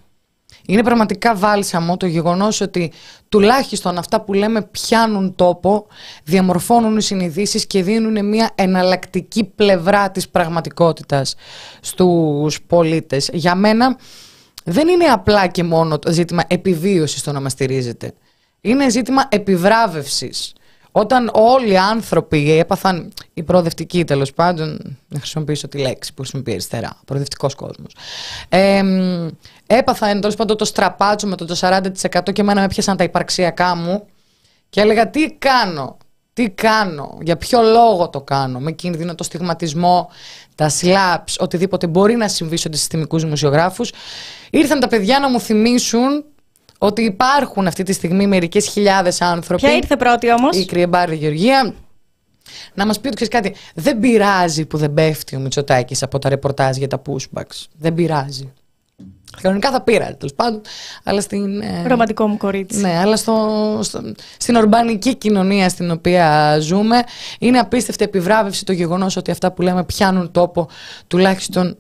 [0.67, 2.93] είναι πραγματικά βάλσαμο το γεγονός ότι
[3.29, 5.87] τουλάχιστον αυτά που λέμε πιάνουν τόπο,
[6.25, 11.35] διαμορφώνουν οι συνειδήσεις και δίνουν μια εναλλακτική πλευρά της πραγματικότητας
[11.81, 13.31] στους πολίτες.
[13.33, 13.99] Για μένα
[14.65, 18.15] δεν είναι απλά και μόνο το ζήτημα επιβίωσης το να μας στηρίζετε.
[18.61, 20.53] Είναι ζήτημα επιβράβευσης.
[20.93, 26.51] Όταν όλοι οι άνθρωποι έπαθαν, οι προοδευτικοί τέλος πάντων, να χρησιμοποιήσω τη λέξη που χρησιμοποιεί
[26.51, 27.97] αριστερά, προοδευτικός κόσμος,
[28.49, 28.83] ε,
[29.77, 34.07] έπαθαν τέλος πάντων το στραπάτσο με το 40% και εμένα με πιάσαν τα υπαρξιακά μου
[34.71, 35.97] και έλεγα τι κάνω,
[36.33, 40.11] τι κάνω, για ποιο λόγο το κάνω, με κίνδυνο το στιγματισμό,
[40.55, 43.93] τα slaps, οτιδήποτε μπορεί να συμβεί στους συστημικούς δημοσιογράφους.
[44.51, 46.25] Ήρθαν τα παιδιά να μου θυμίσουν
[46.79, 49.63] ότι υπάρχουν αυτή τη στιγμή μερικές χιλιάδες άνθρωποι.
[49.63, 51.75] Ποια ήρθε πρώτη όμως; Η Κρυεμπάρδη Γεωργία.
[52.75, 53.55] Να μας πει ότι ξέρεις κάτι.
[53.75, 57.67] Δεν πειράζει που δεν πέφτει ο Μητσοτάκης από τα ρεπορτάζ για τα pushbacks.
[57.79, 58.53] Δεν πειράζει.
[59.41, 60.61] Κανονικά θα πήρα τέλος πάντων.
[61.05, 61.61] Αλλά στην.
[61.61, 62.81] Ε, Ρομαντικό μου κορίτσι.
[62.81, 67.03] Ναι, αλλά στο, στο, στην ορμπανική κοινωνία στην οποία ζούμε
[67.39, 70.69] είναι απίστευτη επιβράβευση το γεγονός ότι αυτά που λέμε πιάνουν τόπο
[71.07, 71.77] τουλάχιστον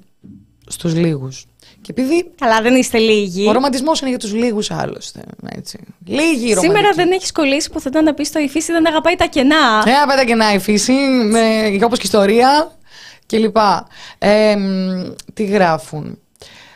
[0.67, 1.47] στους λίγους.
[1.81, 2.31] Και επειδή.
[2.39, 3.49] Καλά, δεν είστε λίγοι.
[3.49, 5.21] Ο ρομαντισμός είναι για τους λίγους άλλωστε.
[5.57, 5.79] Έτσι.
[6.07, 6.67] Λίγοι ρομαντικοί.
[6.67, 9.83] Σήμερα δεν έχεις κολλήσει που θα να πεις το η φύση δεν αγαπάει τα κενά.
[9.85, 10.93] Δεν αγαπάει τα κενά η φύση,
[11.85, 12.73] όπως και ιστορία
[13.27, 13.57] κλπ.
[14.19, 14.55] Ε,
[15.35, 16.19] τι γράφουν;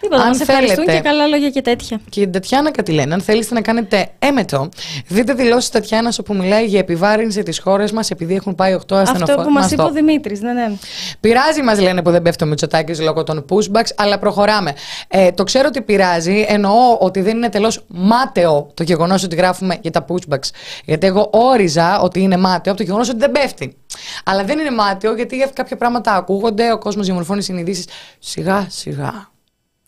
[0.07, 2.01] Τίποτα, αν μας ευχαριστούν και καλά λόγια και τέτοια.
[2.09, 4.69] Και η Τατιάνα κάτι λένε, αν θέλετε να κάνετε έμετο,
[5.07, 9.33] δείτε δηλώσεις Τατιάνα όπου μιλάει για επιβάρυνση της χώρας μας επειδή έχουν πάει 8 ασθενοφόρα.
[9.33, 10.73] Αυτό που μας είπε ο Δημήτρης, ναι, ναι.
[11.21, 14.73] Πειράζει, μας λένε που δεν πέφτει ο Μητσοτάκης λόγω των pushbacks, αλλά προχωράμε.
[15.09, 19.79] Ε, το ξέρω ότι πειράζει, εννοώ ότι δεν είναι τελώς μάταιο το γεγονός ότι γράφουμε
[19.81, 20.51] για τα pushbacks.
[20.85, 23.77] Γιατί εγώ όριζα ότι είναι μάταιο από το γεγονός ότι δεν πέφτει.
[24.25, 27.85] Αλλά δεν είναι μάταιο γιατί κάποια πράγματα ακούγονται, ο κόσμος διαμορφώνει συνειδήσεις.
[28.19, 29.35] Σιγά σιγά.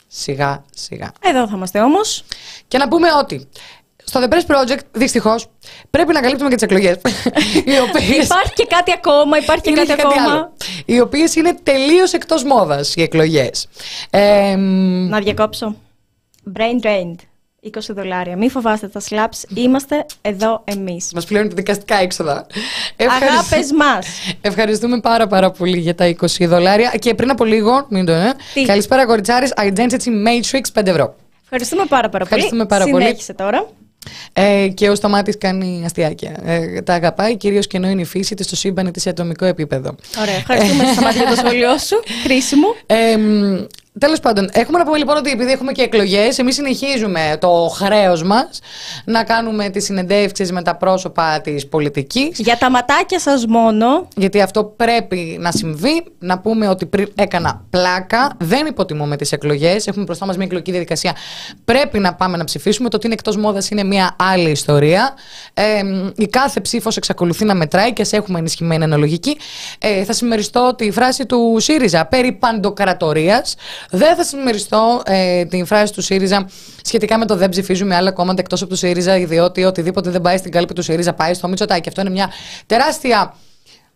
[0.08, 1.12] Σιγά, σιγά.
[1.20, 2.24] Εδώ θα είμαστε όμως.
[2.68, 3.48] Και να πούμε ότι
[4.04, 5.46] στο The Press Project, δυστυχώς,
[5.90, 6.96] πρέπει να καλύπτουμε και τις εκλογές.
[7.88, 8.24] οποίες...
[8.24, 10.32] Υπάρχει και κάτι ακόμα, υπάρχει και κάτι, ακόμα.
[10.32, 10.52] Άλλο,
[10.86, 13.68] οι οποίες είναι τελείως εκτός μόδας οι εκλογές.
[14.10, 15.76] Ε, να διακόψω.
[16.56, 17.16] Brain drained.
[17.64, 18.36] 20 δολάρια.
[18.36, 19.56] Μην φοβάστε τα slaps.
[19.56, 21.10] Είμαστε εδώ εμείς.
[21.14, 22.46] Μας πληρώνουν δικαστικά έξοδα.
[22.96, 24.06] Αγάπες μας.
[24.40, 26.94] Ευχαριστούμε πάρα πάρα πολύ για τα 20 δολάρια.
[26.98, 28.34] Και πριν από λίγο, μην το ε.
[28.66, 29.46] Καλησπέρα, κοριτσάρι.
[29.56, 31.14] Identity Matrix 5 ευρώ.
[31.42, 32.42] Ευχαριστούμε πάρα, πάρα πολύ.
[32.42, 33.68] Ευχαριστούμε πάρα Συνέχισε τώρα.
[34.32, 36.36] Ε, και ο Σταμάτης κάνει αστιάκια.
[36.44, 39.44] Ε, τα αγαπάει κυρίως και ενώ είναι η φύση της στο σύμπαν ή σε ατομικό
[39.44, 39.94] επίπεδο.
[40.20, 40.34] Ωραία.
[40.34, 42.02] Ευχαριστούμε, Σταμάτη, για το σχόλιο σου.
[42.24, 42.66] Χρήσιμο.
[42.86, 43.16] Ε,
[43.98, 48.22] Τέλος πάντων, έχουμε να πούμε λοιπόν ότι επειδή έχουμε και εκλογές, εμείς συνεχίζουμε το χρέος
[48.22, 48.60] μας
[49.04, 52.38] να κάνουμε τις συνεντεύξεις με τα πρόσωπα της πολιτικής.
[52.38, 54.08] Για τα ματάκια σας μόνο.
[54.16, 56.04] Γιατί αυτό πρέπει να συμβεί.
[56.18, 58.36] Να πούμε ότι πριν έκανα πλάκα.
[58.38, 59.86] Δεν υποτιμούμε τις εκλογές.
[59.86, 61.16] Έχουμε μπροστά μας μια εκλογική διαδικασία.
[61.64, 62.88] Πρέπει να πάμε να ψηφίσουμε.
[62.88, 65.14] Το ότι είναι εκτός μόδας είναι μια άλλη ιστορία.
[65.54, 65.80] Ε,
[66.16, 69.38] η κάθε ψήφος εξακολουθεί να μετράει και σε έχουμε ενισχυμένη αναλογική.
[69.78, 73.56] Ε, θα συμμεριστώ τη φράση του ΣΥΡΙΖΑ περί παντοκρατορίας.
[73.90, 76.48] Δεν θα συμμεριστώ ε, την φράση του ΣΥΡΙΖΑ
[76.82, 80.36] σχετικά με το δεν ψηφίζουμε άλλα κόμματα εκτός από του ΣΥΡΙΖΑ, διότι οτιδήποτε δεν πάει
[80.36, 81.88] στην κάλπη του ΣΥΡΙΖΑ πάει στο Μητσοτάκι.
[81.88, 82.30] Αυτό είναι μια
[82.66, 83.34] τεράστια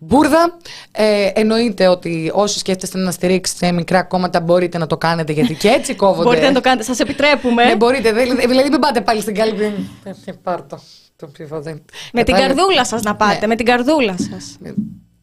[0.05, 0.57] Μπούρδα.
[0.93, 5.68] Ε, εννοείται ότι όσοι σκέφτεστε να στηρίξετε μικρά κόμματα μπορείτε να το κάνετε γιατί και
[5.68, 6.22] έτσι κόβονται.
[6.22, 7.64] μπορείτε να το κάνετε, σας επιτρέπουμε.
[7.64, 8.12] Ναι, μπορείτε.
[8.12, 9.88] Δηλαδή, μην πάτε πάλι στην κάλπη.
[10.43, 10.80] Πάρτο.
[11.16, 11.62] Το ψήφο
[12.12, 13.47] Με την καρδούλα σας να πάτε, ναι.
[13.47, 14.57] με την καρδούλα σας.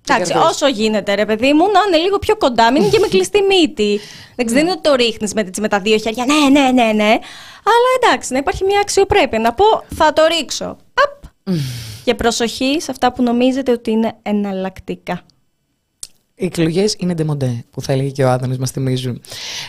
[0.08, 3.08] Εντάξει, όσο γίνεται, ρε παιδί μου, να είναι λίγο πιο κοντά, μην είναι και με
[3.14, 4.00] κλειστή μύτη.
[4.36, 6.26] δεν ξέρω, δεν είναι ότι το ρίχνεις με, με τα δύο χέρια.
[6.26, 7.10] Ναι, ναι, ναι, ναι.
[7.64, 9.40] Αλλά εντάξει, να υπάρχει μια αξιοπρέπεια.
[9.40, 10.78] Να πω, θα το ρίξω.
[10.94, 11.54] Απ.
[12.04, 15.22] και προσοχή σε αυτά που νομίζετε ότι είναι εναλλακτικά.
[16.42, 19.22] Οι εκλογές είναι ντεμοντέ, που θα έλεγε και ο Άδωνης, μας θυμίζουν.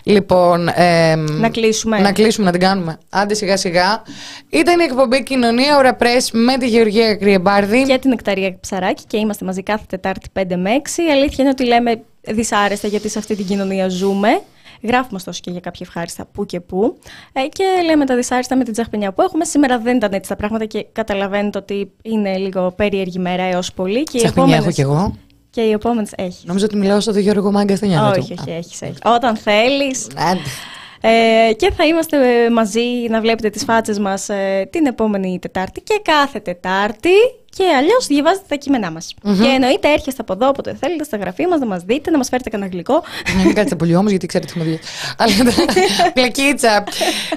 [0.04, 0.68] Λοιπόν.
[0.68, 1.98] Ε, να κλείσουμε.
[1.98, 2.98] Να κλείσουμε, να την κάνουμε.
[3.08, 4.02] Άντε σιγά σιγά.
[4.48, 7.82] Ήταν η εκπομπή Κοινωνία Ωρα Πρέσ με τη Γεωργία Κρυεμπάρδη.
[7.82, 11.02] Και την Εκταρία Ψαράκη και είμαστε μαζί κάθε Τετάρτη 5 με 6.
[11.08, 14.28] Η αλήθεια είναι ότι λέμε δυσάρεστα γιατί σε αυτή την κοινωνία ζούμε.
[14.82, 16.98] Γράφουμε ωστόσο και για κάποια ευχάριστα που και που.
[17.32, 19.44] Ε, και λέμε τα δυσάριστα με την τσαχπινιά που έχουμε.
[19.44, 24.02] Σήμερα δεν ήταν έτσι τα πράγματα και καταλαβαίνετε ότι είναι λίγο περίεργη μέρα έως πολύ.
[24.02, 25.14] Τσαχπινιά έχω κι εγώ.
[25.50, 26.44] Και οι επόμενε έχεις.
[26.44, 28.82] Νομίζω ότι μιλάω στον Γιώργο Μάγκα στην Όχι, όχι, έχεις.
[28.82, 28.98] Έχεις.
[29.04, 30.06] Όταν θέλεις.
[31.02, 32.16] Ε, και θα είμαστε
[32.50, 37.10] μαζί να βλέπετε τις φάτσες μας ε, την επόμενη Τετάρτη και κάθε Τετάρτη
[37.56, 39.14] και αλλιώς διαβάζετε τα κείμενά μας.
[39.14, 39.36] Mm-hmm.
[39.42, 42.28] Και εννοείται έρχεστε από εδώ όποτε θέλετε στα γραφεία μας να μας δείτε, να μας
[42.28, 43.02] φέρετε κανένα γλυκό.
[43.36, 44.82] Ναι, μην κάτσετε πολύ όμως, γιατί ξέρετε τι έχουμε δει.
[45.16, 45.52] Αλλά
[46.14, 46.84] πλακίτσα.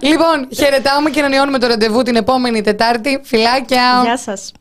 [0.02, 3.20] λοιπόν, χαιρετάμε και ανανεώνουμε το ραντεβού την επόμενη Τετάρτη.
[3.24, 4.02] Φιλάκια.
[4.04, 4.52] Γεια σας.